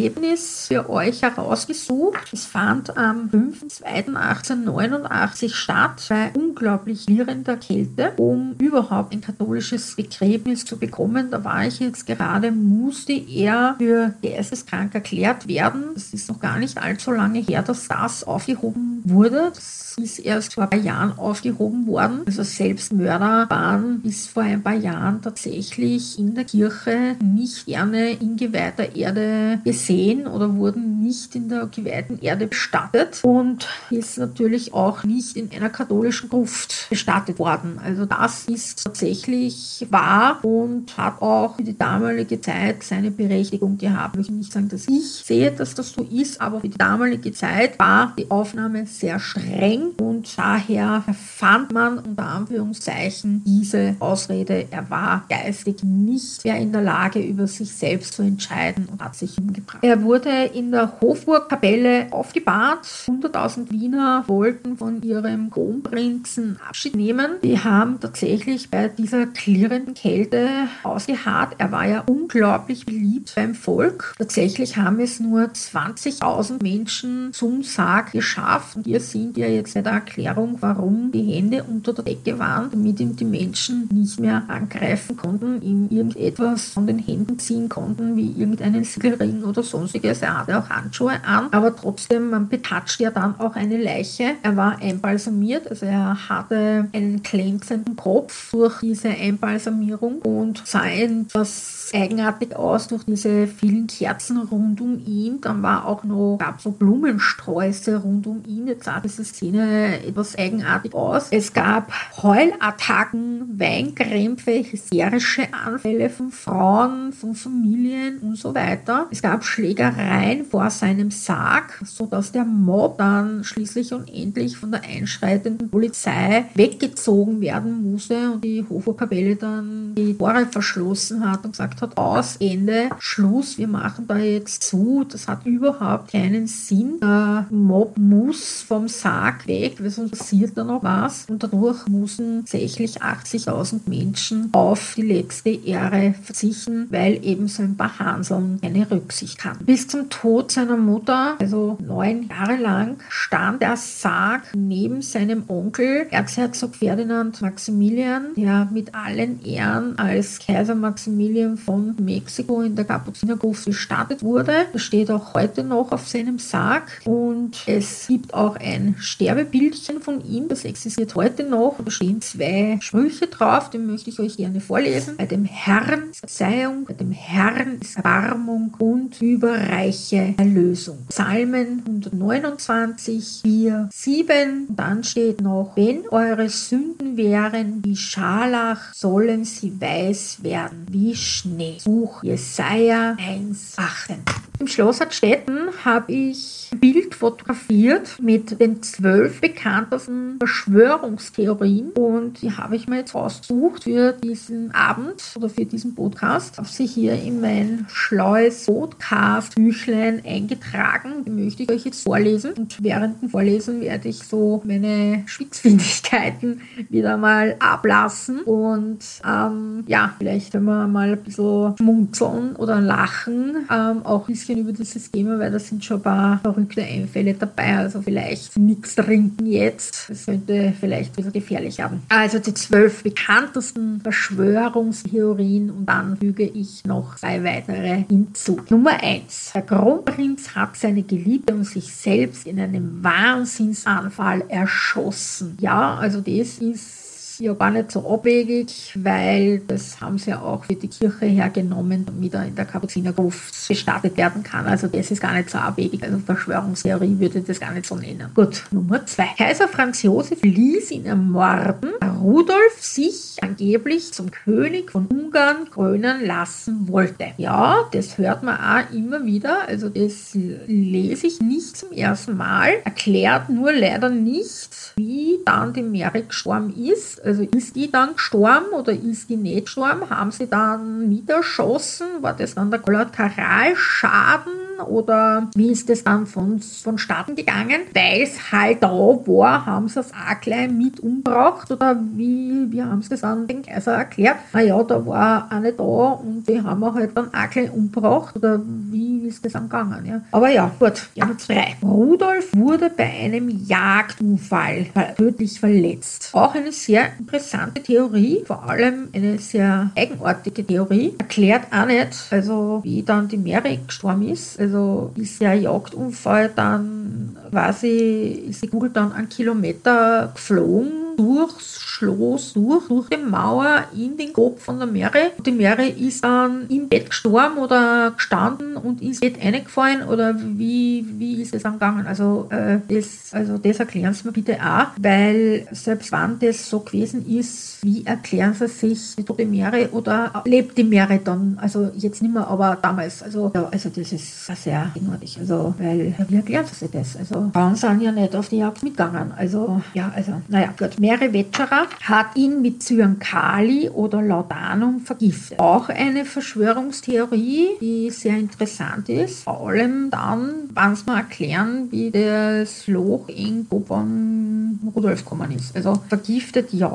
Begräbnis 0.10 0.68
für 0.68 0.90
euch 0.90 1.22
herausgesucht. 1.24 2.32
Es 2.32 2.46
fand 2.46 2.96
am 2.96 3.30
5.2.1889 3.30 5.54
statt 5.54 6.06
bei 6.10 6.32
unglaublich 6.36 7.08
klirrender 7.08 7.58
Kälte, 7.58 8.14
um 8.18 8.54
überhaupt 8.60 9.14
ein 9.14 9.22
katholisches 9.22 9.96
Begräbnis 9.96 10.64
zu 10.64 10.78
bekommen. 10.78 11.32
Da 11.32 11.44
war 11.44 11.66
ich 11.66 11.80
jetzt 11.80 12.06
gerade, 12.06 12.52
musste 12.52 13.14
er 13.14 13.78
für 13.80 14.14
geisteskrank 14.22 14.94
erklärt 14.94 15.48
werden. 15.48 15.86
Das 15.96 16.14
ist 16.14 16.30
noch 16.30 16.40
gar 16.40 16.60
nicht 16.60 16.78
allzu 16.78 17.12
lange 17.12 17.40
her, 17.40 17.64
dass 17.64 17.88
das 17.88 18.24
aufgehoben 18.24 18.95
wurde. 19.10 19.52
Das 19.54 19.96
ist 19.98 20.20
erst 20.20 20.54
vor 20.54 20.64
ein 20.64 20.70
paar 20.70 20.80
Jahren 20.80 21.18
aufgehoben 21.18 21.88
worden. 21.88 22.22
Also 22.26 22.44
Selbstmörder 22.44 23.48
waren 23.50 24.02
bis 24.02 24.28
vor 24.28 24.44
ein 24.44 24.62
paar 24.62 24.74
Jahren 24.76 25.22
tatsächlich 25.22 26.20
in 26.20 26.36
der 26.36 26.44
Kirche 26.44 27.16
nicht 27.24 27.66
gerne 27.66 28.12
in 28.12 28.36
geweihter 28.36 28.96
Erde 28.96 29.60
gesehen 29.64 30.28
oder 30.28 30.56
wurden 30.56 31.02
nicht 31.02 31.36
in 31.36 31.50
der 31.50 31.68
geweihten 31.68 32.20
Erde 32.20 32.48
bestattet 32.48 33.22
und 33.24 33.68
ist 33.90 34.18
natürlich 34.18 34.74
auch 34.74 35.04
nicht 35.04 35.38
in 35.38 35.50
einer 35.52 35.70
katholischen 35.70 36.30
Gruft 36.30 36.88
bestattet 36.90 37.40
worden. 37.40 37.80
Also 37.84 38.06
das 38.06 38.46
ist 38.46 38.84
tatsächlich 38.84 39.86
wahr 39.90 40.44
und 40.44 40.98
hat 40.98 41.22
auch 41.22 41.56
für 41.56 41.64
die 41.64 41.78
damalige 41.78 42.42
Zeit 42.42 42.84
seine 42.84 43.12
Berechtigung 43.12 43.78
gehabt. 43.78 44.16
Ich 44.16 44.18
möchte 44.18 44.34
nicht 44.34 44.52
sagen, 44.52 44.70
dass 44.70 44.88
ich 44.88 45.06
sehe, 45.06 45.52
dass 45.52 45.74
das 45.74 45.92
so 45.92 46.04
ist, 46.04 46.42
aber 46.42 46.60
für 46.60 46.70
die 46.70 46.78
damalige 46.78 47.32
Zeit 47.32 47.80
war 47.80 48.14
die 48.18 48.30
Aufnahme 48.30 48.86
sehr 49.00 49.20
streng 49.20 49.92
und 50.02 50.38
daher 50.38 51.04
fand 51.14 51.72
man 51.72 52.00
unter 52.00 52.24
Anführungszeichen 52.24 53.44
diese 53.46 53.96
Ausrede, 54.00 54.68
er 54.72 54.90
war 54.90 55.26
geistig 55.30 55.84
nicht 55.84 56.44
mehr 56.44 56.58
in 56.58 56.72
der 56.72 56.82
Lage, 56.82 57.20
über 57.20 57.48
sich 57.48 57.74
selbst 57.74 58.14
zu 58.14 58.22
entscheiden 58.22 58.88
und 58.92 59.04
hat 59.04 59.16
sich 59.16 59.38
umgebracht. 59.38 59.80
Er 59.82 60.02
wurde 60.04 60.30
in 60.54 60.72
der 60.72 61.00
Hofburgkapelle 61.02 62.08
aufgebahrt. 62.12 62.86
100.000 62.86 63.72
Wiener 63.72 64.24
wollten 64.28 64.78
von 64.78 65.02
ihrem 65.02 65.50
Kronprinzen 65.50 66.60
Abschied 66.68 66.96
nehmen. 66.96 67.36
Die 67.44 67.60
haben 67.60 68.00
tatsächlich 68.00 68.70
bei 68.70 68.88
dieser 68.88 69.28
klirrenden 69.28 69.94
Kälte 69.94 70.50
ausgeharrt. 70.84 71.56
Er 71.58 71.72
war 71.72 71.88
ja 71.88 72.04
unglaublich 72.06 72.86
beliebt 72.86 73.34
beim 73.36 73.56
Volk. 73.56 74.16
Tatsächlich 74.18 74.78
haben 74.78 75.00
es 75.00 75.20
nur 75.20 75.44
20.000 75.44 76.62
Menschen 76.62 77.34
zum 77.34 77.64
Sarg 77.64 78.12
geschafft. 78.12 78.78
Hier 78.86 79.00
sind 79.00 79.36
ja 79.36 79.48
jetzt 79.48 79.74
bei 79.74 79.82
der 79.82 79.94
Erklärung, 79.94 80.58
warum 80.60 81.12
die 81.12 81.24
Hände 81.24 81.64
unter 81.64 81.92
der 81.92 82.06
Decke 82.06 82.38
waren, 82.38 82.70
damit 82.70 83.00
ihm 83.00 83.16
die 83.16 83.26
Menschen 83.26 83.90
nicht 83.92 84.20
mehr 84.20 84.44
angreifen 84.48 85.18
konnten, 85.18 85.60
ihm 85.64 85.88
irgendetwas 85.90 86.66
von 86.66 86.86
den 86.86 87.00
Händen 87.00 87.40
ziehen 87.40 87.68
konnten, 87.68 88.16
wie 88.16 88.40
irgendeinen 88.40 88.84
Siegelring 88.84 89.44
oder 89.44 89.64
sonstiges. 89.64 90.22
Er 90.22 90.38
hatte 90.38 90.60
auch 90.60 90.70
Handschuhe 90.70 91.14
an, 91.26 91.48
aber 91.50 91.76
trotzdem, 91.76 92.30
man 92.30 92.48
betatscht 92.48 93.00
ja 93.00 93.10
dann 93.10 93.40
auch 93.40 93.56
eine 93.56 93.82
Leiche. 93.82 94.36
Er 94.44 94.56
war 94.56 94.80
einbalsamiert, 94.80 95.68
also 95.68 95.88
er 95.88 96.30
hatte 96.30 96.88
einen 96.94 97.24
glänzenden 97.24 97.96
Kopf 97.96 98.52
durch 98.52 98.82
diese 98.82 99.10
Einbalsamierung 99.10 100.20
und 100.22 100.62
sah 100.64 100.86
etwas 100.86 101.90
eigenartig 101.92 102.56
aus 102.56 102.88
durch 102.88 103.04
diese 103.04 103.48
vielen 103.48 103.88
Kerzen 103.88 104.38
rund 104.38 104.80
um 104.80 105.02
ihn. 105.06 105.42
Dann 105.42 105.64
war 105.64 105.86
auch 105.88 106.04
noch, 106.04 106.38
gab 106.38 106.62
so 106.62 106.70
Blumensträuße 106.70 107.98
rund 107.98 108.28
um 108.28 108.44
ihn. 108.46 108.75
Sah 108.84 109.00
diese 109.00 109.24
Szene 109.24 110.06
etwas 110.06 110.38
eigenartig 110.38 110.94
aus. 110.94 111.28
Es 111.32 111.54
gab 111.54 111.92
Heulattacken, 112.22 113.60
Weinkrämpfe, 113.60 114.64
hysterische 114.72 115.54
Anfälle 115.54 116.10
von 116.10 116.32
Frauen, 116.32 117.14
von 117.14 117.36
Familien 117.36 118.20
und 118.20 118.38
so 118.38 118.54
weiter. 118.54 119.08
Es 119.12 119.22
gab 119.22 119.44
Schlägereien 119.44 120.46
vor 120.46 120.70
seinem 120.70 121.12
Sarg, 121.12 121.82
sodass 121.86 122.32
der 122.32 122.46
Mob 122.46 122.98
dann 122.98 123.44
schließlich 123.44 123.94
und 123.94 124.14
endlich 124.14 124.58
von 124.58 124.72
der 124.72 124.84
einschreitenden 124.84 125.70
Polizei 125.70 126.46
weggezogen 126.54 127.42
werden 127.42 127.92
musste 127.92 128.32
und 128.32 128.44
die 128.44 128.66
Hofburgkapelle 128.68 129.36
dann 129.36 129.96
die 129.96 130.18
Tore 130.18 130.46
verschlossen 130.46 131.30
hat 131.30 131.46
und 131.46 131.52
gesagt 131.52 131.82
hat, 131.82 131.98
aus, 131.98 132.38
Ende, 132.38 132.90
Schluss, 133.00 133.58
wir 133.58 133.68
machen 133.68 134.06
da 134.08 134.18
jetzt 134.18 134.64
zu. 134.64 135.06
Das 135.10 135.28
hat 135.28 135.46
überhaupt 135.46 136.12
keinen 136.12 136.48
Sinn. 136.48 137.00
Der 137.02 137.48
Mob 137.50 137.98
muss 137.98 138.65
vom 138.66 138.88
Sarg 138.88 139.48
weg, 139.48 139.76
weil 139.80 139.90
sonst 139.90 140.18
passiert 140.18 140.58
da 140.58 140.64
noch 140.64 140.84
was. 140.84 141.26
Und 141.30 141.44
dadurch 141.44 141.88
mussten 141.88 142.42
tatsächlich 142.42 143.02
80.000 143.02 143.82
Menschen 143.88 144.50
auf 144.54 144.94
die 144.96 145.02
letzte 145.02 145.50
Ehre 145.50 146.14
verzichten, 146.22 146.88
weil 146.90 147.26
eben 147.26 147.48
so 147.48 147.64
ein 147.64 147.76
paar 147.76 148.00
Hanseln 148.00 148.60
keine 148.62 148.90
Rücksicht 148.90 149.44
hatten. 149.44 149.66
Bis 149.66 149.88
zum 149.88 150.10
Tod 150.10 150.52
seiner 150.52 150.78
Mutter, 150.78 151.36
also 151.40 151.78
neun 151.86 152.30
Jahre 152.30 152.56
lang, 152.56 152.98
stand 153.10 153.62
der 153.62 153.78
Sarg 153.78 154.44
neben 154.56 155.02
seinem 155.02 155.44
Onkel, 155.48 156.08
Erzherzog 156.12 156.76
Ferdinand 156.76 157.42
Maximilian, 157.42 158.36
der 158.38 158.70
mit 158.72 158.94
allen 158.94 159.44
Ehren 159.44 159.98
als 159.98 160.40
Kaiser 160.40 160.76
Maximilian 160.76 161.58
von 161.58 161.96
Mexiko 162.00 162.62
in 162.62 162.76
der 162.76 162.86
Kapuzinergruft 162.86 163.66
gestartet 163.66 164.22
wurde. 164.22 164.68
Das 164.72 164.82
steht 164.82 165.10
auch 165.12 165.34
heute 165.34 165.64
noch 165.64 165.92
auf 165.92 166.08
seinem 166.08 166.40
Sarg 166.40 167.02
und 167.06 167.58
es 167.66 168.08
gibt 168.08 168.34
auch 168.34 168.45
ein 168.54 168.96
Sterbebildchen 169.00 170.02
von 170.02 170.24
ihm, 170.24 170.48
das 170.48 170.64
existiert 170.64 171.16
heute 171.16 171.44
noch. 171.44 171.76
Da 171.84 171.92
stehen 171.92 172.22
zwei 172.22 172.78
Sprüche 172.82 173.28
drauf, 173.28 173.70
die 173.72 173.80
möchte 173.80 174.12
ich 174.12 174.20
euch 174.20 174.38
gerne 174.38 174.62
vorlesen. 174.62 175.18
Bei 175.18 175.26
dem 175.26 175.46
Herrn 175.46 176.12
ist 176.12 176.20
Verzeihung, 176.20 176.86
bei 176.86 176.94
dem 176.94 177.12
Herrn 177.12 177.80
ist 177.82 177.98
Erbarmung 177.98 178.76
und 178.78 179.22
überreiche 179.22 180.36
Erlösung. 180.38 181.00
Psalmen 181.10 181.84
129, 181.86 183.40
4, 183.42 183.90
7. 183.92 184.68
Und 184.70 184.76
dann 184.78 185.04
steht 185.04 185.42
noch, 185.42 185.74
wenn 185.76 186.08
eure 186.10 186.50
Sünden 186.50 187.18
wären 187.18 187.84
wie 187.84 187.96
Scharlach, 187.96 188.94
sollen 188.94 189.46
sie 189.46 189.80
weiß 189.80 190.44
werden 190.44 190.86
wie 190.90 191.16
Schnee. 191.16 191.78
Buch 191.84 192.24
Jesaja 192.24 193.16
1, 193.20 193.74
18. 193.78 194.18
Im 194.60 194.68
Schloss 194.68 195.02
Adstetten 195.02 195.70
habe 195.84 196.14
ich 196.14 196.70
ein 196.72 196.80
Bild 196.80 197.14
fotografiert 197.14 198.18
mit 198.22 198.60
den 198.60 198.82
zwölf 198.82 199.42
bekanntesten 199.42 200.38
Verschwörungstheorien 200.40 201.92
und 201.92 202.42
die 202.42 202.52
habe 202.52 202.76
ich 202.76 202.88
mir 202.88 202.98
jetzt 202.98 203.16
ausgesucht 203.16 203.84
für 203.84 204.14
diesen 204.14 204.72
Abend 204.74 205.22
oder 205.36 205.50
für 205.50 205.66
diesen 205.66 205.94
Podcast. 205.94 206.58
Habe 206.58 206.68
sie 206.68 206.86
hier 206.86 207.22
in 207.22 207.42
mein 207.42 207.86
schlaues 207.90 208.66
Podcast-Büchlein 208.66 210.22
eingetragen. 210.26 211.26
Die 211.26 211.32
möchte 211.32 211.64
ich 211.64 211.70
euch 211.70 211.86
jetzt 211.86 212.04
vorlesen 212.04 212.54
und 212.54 212.82
während 212.82 213.22
dem 213.22 213.30
Vorlesen 213.30 213.82
werde 213.82 214.08
ich 214.08 214.20
so 214.20 214.62
meine 214.66 215.24
Schwitzfindigkeiten 215.26 216.62
wieder 216.90 217.18
mal 217.18 217.58
ablassen 217.60 218.40
und 218.42 219.00
ähm, 219.28 219.84
ja, 219.88 220.16
vielleicht 220.18 220.54
wenn 220.54 220.64
wir 220.64 220.88
mal 220.88 221.12
ein 221.12 221.24
bisschen 221.24 221.76
schmunzeln 221.78 222.56
oder 222.56 222.80
lachen, 222.80 223.68
ähm, 223.70 224.06
auch 224.06 224.30
ein 224.30 224.45
bisschen 224.46 224.60
über 224.62 224.74
dieses 224.74 225.10
Thema, 225.10 225.40
weil 225.40 225.52
da 225.52 225.60
sind 225.60 225.84
schon 225.84 225.98
ein 225.98 226.04
paar 226.04 226.40
verrückte 226.40 226.84
Einfälle 226.84 227.34
dabei. 227.34 227.78
Also 227.78 228.02
vielleicht 228.02 228.58
nichts 228.58 228.96
trinken 228.96 229.46
jetzt. 229.48 230.10
Das 230.10 230.26
könnte 230.26 230.74
vielleicht 230.80 231.12
ein 231.12 231.16
bisschen 231.16 231.34
gefährlich 231.34 231.78
werden. 231.78 232.04
Also 232.10 232.40
die 232.40 232.54
zwölf 232.54 233.04
bekanntesten 233.04 234.02
Verschwörungstheorien 234.02 235.72
und 235.72 235.86
dann 235.88 236.18
füge 236.18 236.44
ich 236.44 236.86
noch 236.86 237.16
zwei 237.16 237.44
weitere 237.44 238.04
hinzu. 238.08 238.62
Nummer 238.70 239.02
eins. 239.02 239.52
Der 239.54 239.64
Kronprinz 239.64 240.56
hat 240.56 240.78
seine 240.78 241.04
Geliebte 241.04 241.54
und 241.54 241.66
sich 241.66 241.94
selbst 241.94 242.46
in 242.46 242.60
einem 242.60 243.04
Wahnsinnsanfall 243.04 244.44
erschossen. 244.50 245.58
Ja, 245.60 245.96
also 245.96 246.22
das 246.22 246.60
ist 246.60 247.05
ja 247.40 247.54
gar 247.54 247.72
nicht 247.72 247.92
so 247.92 248.08
abwegig, 248.10 248.94
weil 248.96 249.60
das 249.60 250.00
haben 250.02 250.18
sie 250.18 250.32
ja 250.32 250.42
auch 250.42 250.66
für 250.66 250.76
die 250.76 250.88
Kirche 250.88 251.26
hergenommen, 251.26 252.06
damit 252.06 252.34
er 252.34 252.46
in 252.46 252.56
der 252.56 252.66
Kapuzinergruft 252.66 253.68
bestattet 253.68 254.18
werden 254.18 254.44
kann. 254.44 254.66
Also 254.66 254.88
das 254.88 255.12
ist 255.12 255.22
gar 255.22 255.34
nicht 255.34 255.50
so 255.50 255.58
abwegig. 255.58 256.04
Also 256.04 256.20
Verschwörungstheorie 256.20 257.20
würde 257.20 257.42
das 257.42 257.60
gar 257.60 257.74
nicht 257.74 257.86
so 257.86 257.96
nennen. 257.96 258.30
Gut, 258.34 258.64
Nummer 258.72 259.06
zwei. 259.06 259.30
Kaiser 259.38 259.68
Franz 259.68 260.04
Josef 260.04 260.42
ließ 260.42 260.92
ihn 260.92 261.06
ermorden, 261.06 261.92
Rudolf 262.22 262.80
sich 262.80 263.38
angeblich 263.42 264.14
zum 264.14 264.32
König 264.32 264.92
von 264.92 265.08
Ungarn 265.08 265.70
krönen 265.70 266.26
lassen 266.26 266.88
wollte. 266.88 267.28
Ja, 267.38 267.88
das 267.92 268.18
hört 268.18 268.44
man 268.44 268.58
auch 268.58 268.94
immer 268.94 269.26
wieder. 269.26 269.68
Also 269.68 269.90
das 269.90 270.32
lese 270.34 271.28
ich 271.28 271.42
nicht 271.42 271.78
zum 271.78 271.92
ersten 271.92 272.38
Mal. 272.38 272.70
Erklärt 272.84 273.50
nur 273.50 273.72
leider 273.72 274.10
nicht, 274.10 274.94
wie 274.96 275.40
dann 275.46 275.74
die 275.74 275.82
Mary 275.82 276.24
gestorben 276.24 276.74
ist. 276.76 277.22
Also 277.26 277.42
ist 277.42 277.76
die 277.76 277.92
dann 277.92 278.14
gestorben 278.14 278.68
oder 278.74 278.94
ist 278.94 279.30
die 279.30 279.36
nicht 279.36 279.66
gestorben? 279.66 280.10
Haben 280.10 280.32
sie 280.32 280.48
dann 280.48 281.10
niederschossen? 281.10 282.08
War 282.22 282.34
das 282.34 282.54
dann 282.54 282.70
der 282.70 282.80
Kollateralschaden? 282.80 284.54
Oder 284.88 285.50
wie 285.56 285.72
ist 285.72 285.90
das 285.90 286.04
dann 286.04 286.26
von, 286.26 286.60
vonstatten 286.60 287.36
gegangen? 287.36 287.82
Weil 287.94 288.22
es 288.22 288.52
halt 288.52 288.84
da 288.84 288.90
war, 288.90 289.66
haben 289.66 289.88
sie 289.88 290.00
es 290.00 290.12
auch 290.12 290.42
gleich 290.42 290.70
mit 290.70 291.00
umgebracht 291.00 291.72
oder 291.72 292.00
wie, 292.14 292.72
wie 292.72 292.82
haben 292.82 293.02
sie 293.02 293.10
das 293.10 293.22
dann 293.22 293.48
den 293.48 293.62
Kaiser 293.62 293.94
erklärt? 293.94 294.38
Naja, 294.54 294.82
da 294.84 295.06
war 295.06 295.52
eine 295.52 295.74
da 295.74 295.84
und 295.84 296.46
die 296.48 296.62
haben 296.62 296.80
wir 296.80 296.94
halt 296.94 297.16
dann 297.16 297.34
auch 297.34 297.50
gleich 297.50 297.72
umgebracht 297.72 298.36
oder 298.36 298.62
wie 298.66 299.28
ist 299.28 299.46
das 299.46 299.54
dann 299.54 299.70
gegangen? 299.70 300.06
Ja? 300.06 300.22
Aber 300.32 300.50
ja, 300.50 300.72
gut, 300.80 301.10
Nummer 301.16 301.38
zwei. 301.38 301.76
Rudolf 301.82 302.54
wurde 302.54 302.90
bei 302.90 303.06
einem 303.06 303.50
Jagdunfall 303.50 304.88
tödlich 305.18 305.60
verletzt. 305.60 306.30
Auch 306.34 306.56
eine 306.56 306.72
sehr 306.72 307.10
interessante 307.20 307.82
Theorie, 307.82 308.44
vor 308.46 308.68
allem 308.68 309.10
eine 309.14 309.40
sehr 309.40 309.92
eigenartige 309.96 310.66
Theorie. 310.66 311.14
Erklärt 311.18 311.64
auch 311.72 311.86
nicht, 311.86 312.28
also 312.32 312.82
wie 312.84 313.04
dann 313.04 313.28
die 313.28 313.38
Mary 313.38 313.80
gestorben 313.86 314.28
ist. 314.30 314.60
Also 314.66 315.12
ist 315.14 315.40
der 315.42 315.54
Jagdunfall 315.54 316.50
dann 316.56 317.05
quasi, 317.52 318.46
ist 318.50 318.64
die 318.64 318.68
Kugel 318.68 318.90
dann 318.90 319.12
einen 319.14 319.30
Kilometer 319.30 320.32
geflogen 320.34 321.06
durchs 321.18 321.80
Schloss 321.80 322.54
durch, 322.54 322.88
durch 322.88 323.10
die 323.10 323.18
Mauer 323.18 323.86
in 323.96 324.18
den 324.18 324.34
Kopf 324.34 324.64
von 324.64 324.78
der 324.78 324.88
Mary. 324.88 325.32
Die 325.46 325.52
Mary 325.52 325.90
ist 325.90 326.24
dann 326.24 326.68
im 326.70 326.90
Bett 326.90 327.10
gestorben 327.10 327.58
oder 327.58 328.12
gestanden 328.12 328.76
und 328.76 329.02
ist 329.02 329.22
Bett 329.22 329.42
eingefallen 329.42 330.04
oder 330.04 330.36
wie, 330.38 331.06
wie 331.18 331.42
ist 331.42 331.56
es 331.56 331.64
dann 331.64 331.74
gegangen? 331.74 332.06
Also, 332.06 332.48
äh, 332.50 332.80
das, 332.88 333.34
also 333.34 333.58
das 333.58 333.80
erklären 333.80 334.14
Sie 334.14 334.28
mir 334.28 334.34
bitte 334.34 334.58
auch, 334.62 334.88
weil 335.00 335.68
selbst 335.72 336.12
wenn 336.12 336.38
das 336.40 336.70
so 336.70 336.82
gewesen 336.82 337.26
ist, 337.28 337.78
wie 337.82 338.06
erklären 338.06 338.54
Sie 338.54 338.68
sich 338.68 339.16
die 339.16 339.24
tote 339.24 339.46
Mary 339.46 339.88
oder 339.92 340.44
lebt 340.46 340.78
die 340.78 340.84
Mary 340.84 341.22
dann? 341.24 341.58
Also 341.62 341.92
jetzt 341.96 342.22
nicht 342.22 342.34
mehr, 342.34 342.48
aber 342.48 342.78
damals. 342.82 343.24
Also, 343.24 343.52
ja, 343.56 343.70
also 343.72 343.90
das 343.90 344.12
ist 344.12 344.46
sehr 344.48 344.92
eigenartig. 344.94 345.38
Also, 345.40 345.74
weil, 345.78 346.14
wie 346.28 346.36
erklären 346.36 346.66
Sie 346.66 346.76
sich 346.76 346.92
das? 346.92 347.05
Also, 347.18 347.50
Frauen 347.54 347.76
sind 347.76 348.02
ja 348.02 348.12
nicht 348.12 348.36
auf 348.36 348.50
die 348.50 348.58
Jagd 348.58 348.84
mitgegangen. 348.84 349.32
Also, 349.36 349.82
ja, 349.94 350.12
also, 350.16 350.42
naja, 350.48 350.74
gut. 350.78 351.00
Mary 351.00 351.32
Wetscherer 351.32 351.88
hat 352.04 352.36
ihn 352.36 352.62
mit 352.62 352.82
Zyankali 352.84 353.90
oder 353.90 354.22
Laudanum 354.22 355.02
vergiftet. 355.02 355.60
Auch 355.60 355.90
eine 355.90 356.26
Verschwörungstheorie, 356.26 357.70
die 357.82 358.10
sehr 358.10 358.38
interessant 358.38 359.10
ist. 359.10 359.44
Vor 359.44 359.68
allem 359.68 360.10
dann, 360.10 360.70
wenn 360.74 360.96
sie 360.96 361.04
mal 361.06 361.18
erklären, 361.18 361.92
wie 361.92 362.12
das 362.12 362.88
Loch 362.88 363.28
in 363.28 363.68
von 363.88 364.80
Rudolf 364.96 365.24
gekommen 365.24 365.52
ist. 365.52 365.76
Also 365.76 366.02
vergiftet 366.08 366.74
ja, 366.74 366.88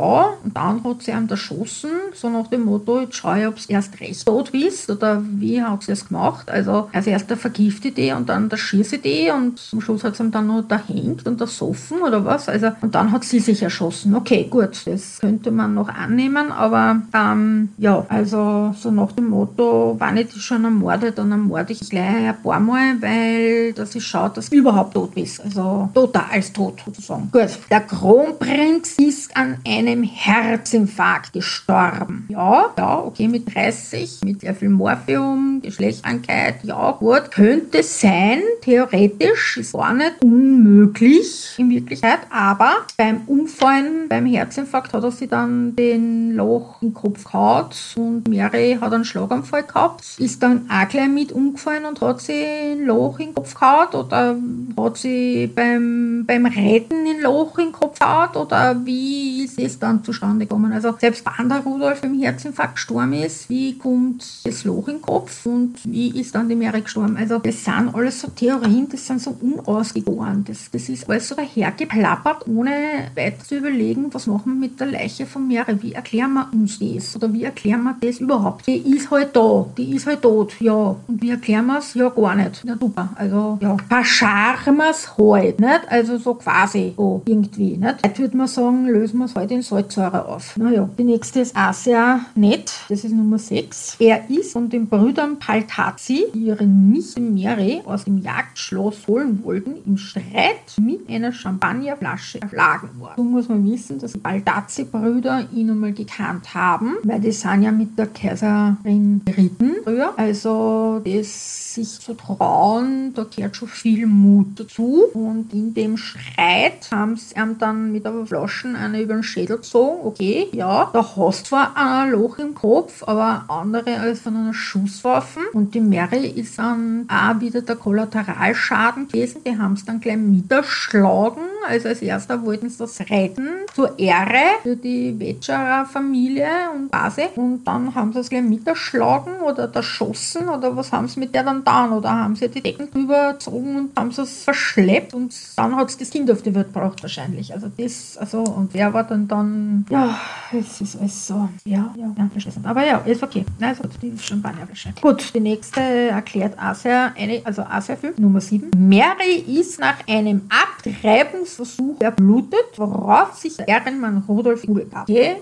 und 0.44 0.56
dann 0.56 0.82
hat 0.84 1.02
sie 1.02 1.10
ihn 1.10 1.28
erschossen, 1.28 1.90
so 2.14 2.28
nach 2.28 2.48
dem 2.48 2.64
Motto, 2.64 3.00
jetzt 3.00 3.16
schaue 3.16 3.40
ich, 3.40 3.46
ob 3.46 3.56
es 3.56 3.66
erst 3.66 4.00
recht 4.00 4.26
tot 4.26 4.50
ist 4.50 4.90
oder 4.90 5.22
wie 5.24 5.62
hat 5.62 5.82
sie 5.82 5.92
das 5.92 6.08
gemacht. 6.08 6.50
Also 6.50 6.88
als 6.92 7.06
erster 7.06 7.36
vergiftet 7.36 7.96
die 7.96 8.12
und 8.12 8.28
dann 8.28 8.48
der 8.48 8.56
schießt 8.56 9.04
die 9.04 9.30
und 9.30 9.58
zum 9.58 9.80
Schluss 9.80 9.99
hat 10.04 10.16
sie 10.16 10.24
ihn 10.24 10.30
dann 10.30 10.46
noch 10.46 10.62
da 10.66 10.80
hängt 10.86 11.26
und 11.26 11.40
da 11.40 11.46
soffen 11.46 12.02
oder 12.02 12.24
was. 12.24 12.48
Also 12.48 12.72
und 12.80 12.94
dann 12.94 13.12
hat 13.12 13.24
sie 13.24 13.40
sich 13.40 13.62
erschossen. 13.62 14.14
Okay, 14.14 14.46
gut, 14.50 14.86
das 14.86 15.18
könnte 15.20 15.50
man 15.50 15.74
noch 15.74 15.88
annehmen, 15.88 16.52
aber 16.52 17.02
ähm, 17.14 17.70
ja, 17.78 18.04
also 18.08 18.74
so 18.78 18.90
nach 18.90 19.12
dem 19.12 19.28
Motto, 19.28 19.96
wenn 19.98 20.16
ich 20.16 20.28
dich 20.28 20.42
schon 20.42 20.64
ermorde, 20.64 21.12
dann 21.12 21.30
ermorde 21.32 21.72
ich 21.72 21.88
gleich 21.88 22.28
ein 22.28 22.42
paar 22.42 22.60
Mal, 22.60 23.00
weil 23.00 23.72
das 23.72 23.94
ist 23.94 24.04
schaut, 24.04 24.36
dass 24.36 24.50
du 24.50 24.56
überhaupt 24.56 24.94
tot 24.94 25.14
bist. 25.14 25.42
Also 25.42 25.88
total 25.94 26.24
als 26.32 26.52
tot 26.52 26.80
sozusagen. 26.84 27.30
Gut, 27.32 27.58
der 27.70 27.80
Kronprinz 27.80 28.96
ist 28.98 29.36
an 29.36 29.58
einem 29.66 30.02
Herzinfarkt 30.02 31.32
gestorben. 31.32 32.26
Ja, 32.28 32.70
ja, 32.76 32.98
okay, 32.98 33.28
mit 33.28 33.54
30, 33.54 34.20
mit 34.24 34.40
sehr 34.40 34.54
viel 34.54 34.68
Morphium, 34.68 35.60
Geschlechtskrankheit, 35.62 36.64
ja, 36.64 36.92
gut, 36.92 37.30
könnte 37.30 37.82
sein, 37.82 38.40
theoretisch, 38.62 39.56
ist 39.56 39.74
gar 39.80 39.94
nicht 39.94 40.22
unmöglich 40.22 41.54
in 41.56 41.70
Wirklichkeit, 41.70 42.20
aber 42.30 42.72
beim 42.98 43.22
Umfallen, 43.26 44.08
beim 44.08 44.26
Herzinfarkt 44.26 44.92
hat 44.92 45.02
er 45.02 45.10
sich 45.10 45.28
dann 45.30 45.74
den 45.74 46.34
Loch 46.34 46.82
im 46.82 46.92
Kopf 46.92 47.24
gehaut 47.24 47.76
und 47.96 48.28
Mary 48.28 48.76
hat 48.78 48.92
einen 48.92 49.06
Schlaganfall 49.06 49.62
gehabt, 49.62 50.04
ist 50.18 50.42
dann 50.42 50.68
auch 50.70 50.86
gleich 50.88 51.08
mit 51.08 51.32
umgefallen 51.32 51.86
und 51.86 52.00
hat 52.02 52.20
sich 52.20 52.44
ein 52.44 52.84
Loch 52.84 53.18
im 53.20 53.34
Kopf 53.34 53.54
gehaut 53.54 53.94
oder 53.94 54.36
hat 54.78 54.96
sie 54.98 55.46
beim, 55.46 56.24
beim 56.26 56.44
Reiten 56.44 57.06
ein 57.06 57.22
Loch 57.22 57.56
im 57.58 57.72
Kopf 57.72 57.98
gehaut 57.98 58.36
oder 58.36 58.84
wie 58.84 59.44
ist 59.44 59.58
es 59.58 59.78
dann 59.78 60.04
zustande 60.04 60.44
gekommen? 60.44 60.72
Also 60.72 60.94
selbst 61.00 61.24
wenn 61.38 61.48
der 61.48 61.60
Rudolf 61.60 62.02
im 62.04 62.20
Herzinfarkt 62.20 62.74
gestorben 62.74 63.14
ist, 63.14 63.48
wie 63.48 63.78
kommt 63.78 64.24
das 64.44 64.64
Loch 64.64 64.88
im 64.88 65.00
Kopf 65.00 65.46
und 65.46 65.76
wie 65.84 66.20
ist 66.20 66.34
dann 66.34 66.50
die 66.50 66.54
Mary 66.54 66.82
gestorben? 66.82 67.16
Also 67.16 67.38
das 67.38 67.64
sind 67.64 67.94
alles 67.94 68.20
so 68.20 68.28
Theorien, 68.28 68.86
das 68.90 69.06
sind 69.06 69.22
so 69.22 69.30
unausgegoren. 69.70 70.44
Das, 70.46 70.70
das 70.70 70.88
ist 70.88 71.08
alles 71.08 71.28
so 71.28 71.34
dahergeplappert, 71.34 72.46
ohne 72.48 72.70
weiter 73.14 73.44
zu 73.44 73.56
überlegen, 73.56 74.12
was 74.12 74.26
machen 74.26 74.54
wir 74.54 74.68
mit 74.68 74.80
der 74.80 74.88
Leiche 74.88 75.26
von 75.26 75.46
Mary? 75.46 75.76
Wie 75.80 75.92
erklären 75.92 76.34
wir 76.34 76.48
uns 76.52 76.78
das? 76.78 77.16
Oder 77.16 77.32
wie 77.32 77.44
erklären 77.44 77.82
wir 77.82 77.96
das 78.00 78.20
überhaupt? 78.20 78.66
Die 78.66 78.78
ist 78.78 79.10
halt 79.10 79.34
da, 79.34 79.66
die 79.76 79.94
ist 79.94 80.06
halt 80.06 80.22
tot, 80.22 80.54
ja. 80.60 80.96
Und 81.06 81.22
wie 81.22 81.30
erklären 81.30 81.66
wir 81.66 81.78
es? 81.78 81.94
Ja, 81.94 82.08
gar 82.08 82.34
nicht. 82.34 82.64
Ja, 82.64 82.76
super. 82.78 83.10
Also, 83.14 83.58
ja, 83.60 83.76
verscharren 83.88 84.76
wir 84.76 84.90
es 84.90 85.16
halt, 85.16 85.60
nicht? 85.60 85.80
Also 85.88 86.18
so 86.18 86.34
quasi, 86.34 86.94
so 86.96 87.22
irgendwie, 87.24 87.76
nicht? 87.76 87.96
Heute 88.04 88.18
würde 88.18 88.36
man 88.36 88.46
sagen, 88.46 88.86
lösen 88.86 89.18
wir 89.18 89.26
es 89.26 89.34
halt 89.34 89.50
in 89.50 89.62
Salzsäure 89.62 90.26
auf. 90.26 90.56
Naja, 90.56 90.88
die 90.98 91.04
nächste 91.04 91.40
ist 91.40 91.56
auch 91.56 91.72
sehr 91.72 92.20
nett. 92.34 92.72
Das 92.88 93.04
ist 93.04 93.12
Nummer 93.12 93.38
6. 93.38 93.96
Er 93.98 94.28
ist 94.28 94.52
von 94.52 94.68
den 94.68 94.88
Brüdern 94.88 95.38
Paltazzi, 95.38 96.26
die 96.34 96.46
ihre 96.46 96.66
Nichte 96.66 97.20
Mary 97.20 97.82
aus 97.84 98.04
dem 98.04 98.18
Jagdschloss 98.18 99.06
holen 99.06 99.42
wollten, 99.60 99.82
im 99.86 99.96
Streit 99.96 100.76
mit 100.80 101.08
einer 101.08 101.32
Champagnerflasche 101.32 102.40
erschlagen 102.42 102.88
worden. 102.98 103.14
So 103.16 103.24
muss 103.24 103.48
man 103.48 103.70
wissen, 103.70 103.98
dass 103.98 104.12
die 104.12 104.18
Paltazzi-Brüder 104.18 105.46
ihn 105.52 105.70
einmal 105.70 105.92
gekannt 105.92 106.54
haben, 106.54 106.96
weil 107.02 107.20
die 107.20 107.32
sind 107.32 107.62
ja 107.62 107.72
mit 107.72 107.98
der 107.98 108.06
Kaiserin 108.06 109.22
geritten 109.24 109.76
früher. 109.84 110.12
Also 110.16 111.00
das 111.04 111.74
sich 111.74 112.00
zu 112.00 112.14
trauen, 112.14 113.12
da 113.14 113.24
gehört 113.24 113.56
schon 113.56 113.68
viel 113.68 114.06
Mut 114.06 114.58
dazu. 114.58 115.04
Und 115.14 115.52
in 115.52 115.74
dem 115.74 115.96
Streit 115.96 116.90
haben 116.90 117.16
sie 117.16 117.34
ihm 117.36 117.58
dann 117.58 117.92
mit 117.92 118.04
der 118.04 118.26
Flaschen 118.26 118.76
eine 118.76 119.00
über 119.02 119.14
den 119.14 119.22
Schädel 119.22 119.56
gezogen. 119.56 120.00
Okay, 120.04 120.48
ja, 120.52 120.90
da 120.92 121.16
hast 121.16 121.46
zwar 121.46 121.76
ein 121.76 122.10
Loch 122.10 122.38
im 122.38 122.54
Kopf, 122.54 123.02
aber 123.06 123.44
andere 123.48 123.98
als 123.98 124.20
von 124.20 124.36
einer 124.36 124.54
Schusswaffe. 124.54 125.40
Und 125.52 125.74
die 125.74 125.80
Mary 125.80 126.26
ist 126.26 126.58
dann 126.58 127.08
auch 127.08 127.40
wieder 127.40 127.62
der 127.62 127.76
Kollateralschaden 127.76 129.08
gewesen. 129.08 129.40
Die 129.50 129.58
haben 129.58 129.74
es 129.74 129.84
dann 129.84 130.00
gleich 130.00 130.16
miterschlagen. 130.16 131.42
Also 131.68 131.88
als 131.88 132.02
erster 132.02 132.44
wollten 132.44 132.68
sie 132.68 132.78
das 132.78 133.00
retten 133.00 133.48
zur 133.74 133.98
Ehre 133.98 134.60
für 134.62 134.76
die 134.76 135.18
Wetscherer 135.18 135.86
Familie 135.86 136.48
und 136.74 136.90
Base. 136.90 137.28
Und 137.36 137.64
dann 137.64 137.94
haben 137.94 138.12
sie 138.12 138.20
es 138.20 138.30
gleich 138.30 138.42
miterschlagen 138.42 139.40
oder 139.40 139.70
erschossen 139.74 140.48
oder 140.48 140.76
was 140.76 140.92
haben 140.92 141.08
sie 141.08 141.20
mit 141.20 141.34
der 141.34 141.44
dann 141.44 141.58
getan? 141.58 141.92
Oder 141.92 142.10
haben 142.10 142.36
sie 142.36 142.48
die 142.48 142.62
Decken 142.62 142.90
drüber 142.90 143.32
gezogen 143.32 143.76
und 143.76 143.98
haben 143.98 144.10
sie 144.12 144.22
es 144.22 144.44
verschleppt 144.44 145.14
und 145.14 145.34
dann 145.56 145.76
hat 145.76 145.90
es 145.90 145.98
das 145.98 146.10
Kind 146.10 146.30
auf 146.30 146.42
die 146.42 146.54
Welt 146.54 146.72
gebracht 146.72 147.02
wahrscheinlich. 147.02 147.52
Also 147.52 147.70
das, 147.76 148.16
also 148.18 148.42
und 148.42 148.72
wer 148.72 148.92
war 148.94 149.04
dann 149.04 149.28
dann, 149.28 149.86
ja, 149.90 150.18
es 150.52 150.80
ist 150.80 150.98
alles 150.98 151.26
so, 151.26 151.48
ja, 151.64 151.92
ja, 151.96 152.14
ja 152.16 152.28
verschlossen. 152.32 152.64
Aber 152.64 152.84
ja, 152.84 152.98
ist 152.98 153.22
okay. 153.22 153.44
Also 153.60 153.84
die 154.00 154.16
Champagnerflasche. 154.16 154.92
Gut, 155.00 155.34
die 155.34 155.40
nächste 155.40 155.80
erklärt 155.80 156.56
sehr, 156.74 157.12
eine, 157.16 157.40
also 157.44 157.64
sehr 157.80 157.96
viel. 157.96 158.14
Nummer 158.16 158.40
7. 158.40 158.70
Mary 158.76 159.39
ist 159.40 159.80
nach 159.80 160.06
einem 160.08 160.42
Abtreibungsversuch 160.48 161.98
verblutet, 161.98 162.76
worauf 162.76 163.34
sich 163.34 163.56
der 163.56 163.68
Ehrenmann 163.68 164.24
Rudolf 164.28 164.62
Kugel 164.62 164.86
gab. 164.86 165.08
Okay. 165.08 165.36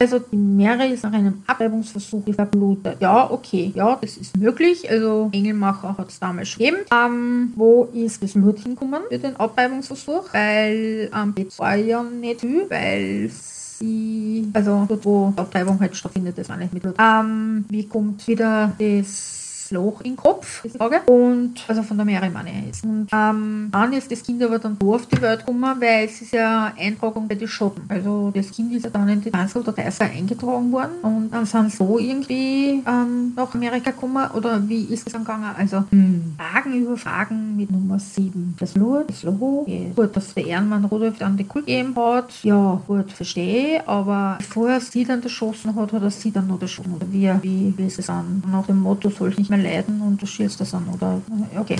Also 0.00 0.18
die 0.18 0.36
Mary 0.36 0.92
ist 0.92 1.04
nach 1.04 1.12
einem 1.12 1.42
Abtreibungsversuch 1.46 2.22
verblutet. 2.34 2.96
Ja, 3.00 3.30
okay, 3.30 3.72
ja, 3.74 3.98
das 4.00 4.16
ist 4.16 4.36
möglich. 4.36 4.88
Also 4.90 5.30
Engelmacher 5.32 5.96
hat 5.96 6.08
es 6.08 6.18
damals 6.18 6.48
schon 6.48 6.64
gegeben. 6.64 6.84
Ähm, 6.92 7.52
wo 7.56 7.88
ist 7.92 8.22
das 8.22 8.32
Blut 8.32 8.60
hingekommen 8.60 9.02
für 9.08 9.18
den 9.18 9.36
Abtreibungsversuch? 9.36 10.32
Weil 10.32 11.08
am 11.12 11.34
ähm, 11.36 11.46
war 11.56 11.76
ja 11.76 12.02
nicht 12.02 12.40
viel, 12.40 12.68
weil 12.68 13.30
sie, 13.78 14.48
also 14.52 14.86
dort, 14.88 15.04
wo 15.04 15.32
die 15.36 15.40
Abtreibung 15.40 15.80
halt 15.80 15.96
stattfindet, 15.96 16.36
das 16.38 16.48
war 16.48 16.56
nicht 16.56 16.72
mit. 16.72 16.84
Ähm, 16.84 17.64
wie 17.68 17.86
kommt 17.86 18.26
wieder 18.26 18.72
das 18.78 19.37
Loch 19.70 20.00
im 20.02 20.16
Kopf, 20.16 20.62
diese 20.62 20.78
Frage. 20.78 21.00
Und, 21.06 21.64
also 21.68 21.82
von 21.82 21.98
der 21.98 22.06
ich 22.06 22.66
jetzt. 22.66 22.84
Und 22.84 23.08
ähm, 23.12 23.68
dann 23.70 23.92
ist 23.92 24.10
das 24.10 24.22
Kind 24.22 24.42
aber 24.42 24.58
dann 24.58 24.76
so 24.80 24.94
auf 24.94 25.06
die 25.06 25.20
Welt 25.20 25.40
gekommen, 25.40 25.80
weil 25.80 26.06
es 26.06 26.22
ist 26.22 26.32
ja 26.32 26.72
Eintragung 26.78 27.28
bei 27.28 27.34
den 27.34 27.48
Schotten. 27.48 27.82
Also 27.88 28.30
das 28.34 28.50
Kind 28.50 28.72
ist 28.74 28.84
ja 28.84 28.90
dann 28.90 29.08
in 29.08 29.20
die 29.20 29.30
Kanzel 29.30 29.62
oder 29.62 29.72
Deiser 29.72 30.04
eingetragen 30.04 30.72
worden 30.72 30.92
und 31.02 31.30
dann 31.30 31.46
sind 31.46 31.72
so 31.72 31.98
irgendwie 31.98 32.82
ähm, 32.86 33.32
nach 33.36 33.54
Amerika 33.54 33.90
gekommen 33.90 34.30
oder 34.34 34.66
wie 34.68 34.84
ist 34.84 35.06
es 35.06 35.12
dann 35.12 35.24
gegangen? 35.24 35.54
Also 35.56 35.84
hm, 35.90 36.36
Fragen 36.36 36.72
über 36.74 36.96
Fragen 36.96 37.56
mit 37.56 37.70
Nummer 37.70 37.98
7. 37.98 38.56
Das 38.58 38.72
Blut, 38.72 39.08
das 39.08 39.22
Logo. 39.22 39.62
Okay. 39.62 39.92
Gut, 39.94 40.16
dass 40.16 40.34
der 40.34 40.46
Ehrenmann 40.46 40.84
Rudolf 40.84 41.18
dann 41.18 41.36
die 41.36 41.44
Kugel 41.44 41.64
gegeben 41.64 41.94
hat. 41.96 42.42
Ja, 42.42 42.80
gut, 42.86 43.12
verstehe. 43.12 43.86
Aber 43.86 44.36
bevor 44.38 44.70
er 44.70 44.80
sie 44.80 45.04
dann 45.04 45.22
erschossen 45.22 45.74
hat, 45.74 45.92
hat 45.92 46.02
er 46.02 46.10
sie 46.10 46.30
dann 46.30 46.46
noch 46.46 46.60
erschossen. 46.60 46.94
Oder 46.94 47.06
wie, 47.10 47.30
wie, 47.42 47.74
wie 47.76 47.86
ist 47.86 47.98
es 47.98 48.06
dann? 48.06 48.42
Nach 48.50 48.66
dem 48.66 48.80
Motto, 48.80 49.10
soll 49.10 49.30
ich 49.30 49.38
nicht 49.38 49.50
mehr 49.50 49.57
leiden 49.62 50.00
und 50.02 50.20
du 50.20 50.26
schierst 50.26 50.60
das 50.60 50.74
an, 50.74 50.88
oder? 50.88 51.20
Okay. 51.56 51.76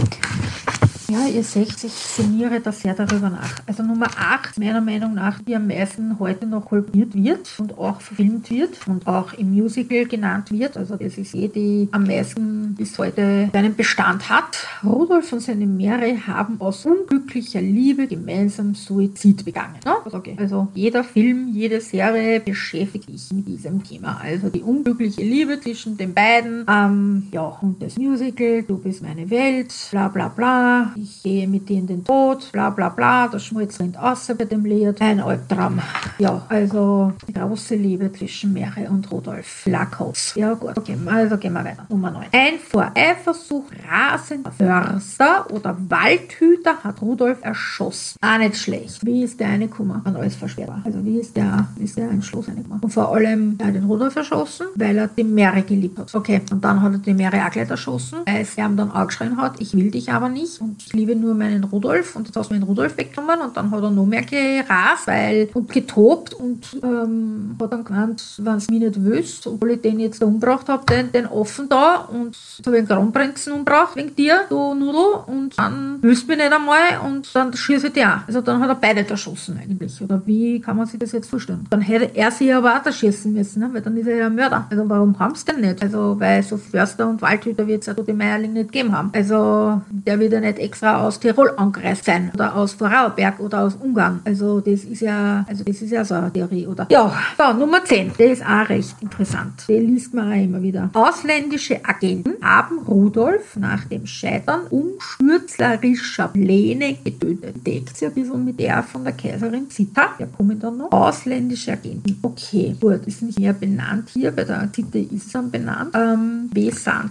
Ja, 1.10 1.26
ihr 1.26 1.42
seht, 1.42 1.82
ich 1.84 1.92
sinniere 1.92 2.60
da 2.60 2.70
sehr 2.70 2.92
darüber 2.92 3.30
nach. 3.30 3.60
Also 3.66 3.82
Nummer 3.82 4.08
8, 4.14 4.58
meiner 4.58 4.82
Meinung 4.82 5.14
nach, 5.14 5.40
die 5.40 5.56
am 5.56 5.66
meisten 5.66 6.18
heute 6.18 6.44
noch 6.44 6.66
kolportiert 6.66 7.14
wird 7.14 7.48
und 7.58 7.78
auch 7.78 8.02
verfilmt 8.02 8.50
wird 8.50 8.86
und 8.86 9.06
auch 9.06 9.32
im 9.32 9.54
Musical 9.54 10.04
genannt 10.04 10.52
wird. 10.52 10.76
Also 10.76 10.96
das 10.96 11.16
ist 11.16 11.34
eh 11.34 11.48
die 11.48 11.88
am 11.92 12.04
meisten 12.04 12.74
bis 12.74 12.98
heute 12.98 13.48
einen 13.54 13.74
Bestand 13.74 14.28
hat. 14.28 14.66
Rudolf 14.84 15.32
und 15.32 15.40
seine 15.40 15.66
Meere 15.66 16.26
haben 16.26 16.60
aus 16.60 16.84
unglücklicher 16.84 17.62
Liebe 17.62 18.06
gemeinsam 18.06 18.74
Suizid 18.74 19.46
begangen. 19.46 19.76
Ja? 19.86 19.96
Also, 20.04 20.18
okay. 20.18 20.36
also 20.38 20.68
jeder 20.74 21.04
Film, 21.04 21.48
jede 21.54 21.80
Serie 21.80 22.40
beschäftigt 22.40 23.08
sich 23.08 23.32
mit 23.32 23.48
diesem 23.48 23.82
Thema. 23.82 24.20
Also 24.22 24.50
die 24.50 24.60
unglückliche 24.60 25.22
Liebe 25.22 25.58
zwischen 25.58 25.96
den 25.96 26.12
beiden. 26.12 26.66
Ähm, 26.68 27.28
ja, 27.32 27.46
und 27.62 27.82
das 27.82 27.96
Musical, 27.96 28.62
du 28.64 28.76
bist 28.76 29.02
meine 29.02 29.30
Welt, 29.30 29.72
bla 29.90 30.08
bla 30.08 30.28
bla 30.28 30.92
ich 31.02 31.22
gehe 31.22 31.46
mit 31.46 31.68
dir 31.68 31.78
in 31.78 31.86
den 31.86 32.04
Tod, 32.04 32.50
bla 32.52 32.70
bla 32.70 32.88
bla, 32.88 33.28
das 33.28 33.44
Schmutz 33.44 33.78
rennt 33.80 33.98
aus 33.98 34.26
bei 34.26 34.44
dem 34.44 34.64
Lied. 34.64 35.00
Ein 35.00 35.20
Albtraum. 35.20 35.80
Ja, 36.18 36.42
also 36.48 37.12
die 37.26 37.32
große 37.32 37.74
Liebe 37.74 38.12
zwischen 38.12 38.52
Mary 38.52 38.86
und 38.88 39.10
Rudolf 39.10 39.66
Lackhaus. 39.66 40.34
Ja 40.34 40.54
gut, 40.54 40.76
okay, 40.76 40.96
also 41.06 41.36
gehen 41.36 41.52
wir 41.52 41.64
weiter. 41.64 41.86
Nummer 41.88 42.10
9. 42.10 42.26
Ein 42.32 42.58
vor 42.58 42.90
Eifersucht 42.94 43.72
rasender 43.88 44.52
Förster 44.52 45.46
oder 45.50 45.76
Waldhüter 45.88 46.82
hat 46.82 47.00
Rudolf 47.02 47.38
erschossen. 47.42 48.18
Auch 48.20 48.38
nicht 48.38 48.56
schlecht. 48.56 49.04
Wie 49.04 49.22
ist 49.22 49.38
der 49.38 49.48
eine 49.48 49.68
Kummer 49.68 50.02
an 50.04 50.16
alles 50.16 50.36
versperrt 50.36 50.68
war? 50.68 50.82
Also 50.84 51.04
wie 51.04 51.18
ist 51.18 51.36
der, 51.36 51.68
wie 51.76 51.84
ist 51.84 51.96
der 51.96 52.10
ein 52.10 52.22
Schloss 52.22 52.48
reingekommen? 52.48 52.80
Und 52.80 52.90
vor 52.90 53.14
allem, 53.14 53.56
er 53.58 53.68
hat 53.68 53.74
den 53.74 53.84
Rudolf 53.84 54.16
erschossen, 54.16 54.66
weil 54.74 54.96
er 54.96 55.08
die 55.08 55.24
Mary 55.24 55.62
geliebt 55.62 55.98
hat. 55.98 56.14
Okay, 56.14 56.40
und 56.50 56.64
dann 56.64 56.82
hat 56.82 56.92
er 56.92 56.98
die 56.98 57.14
Mary 57.14 57.40
auch 57.40 57.50
gleich 57.50 57.70
erschossen, 57.70 58.18
weil 58.26 58.46
er 58.56 58.66
ihm 58.66 58.76
dann 58.76 58.90
angeschrien 58.90 59.36
hat, 59.36 59.60
ich 59.60 59.74
will 59.74 59.90
dich 59.90 60.10
aber 60.12 60.28
nicht 60.28 60.60
und 60.60 60.87
ich 60.88 60.94
liebe 60.94 61.14
nur 61.14 61.34
meinen 61.34 61.64
Rudolf 61.64 62.16
und 62.16 62.26
jetzt 62.26 62.36
hast 62.36 62.50
du 62.50 62.54
mir 62.54 62.60
den 62.60 62.66
Rudolf 62.66 62.96
weggenommen 62.96 63.40
und 63.42 63.56
dann 63.56 63.70
hat 63.70 63.82
er 63.82 63.90
noch 63.90 64.06
mehr 64.06 64.22
gerast 64.22 65.06
weil, 65.06 65.48
und 65.52 65.70
getobt 65.70 66.32
und 66.32 66.78
ähm, 66.82 67.56
hat 67.60 67.72
dann 67.72 67.84
gemeint, 67.84 68.22
wenn 68.38 68.56
es 68.56 68.70
mich 68.70 68.80
nicht 68.80 69.04
wüsst, 69.04 69.46
obwohl 69.46 69.72
ich 69.72 69.82
den 69.82 70.00
jetzt 70.00 70.22
da 70.22 70.26
umgebracht 70.26 70.68
habe, 70.68 70.86
den, 70.86 71.12
den 71.12 71.26
offen 71.26 71.68
da 71.68 71.96
und 71.96 72.34
so 72.34 72.64
habe 72.66 72.78
ich 72.78 72.86
den 72.86 72.96
Kronprinzen 72.96 73.52
umgebracht 73.52 73.96
wegen 73.96 74.16
dir, 74.16 74.40
du 74.48 74.74
Nudel 74.74 75.24
und 75.26 75.58
dann 75.58 76.02
wüsst 76.02 76.26
mich 76.26 76.38
nicht 76.38 76.52
einmal 76.52 77.00
und 77.04 77.34
dann 77.34 77.52
schieße 77.52 77.88
ich 77.88 77.92
dich 77.92 78.06
auch. 78.06 78.26
Also 78.26 78.40
dann 78.40 78.60
hat 78.60 78.70
er 78.70 78.74
beide 78.74 79.06
erschossen 79.06 79.60
eigentlich. 79.62 80.00
Oder 80.00 80.22
wie 80.24 80.60
kann 80.60 80.76
man 80.76 80.86
sich 80.86 80.98
das 80.98 81.12
jetzt 81.12 81.28
vorstellen? 81.28 81.66
Dann 81.68 81.82
hätte 81.82 82.16
er 82.16 82.30
sich 82.30 82.54
aber 82.54 82.80
auch 82.80 82.86
erschießen 82.86 83.30
müssen, 83.32 83.60
ne? 83.60 83.70
weil 83.72 83.82
dann 83.82 83.96
ist 83.96 84.06
er 84.06 84.16
ja 84.16 84.26
ein 84.26 84.34
Mörder. 84.34 84.66
Also 84.70 84.88
warum 84.88 85.18
haben 85.18 85.34
sie 85.34 85.44
denn 85.44 85.60
nicht? 85.60 85.82
Also 85.82 86.18
weil 86.18 86.42
so 86.42 86.56
Förster 86.56 87.08
und 87.08 87.20
Waldhüter 87.20 87.66
wird 87.66 87.82
es 87.82 87.86
ja 87.86 87.94
die 87.94 88.12
Meierling 88.12 88.54
nicht 88.54 88.72
gegeben 88.72 88.96
haben. 88.96 89.10
Also 89.12 89.82
der 89.90 90.18
wird 90.18 90.32
ja 90.32 90.40
nicht 90.40 90.58
extra 90.58 90.77
aus 90.82 91.20
Tirol 91.20 91.52
angereist 91.56 92.04
sein 92.04 92.30
oder 92.34 92.54
aus 92.54 92.72
Vorarlberg 92.72 93.40
oder 93.40 93.64
aus 93.64 93.74
Ungarn. 93.74 94.20
Also 94.24 94.60
das 94.60 94.84
ist 94.84 95.00
ja, 95.00 95.44
also 95.48 95.64
das 95.64 95.82
ist 95.82 95.90
ja 95.90 96.04
so 96.04 96.14
eine 96.14 96.32
Theorie, 96.32 96.66
oder? 96.66 96.86
Ja, 96.90 97.12
so, 97.36 97.52
Nummer 97.52 97.84
10. 97.84 98.12
Der 98.18 98.32
ist 98.32 98.44
auch 98.44 98.68
recht 98.68 98.96
interessant. 99.00 99.68
Den 99.68 99.94
liest 99.94 100.14
man 100.14 100.32
auch 100.32 100.42
immer 100.42 100.62
wieder. 100.62 100.90
Ausländische 100.92 101.84
Agenten 101.84 102.34
haben 102.42 102.78
Rudolf 102.80 103.56
nach 103.56 103.84
dem 103.84 104.06
Scheitern 104.06 104.62
umstürzlerischer 104.70 106.28
Pläne 106.28 106.96
getötet. 107.04 107.66
Deckt 107.66 107.96
sich 107.96 108.08
ein 108.08 108.14
bisschen 108.14 108.44
mit 108.44 108.58
der 108.60 108.82
von 108.82 109.04
der 109.04 109.12
Kaiserin 109.12 109.70
Zita. 109.70 110.10
Der 110.18 110.26
kommen 110.28 110.58
dann 110.58 110.78
noch. 110.78 110.92
Ausländische 110.92 111.72
Agenten. 111.72 112.18
Okay, 112.22 112.76
gut, 112.80 113.06
ist 113.06 113.22
nicht 113.22 113.38
mehr 113.38 113.52
benannt 113.52 114.10
hier. 114.12 114.30
Bei 114.30 114.44
der 114.44 114.68
Zita 114.72 114.98
ist 114.98 115.34
dann 115.34 115.50
benannt. 115.50 115.94
Ähm, 115.94 116.50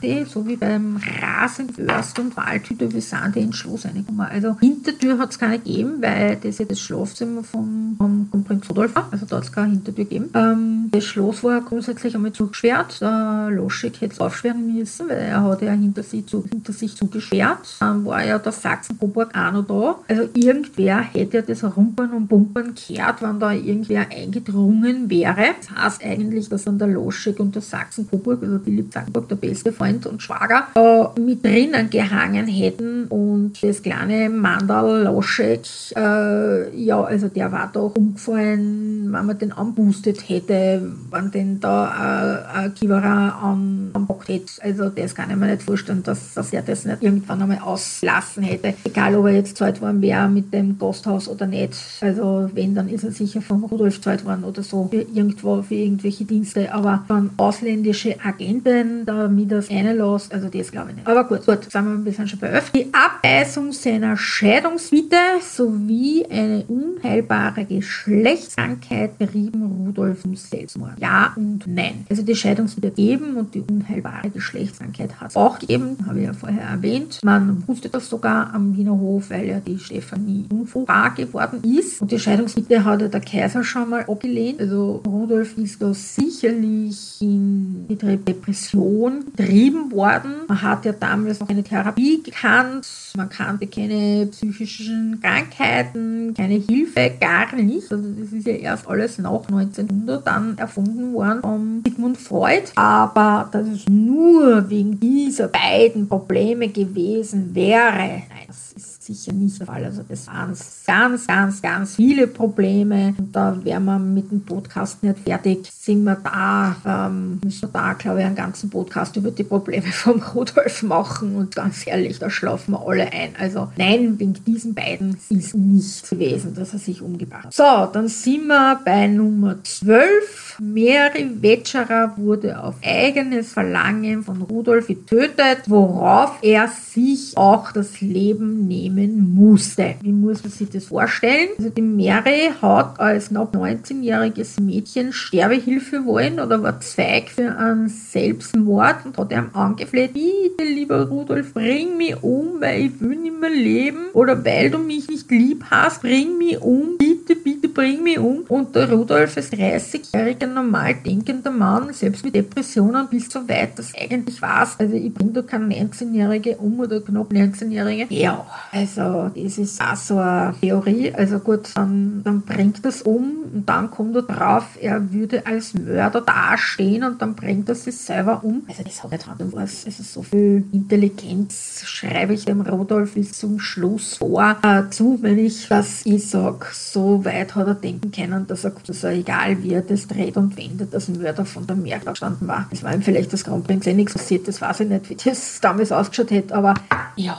die? 0.01 0.26
So 0.26 0.45
wie 0.47 0.55
beim 0.55 0.99
Rasenförst 1.22 2.20
und 2.20 2.38
Waldhüter, 2.38 2.88
die 2.88 3.39
ins 3.39 3.57
Schloss 3.58 3.86
reingekommen? 3.86 4.22
Also 4.22 4.58
Hintertür 4.60 5.18
hat 5.18 5.32
es 5.32 5.39
keine 5.39 5.60
gegeben, 5.60 6.01
weil 6.01 6.38
das 6.38 6.58
ja 6.58 6.66
das 6.66 6.80
Schlafzimmer 6.80 7.43
von, 7.43 7.95
von, 7.97 8.28
von 8.30 8.43
Prinz 8.43 8.70
Rudolf 8.70 8.95
war. 8.95 9.10
Also 9.12 9.26
da 9.26 9.38
hat 9.38 9.43
es 9.43 9.51
keine 9.51 9.72
Hintertür 9.72 10.05
gegeben. 10.05 10.30
Ähm, 10.34 10.89
das 10.91 11.03
Schloss 11.03 11.43
war 11.43 11.62
grundsätzlich 11.62 12.16
einmal 12.16 12.34
zugesperrt. 12.34 13.01
Der 13.01 13.49
Loschek 13.51 14.01
hätte 14.01 14.14
es 14.14 14.20
aufsperren 14.20 14.74
müssen, 14.74 15.10
weil 15.10 15.18
er 15.18 15.43
hat 15.43 15.62
ja 15.62 15.72
hinter 15.72 16.03
sich, 16.03 16.26
zu, 16.26 16.43
hinter 16.49 16.74
sich 16.74 16.95
zugesperrt. 16.95 17.76
Dann 17.80 18.05
war 18.05 18.26
ja 18.26 18.39
der 18.39 18.51
Sachsen-Coburg 18.51 19.36
auch 19.36 19.51
noch 19.51 19.68
da. 19.68 19.99
Also 20.08 20.30
irgendwer 20.34 20.99
hätte 20.99 21.38
ja 21.38 21.43
das 21.43 21.64
Rumpern 21.64 22.12
und 22.12 22.28
Pumpern 22.28 22.74
gehört, 22.76 23.22
wenn 23.22 23.39
da 23.39 23.51
irgendwer 23.51 24.08
eingedrungen 24.12 25.10
wäre. 25.10 25.55
Das 25.60 25.84
heißt 25.84 26.03
eigentlich, 26.03 26.49
dass 26.49 26.64
dann 26.64 26.80
der 26.80 26.88
Loschek 26.88 27.39
und 27.39 27.55
der 27.55 27.62
Sachsen-Coburg, 27.62 28.43
also 28.43 28.60
Philipp 28.60 28.93
Sachsenburg, 28.93 29.30
der 29.30 29.36
beste 29.36 29.72
Freund 29.72 30.05
und 30.05 30.22
Schwager, 30.22 30.68
äh, 30.76 31.20
mit 31.20 31.43
drinnen 31.43 31.89
gehangen 31.89 32.47
hätten 32.47 33.05
und 33.05 33.47
das 33.62 33.82
kleine 33.82 34.30
Mandal 34.30 35.04
Loschek, 35.04 35.62
äh, 35.95 36.78
ja, 36.78 37.04
also 37.04 37.28
der 37.28 37.52
war 37.52 37.70
doch 37.72 37.95
umgefallen, 37.95 39.12
wenn 39.12 39.26
man 39.26 39.38
den 39.38 39.52
anboostet 39.52 40.28
hätte, 40.30 40.82
wenn 41.12 41.32
den 41.32 41.60
da 41.60 42.45
äh, 42.54 42.58
ein 42.58 42.74
Kivara 42.74 43.30
an, 43.41 43.91
anpackt 43.93 44.30
hätte. 44.30 44.52
Also 44.62 44.89
das 44.89 45.16
kann 45.16 45.30
ich 45.30 45.36
mir 45.36 45.48
nicht 45.48 45.64
vorstellen, 45.64 46.04
dass, 46.04 46.34
dass 46.34 46.54
er 46.54 46.62
das 46.62 46.86
nicht 46.86 47.04
irgendwann 47.04 47.41
einmal 47.41 47.60
auslassen 47.60 48.43
hätte. 48.43 48.74
Egal, 48.84 49.16
ob 49.16 49.26
er 49.26 49.34
jetzt 49.34 49.58
zahlt 49.58 49.82
worden 49.82 50.02
wäre 50.02 50.28
mit 50.30 50.54
dem 50.54 50.78
Gasthaus 50.78 51.28
oder 51.28 51.48
nicht. 51.48 51.76
Also 52.02 52.50
wenn, 52.54 52.76
dann 52.76 52.89
ist 52.89 53.04
er 53.04 53.12
sicher 53.12 53.41
vom 53.41 53.64
Rudolf 53.64 54.02
zahlt 54.02 54.26
worden 54.26 54.43
oder 54.43 54.64
so, 54.64 54.88
für 54.89 55.02
irgendwo, 55.02 55.62
für 55.62 55.76
irgendwelche 55.76 56.26
Dienste. 56.26 56.74
Aber 56.74 57.04
von 57.08 57.30
ausländische 57.38 58.16
Agenten, 58.24 59.06
damit 59.06 59.52
das 59.52 59.70
einlässt, 59.70 60.34
also 60.34 60.50
das 60.50 60.72
glaube 60.72 60.91
ich 60.91 60.95
nicht. 60.98 61.08
Aber 61.08 61.24
gut, 61.24 61.45
gut, 61.45 61.72
sind 61.72 61.86
wir 61.86 61.93
ein 61.93 62.04
bisschen 62.04 62.28
schon 62.28 62.39
bei 62.39 62.50
öfter. 62.52 62.78
Die 62.78 62.93
Abweisung 63.28 63.73
seiner 63.73 64.15
Scheidungswitte 64.15 65.17
sowie 65.41 66.25
eine 66.30 66.63
unheilbare 66.63 67.65
Geschlechtskrankheit 67.65 69.17
berieben 69.17 69.63
Rudolf 69.63 70.23
um 70.23 70.38
Selbstmord. 70.38 70.93
Ja 70.97 71.34
und 71.36 71.67
nein. 71.67 72.05
Also 72.09 72.23
die 72.23 72.36
Scheidungswitte 72.36 72.89
geben 72.89 73.36
und 73.36 73.53
die 73.53 73.59
unheilbare 73.69 74.30
Geschlechtskrankheit 74.30 75.19
hat 75.19 75.32
es 75.32 75.36
auch 75.36 75.59
gegeben, 75.59 75.97
habe 76.07 76.19
ich 76.19 76.25
ja 76.25 76.32
vorher 76.32 76.61
erwähnt. 76.61 77.19
Man 77.21 77.67
wusste 77.67 77.89
das 77.89 78.09
sogar 78.09 78.53
am 78.53 78.78
Wiener 78.78 78.97
Hof, 78.97 79.30
weil 79.30 79.45
ja 79.45 79.59
die 79.59 79.78
Stefanie 79.78 80.45
unfruchtbar 80.49 81.13
geworden 81.13 81.61
ist. 81.65 82.01
Und 82.01 82.13
die 82.13 82.19
Scheidungswitte 82.19 82.86
hat 82.86 83.01
ja 83.01 83.09
der 83.09 83.19
Kaiser 83.19 83.61
schon 83.61 83.89
mal 83.89 84.05
abgelehnt. 84.07 84.61
Also 84.61 85.03
Rudolf 85.05 85.57
ist 85.57 85.82
da 85.82 85.93
sicherlich 85.93 87.17
in 87.19 87.88
die 87.89 87.97
Depression 87.97 89.25
getrieben 89.36 89.91
worden. 89.91 90.32
Man 90.47 90.61
hat 90.61 90.86
ja 90.86 90.93
damals 90.93 91.41
noch 91.41 91.49
eine 91.49 91.63
Therapie 91.63 92.23
gekannt. 92.23 92.88
Man 93.18 93.30
kannte 93.30 93.65
keine 93.65 94.28
psychischen 94.28 95.20
Krankheiten, 95.20 96.36
keine 96.36 96.53
Hilfe, 96.53 97.11
gar 97.20 97.55
nicht. 97.55 97.91
Also 97.91 98.07
das 98.11 98.32
ist 98.32 98.45
ja 98.45 98.53
erst 98.53 98.88
alles 98.88 99.18
nach 99.18 99.41
1900 99.47 100.26
dann 100.26 100.57
erfunden 100.59 101.13
worden 101.13 101.41
von 101.41 101.82
Sigmund 101.84 102.18
Freud. 102.18 102.63
Aber 102.76 103.49
dass 103.51 103.68
es 103.68 103.89
nur 103.89 104.70
wegen 104.70 104.99
dieser 104.99 105.47
beiden 105.47 106.07
Probleme 106.07 106.70
gewesen 106.70 107.55
wäre, 107.55 108.22
nein, 108.30 108.45
das 108.45 108.74
ist 108.74 108.97
sicher 109.08 109.34
nicht 109.34 109.60
der 109.60 109.68
Fall. 109.68 109.86
Also 109.86 110.03
das 110.08 110.28
waren 110.28 110.53
ganz, 110.86 111.28
ganz, 111.28 111.62
ganz 111.62 111.95
viele 111.95 112.28
Probleme. 112.28 113.14
Und 113.18 113.36
da 113.36 113.58
wären 113.64 113.86
wir 113.86 113.99
mit 113.99 114.32
dem 114.32 114.41
Podcast 114.41 115.01
nicht 115.03 115.20
fertig. 115.20 115.70
Sind 115.72 116.03
wir 116.03 116.16
da, 116.16 116.76
ähm, 116.86 117.39
müssen 117.43 117.62
wir 117.64 117.70
da, 117.70 117.93
glaube 117.93 118.20
ich, 118.20 118.26
einen 118.26 118.36
ganzen 118.36 118.70
Podcast 118.70 119.16
über 119.16 119.32
die 119.32 119.43
Probleme 119.43 119.88
vom 119.91 120.22
Rudolf 120.22 120.84
machen. 120.84 121.36
Und 121.36 121.55
ganz 121.55 121.88
ehrlich, 121.88 122.20
da 122.20 122.30
schlafen 122.30 122.74
wir 122.74 122.86
alle 122.86 123.12
ein. 123.12 123.36
Also 123.39 123.70
nein, 123.78 124.20
wegen 124.20 124.34
diesen 124.45 124.74
beiden 124.74 125.18
ist 125.30 125.55
nicht 125.55 126.10
gewesen, 126.10 126.53
dass 126.53 126.74
er 126.74 126.80
sich 126.80 127.01
umgebracht 127.01 127.45
hat. 127.45 127.53
So, 127.53 127.89
dann 127.91 128.08
sind 128.08 128.47
wir 128.47 128.80
bei 128.84 129.08
Nummer 129.08 129.64
12. 129.64 130.58
Mary 130.60 131.30
Wetscherer 131.41 132.14
wurde 132.18 132.62
auf 132.62 132.76
eigenes 132.84 133.53
Verlangen 133.53 134.24
von 134.24 134.41
Rudolf 134.41 134.88
getötet, 134.88 135.60
worauf 135.68 136.32
er 136.41 136.68
sich 136.68 137.38
auch 137.38 137.72
das 137.72 138.01
Leben 138.01 138.68
nehmen 138.68 138.97
musste. 139.06 139.95
Wie 140.02 140.12
muss 140.12 140.43
man 140.43 140.52
sich 140.52 140.70
das 140.70 140.86
vorstellen? 140.86 141.50
Also 141.58 141.70
die 141.70 141.82
Mary 141.82 142.52
hat 142.62 143.00
als 143.00 143.32
noch 143.32 143.52
19-jähriges 143.52 144.62
Mädchen 144.62 145.14
Sterbehilfe 145.14 146.06
wollen 146.06 146.39
oder 146.39 146.62
war 146.62 146.80
Zweig 146.80 147.30
für 147.30 147.58
einen 147.58 147.89
Selbstmord 147.89 149.06
und 149.06 149.18
hat 149.18 149.32
ihm 149.32 149.50
angefleht, 149.54 150.14
bitte 150.14 150.64
lieber 150.70 151.08
Rudolf, 151.08 151.54
bring 151.54 151.98
mich 151.98 152.22
um, 152.22 152.60
weil 152.60 152.86
ich 152.86 153.02
will 153.02 153.18
nicht 153.18 153.39
mehr 153.39 153.50
leben 153.50 154.08
oder 154.14 154.43
weil 154.43 154.70
du 154.70 154.78
mich 154.78 155.08
nicht 155.08 155.30
lieb 155.32 155.66
hast, 155.70 156.02
bring 156.02 156.38
mich 156.38 156.62
um, 156.62 156.98
bitte, 156.98 157.36
bitte 157.36 157.70
bring 157.70 158.04
mich 158.04 158.20
um. 158.20 158.39
Und 158.48 158.76
der 158.76 158.91
Rudolf 158.91 159.38
als 159.38 159.52
30-jähriger 159.52 160.48
normal 160.48 160.95
denkender 161.06 161.52
Mann, 161.52 161.93
selbst 161.93 162.24
mit 162.24 162.36
Depressionen 162.36 163.08
bis 163.10 163.30
so 163.30 163.48
weit, 163.48 163.78
dass 163.78 163.93
eigentlich 163.95 164.41
war 164.41 164.58
also 164.80 164.95
ich 164.95 165.14
bin 165.14 165.34
da 165.34 165.41
kein 165.41 165.72
19-Jährige 165.72 166.58
um 166.58 166.80
oder 166.80 167.02
knapp 167.02 167.32
19-Jährige. 167.32 168.08
Ja, 168.10 168.45
also 168.72 168.87
das 168.96 169.58
ist 169.58 169.82
auch 169.82 169.96
so 169.96 170.18
eine 170.18 170.56
Theorie. 170.62 171.14
Also 171.14 171.40
gut, 171.40 171.70
dann, 171.76 172.22
dann 172.24 172.42
bringt 172.42 172.84
das 172.86 173.02
um 173.02 173.44
und 173.54 173.68
dann 173.68 173.92
kommt 173.92 174.16
er 174.16 174.24
drauf, 174.24 174.78
er 174.80 175.12
würde 175.12 175.46
als 175.46 175.74
Mörder 175.74 176.22
dastehen 176.22 177.04
und 177.04 177.22
dann 177.22 177.36
bringt 177.36 177.70
er 177.70 177.76
sich 177.76 177.98
selber 177.98 178.44
um. 178.44 178.64
Also 178.68 178.84
das 178.84 179.04
hat 179.04 179.12
nicht 179.12 179.28
Hand 179.28 179.42
Fuß. 179.42 179.86
Also 179.86 180.04
so 180.04 180.24
viel 180.24 180.66
Intelligenz 180.72 181.82
schreibe 181.86 182.34
ich 182.34 182.46
dem 182.46 182.62
Rudolf 182.62 183.14
bis 183.14 183.34
zum 183.34 183.60
Schluss 183.60 184.16
vor 184.18 184.58
äh, 184.64 184.90
zu, 184.90 185.20
wenn 185.22 185.40
ich 185.40 185.68
das 185.68 186.06
ich 186.06 186.30
sag, 186.30 186.66
so 186.74 187.26
weit 187.26 187.56
hat 187.56 187.68
er 187.68 187.76
denken 187.76 188.12
können, 188.12 188.48
dass 188.48 188.64
er, 188.64 188.74
dass 188.86 189.04
er 189.04 189.12
egal 189.12 189.62
wie 189.64 189.74
er 189.74 189.82
das 189.82 190.08
dreht 190.08 190.38
und 190.38 190.58
wendet, 190.58 190.94
dass 190.94 191.08
ein 191.08 191.20
Mörder 191.20 191.46
von 191.46 191.68
der 191.68 191.76
Merkel 191.76 192.12
gestanden 192.12 192.48
war. 192.48 192.68
Es 192.72 192.84
war 192.84 192.94
ihm 192.94 193.02
vielleicht 193.02 193.34
das 193.34 193.44
Kronprinz 193.44 193.88
eh 193.88 193.94
nichts 193.94 194.14
passiert, 194.14 194.48
das 194.48 194.62
weiß 194.62 194.82
ich 194.82 194.90
nicht, 194.90 195.10
wie 195.10 195.16
das 195.16 195.60
damals 195.62 195.92
ausgeschaut 195.92 196.32
hätte, 196.32 196.56
aber 196.56 196.76
ja, 197.16 197.38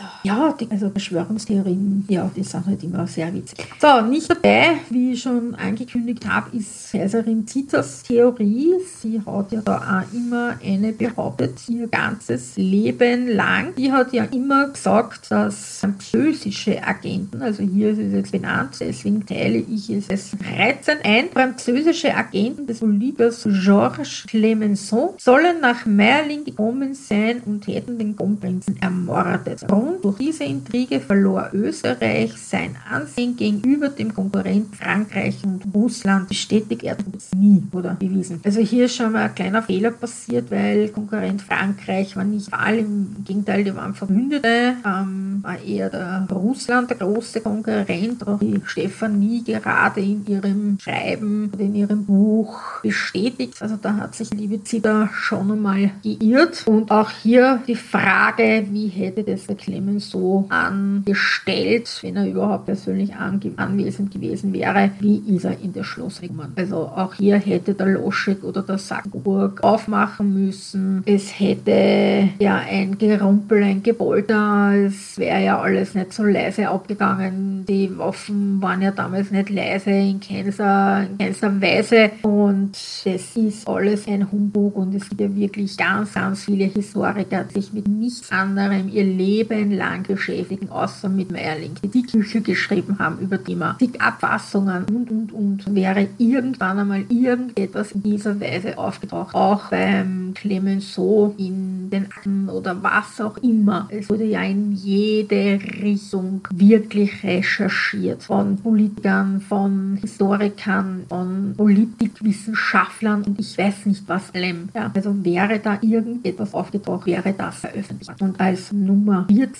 also 0.00 0.10
ja, 0.22 0.52
die, 0.52 0.70
also 0.70 0.90
Verschwörungstheorien, 0.90 2.04
ja, 2.08 2.30
die 2.34 2.42
sind 2.42 2.66
halt 2.66 2.82
immer 2.82 3.06
sehr 3.06 3.32
witzig. 3.32 3.58
So, 3.80 4.00
nicht 4.02 4.30
dabei, 4.30 4.78
wie 4.90 5.12
ich 5.12 5.22
schon 5.22 5.54
angekündigt 5.54 6.26
habe, 6.26 6.56
ist 6.56 6.92
Kaiserin 6.92 7.46
Zitas 7.46 8.02
Theorie. 8.02 8.74
Sie 9.00 9.20
hat 9.24 9.52
ja 9.52 9.60
da 9.60 9.76
auch 10.02 10.14
immer 10.14 10.56
eine 10.64 10.92
behauptet, 10.92 11.68
ihr 11.68 11.88
ganzes 11.88 12.56
Leben 12.56 13.28
lang. 13.28 13.74
Die 13.76 13.92
hat 13.92 14.12
ja 14.12 14.24
immer 14.24 14.68
gesagt, 14.68 15.30
dass 15.30 15.80
französische 15.80 16.82
Agenten, 16.82 17.42
also 17.42 17.62
hier 17.62 17.90
ist 17.90 17.98
es 17.98 18.12
jetzt 18.12 18.32
benannt, 18.32 18.76
deswegen 18.80 19.24
teile 19.24 19.58
ich 19.58 19.90
es 19.90 20.08
als 20.10 20.36
reizend 20.44 21.04
ein, 21.04 21.30
französische 21.30 22.14
Agenten 22.14 22.66
des 22.66 22.80
Politikers 22.80 23.46
Georges 23.64 24.24
Clemenceau 24.26 25.14
sollen 25.18 25.60
nach 25.60 25.86
Merlin 25.86 26.44
gekommen 26.44 26.94
sein 26.94 27.40
und 27.44 27.66
hätten 27.66 27.98
den 27.98 28.16
Kronprinzen 28.16 28.80
ermordet. 28.80 29.66
Grund 29.66 29.89
durch 30.02 30.18
diese 30.18 30.44
Intrige 30.44 31.00
verlor 31.00 31.50
Österreich 31.52 32.32
sein 32.36 32.76
Ansehen 32.90 33.36
gegenüber 33.36 33.88
dem 33.88 34.14
Konkurrent 34.14 34.74
Frankreich 34.76 35.36
und 35.44 35.62
Russland. 35.74 36.28
Bestätigt 36.28 36.82
er 36.82 36.96
das 36.96 37.32
nie 37.34 37.62
oder 37.72 37.94
bewiesen. 37.94 38.40
Also 38.44 38.60
hier 38.60 38.86
ist 38.86 38.96
schon 38.96 39.12
mal 39.12 39.24
ein 39.28 39.34
kleiner 39.34 39.62
Fehler 39.62 39.90
passiert, 39.90 40.50
weil 40.50 40.88
Konkurrent 40.88 41.42
Frankreich 41.42 42.16
war 42.16 42.24
nicht 42.24 42.50
Wahl, 42.52 42.78
im 42.78 43.24
Gegenteil, 43.24 43.64
die 43.64 43.74
waren 43.74 43.94
Verbündete, 43.94 44.76
ähm, 44.84 45.40
war 45.42 45.60
eher 45.62 45.90
der 45.90 46.26
Russland 46.30 46.90
der 46.90 46.98
große 46.98 47.40
Konkurrent, 47.40 48.24
die 48.40 48.60
Stefanie 48.64 49.42
gerade 49.44 50.00
in 50.00 50.26
ihrem 50.26 50.78
Schreiben 50.80 51.50
oder 51.52 51.64
in 51.64 51.74
ihrem 51.74 52.04
Buch 52.04 52.80
bestätigt. 52.82 53.60
Also 53.60 53.76
da 53.80 53.96
hat 53.96 54.14
sich 54.14 54.32
liebe 54.32 54.62
Zita 54.64 55.10
schon 55.12 55.50
einmal 55.50 55.90
geirrt. 56.02 56.66
Und 56.66 56.90
auch 56.90 57.10
hier 57.10 57.60
die 57.66 57.76
Frage, 57.76 58.66
wie 58.70 58.88
hätte 58.88 59.24
das 59.24 59.46
der 59.46 59.56
Clemens 59.80 60.10
so 60.10 60.44
angestellt, 60.50 61.98
wenn 62.02 62.16
er 62.16 62.26
überhaupt 62.26 62.66
persönlich 62.66 63.14
anwesend 63.14 64.12
gewesen 64.12 64.52
wäre, 64.52 64.90
wie 65.00 65.22
ist 65.34 65.44
er 65.44 65.58
in 65.60 65.72
das 65.72 65.86
Schloss 65.86 66.20
gekommen. 66.20 66.52
Also 66.56 66.76
auch 66.76 67.14
hier 67.14 67.38
hätte 67.38 67.74
der 67.74 67.86
Loschek 67.86 68.44
oder 68.44 68.62
der 68.62 68.78
Sackburg 68.78 69.62
aufmachen 69.62 70.46
müssen. 70.46 71.02
Es 71.06 71.38
hätte 71.38 72.28
ja 72.38 72.56
ein 72.56 72.98
Gerumpel, 72.98 73.62
ein 73.62 73.82
Gebolter, 73.82 74.72
es 74.74 75.18
wäre 75.18 75.44
ja 75.44 75.60
alles 75.60 75.94
nicht 75.94 76.12
so 76.12 76.24
leise 76.24 76.68
abgegangen. 76.68 77.64
Die 77.66 77.96
Waffen 77.96 78.60
waren 78.60 78.82
ja 78.82 78.90
damals 78.90 79.30
nicht 79.30 79.50
leise 79.50 79.90
in 79.90 80.20
keinster, 80.20 81.06
in 81.10 81.18
keinster 81.18 81.60
Weise 81.60 82.10
und 82.22 82.72
das 82.72 83.36
ist 83.36 83.66
alles 83.66 84.06
ein 84.06 84.30
Humbug 84.30 84.76
und 84.76 84.94
es 84.94 85.08
gibt 85.08 85.20
ja 85.20 85.34
wirklich 85.34 85.76
ganz, 85.76 86.12
ganz 86.14 86.44
viele 86.44 86.64
Historiker, 86.64 87.44
die 87.44 87.60
sich 87.60 87.72
mit 87.72 87.88
nichts 87.88 88.30
anderem 88.30 88.88
ihr 88.88 89.04
Leben 89.04 89.69
lang 89.72 90.02
beschäftigen, 90.04 90.70
außer 90.70 91.08
mit 91.08 91.30
Meierling, 91.30 91.74
die 91.82 91.88
die 91.88 92.02
Küche 92.02 92.40
geschrieben 92.40 92.98
haben 92.98 93.18
über 93.18 93.42
Thema, 93.42 93.76
die 93.80 94.00
Abfassungen 94.00 94.84
und, 94.84 95.10
und, 95.10 95.32
und. 95.32 95.74
Wäre 95.74 96.08
irgendwann 96.18 96.78
einmal 96.78 97.04
irgendetwas 97.08 97.92
in 97.92 98.02
dieser 98.02 98.40
Weise 98.40 98.76
aufgetaucht, 98.78 99.34
auch 99.34 99.70
beim 99.70 100.34
Clemenceau 100.34 101.34
in 101.38 101.90
den 101.90 102.06
Akten 102.06 102.48
oder 102.48 102.82
was 102.82 103.20
auch 103.20 103.36
immer. 103.38 103.88
Es 103.90 104.08
wurde 104.08 104.24
ja 104.24 104.42
in 104.42 104.72
jede 104.72 105.58
Richtung 105.82 106.40
wirklich 106.52 107.22
recherchiert 107.22 108.22
von 108.22 108.56
Politikern, 108.56 109.40
von 109.40 109.98
Historikern, 110.00 111.04
von 111.08 111.54
Politikwissenschaftlern 111.56 113.22
und 113.24 113.38
ich 113.38 113.56
weiß 113.56 113.86
nicht 113.86 114.04
was 114.08 114.34
allem. 114.34 114.68
Ja, 114.74 114.90
also 114.94 115.24
wäre 115.24 115.58
da 115.58 115.78
irgendetwas 115.80 116.54
aufgetaucht, 116.54 117.06
wäre 117.06 117.32
das 117.32 117.56
veröffentlicht. 117.56 118.20
Und 118.20 118.40
als 118.40 118.72
Nummer 118.72 119.26
14 119.28 119.59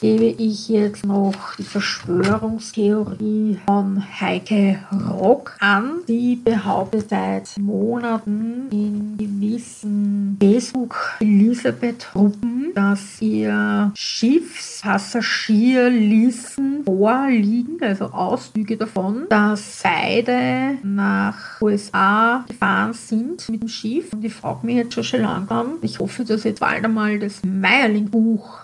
gebe 0.00 0.26
ich 0.26 0.68
jetzt 0.68 1.06
noch 1.06 1.54
die 1.56 1.62
Verschwörungstheorie 1.62 3.58
von 3.66 4.02
Heike 4.20 4.80
Rock 5.08 5.56
an. 5.60 6.00
Die 6.08 6.34
behauptet 6.36 7.10
seit 7.10 7.56
Monaten 7.58 8.68
in 8.70 9.16
gewissen 9.16 10.36
Facebook-Elisabeth-Gruppen, 10.40 12.72
dass 12.74 13.20
ihr 13.20 13.92
Schiffspassagierlisten 13.94 16.84
vorliegen, 16.84 17.78
also 17.80 18.06
Auszüge 18.06 18.76
davon, 18.76 19.26
dass 19.28 19.80
beide 19.82 20.78
nach 20.82 21.60
USA 21.60 22.44
gefahren 22.48 22.92
sind 22.92 23.48
mit 23.48 23.62
dem 23.62 23.68
Schiff. 23.68 24.12
Und 24.12 24.24
ich 24.24 24.34
frage 24.34 24.66
mich 24.66 24.76
jetzt 24.76 24.94
schon 24.94 25.04
schon 25.04 25.22
langsam, 25.22 25.78
ich 25.82 25.98
hoffe, 25.98 26.24
dass 26.24 26.44
jetzt 26.44 26.60
bald 26.60 26.84
einmal 26.84 27.18
das 27.18 27.42
Meierling-Buch 27.44 28.62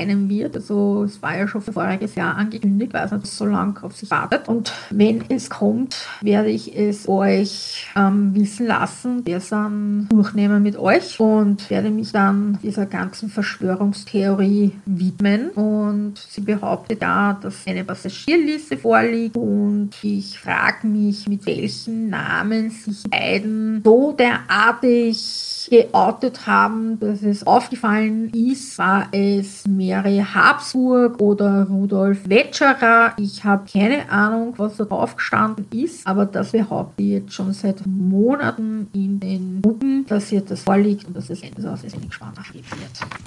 erscheinen 0.00 0.28
wird. 0.28 0.56
Also 0.56 1.04
es 1.04 1.20
war 1.22 1.36
ja 1.36 1.46
schon 1.46 1.60
voriges 1.60 2.14
Jahr 2.14 2.36
angekündigt, 2.36 2.92
weil 2.92 3.08
es 3.22 3.36
so 3.36 3.46
lange 3.46 3.82
auf 3.82 3.96
sich 3.96 4.10
wartet. 4.10 4.48
Und 4.48 4.72
wenn 4.90 5.24
es 5.28 5.50
kommt, 5.50 5.96
werde 6.20 6.50
ich 6.50 6.76
es 6.76 7.08
euch 7.08 7.86
ähm, 7.96 8.34
wissen 8.34 8.66
lassen. 8.66 9.26
Wir 9.26 9.40
sind 9.40 10.08
durchnehmen 10.10 10.62
mit 10.62 10.76
euch 10.76 11.20
und 11.20 11.68
werde 11.70 11.90
mich 11.90 12.12
dann 12.12 12.58
dieser 12.62 12.86
ganzen 12.86 13.28
Verschwörungstheorie 13.28 14.72
widmen. 14.86 15.50
Und 15.50 16.14
sie 16.28 16.40
behauptet 16.40 17.02
da, 17.02 17.38
dass 17.40 17.66
eine 17.66 17.84
Passagierliste 17.84 18.76
vorliegt 18.76 19.36
und 19.36 19.90
ich 20.02 20.38
frage 20.38 20.86
mich, 20.86 21.28
mit 21.28 21.46
welchen 21.46 22.10
Namen 22.10 22.70
sich 22.70 23.02
beiden 23.10 23.82
so 23.84 24.12
derartig 24.12 25.50
geoutet 25.70 26.46
haben, 26.46 26.98
dass 27.00 27.22
es 27.22 27.46
aufgefallen 27.46 28.30
ist, 28.34 28.78
war 28.78 29.08
es 29.12 29.66
Mary 29.90 30.24
Habsburg 30.34 31.20
oder 31.20 31.66
Rudolf 31.68 32.28
Wetscherer. 32.28 33.14
Ich 33.18 33.42
habe 33.42 33.64
keine 33.70 34.08
Ahnung, 34.08 34.54
was 34.56 34.76
da 34.76 34.84
drauf 34.84 35.16
gestanden 35.16 35.66
ist, 35.72 36.06
aber 36.06 36.26
das 36.26 36.52
behaupte 36.52 37.02
ich 37.02 37.08
jetzt 37.08 37.34
schon 37.34 37.52
seit 37.52 37.84
Monaten 37.86 38.88
in 38.92 39.18
den 39.18 39.60
Gruppen, 39.60 40.06
dass 40.06 40.28
hier 40.28 40.42
das 40.42 40.62
vorliegt 40.62 41.08
und 41.08 41.16
dass 41.16 41.28
es 41.28 41.42
Ende 41.42 41.68
aus 41.68 41.82
gespannt 41.82 42.36
wird. 42.36 42.64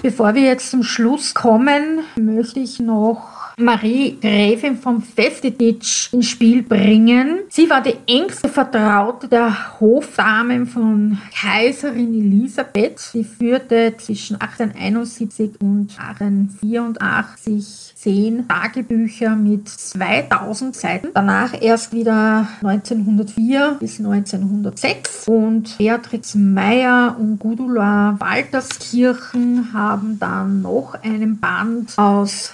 Bevor 0.00 0.34
wir 0.34 0.42
jetzt 0.42 0.70
zum 0.70 0.82
Schluss 0.82 1.34
kommen, 1.34 2.00
möchte 2.16 2.60
ich 2.60 2.80
noch 2.80 3.33
Marie 3.56 4.18
Gräfin 4.20 4.76
vom 4.76 5.00
Festetitsch 5.00 6.12
ins 6.12 6.28
Spiel 6.28 6.62
bringen. 6.62 7.40
Sie 7.48 7.70
war 7.70 7.82
die 7.82 7.94
engste 8.06 8.48
Vertraute 8.48 9.28
der 9.28 9.78
Hofdamen 9.80 10.66
von 10.66 11.18
Kaiserin 11.32 12.14
Elisabeth. 12.14 12.98
Sie 12.98 13.22
führte 13.22 13.94
zwischen 13.96 14.40
1871 14.40 15.60
und 15.60 15.96
1884 15.98 17.94
zehn 18.04 18.46
Tagebücher 18.48 19.34
mit 19.34 19.66
2000 19.68 20.76
Seiten. 20.76 21.08
Danach 21.14 21.54
erst 21.58 21.94
wieder 21.94 22.48
1904 22.62 23.76
bis 23.80 23.98
1906. 23.98 25.26
Und 25.26 25.78
Beatrix 25.78 26.34
Meyer 26.34 27.16
und 27.18 27.38
Gudula 27.38 28.16
Walterskirchen 28.18 29.72
haben 29.72 30.18
dann 30.18 30.60
noch 30.60 30.94
einen 31.02 31.40
Band 31.40 31.94
aus 31.96 32.52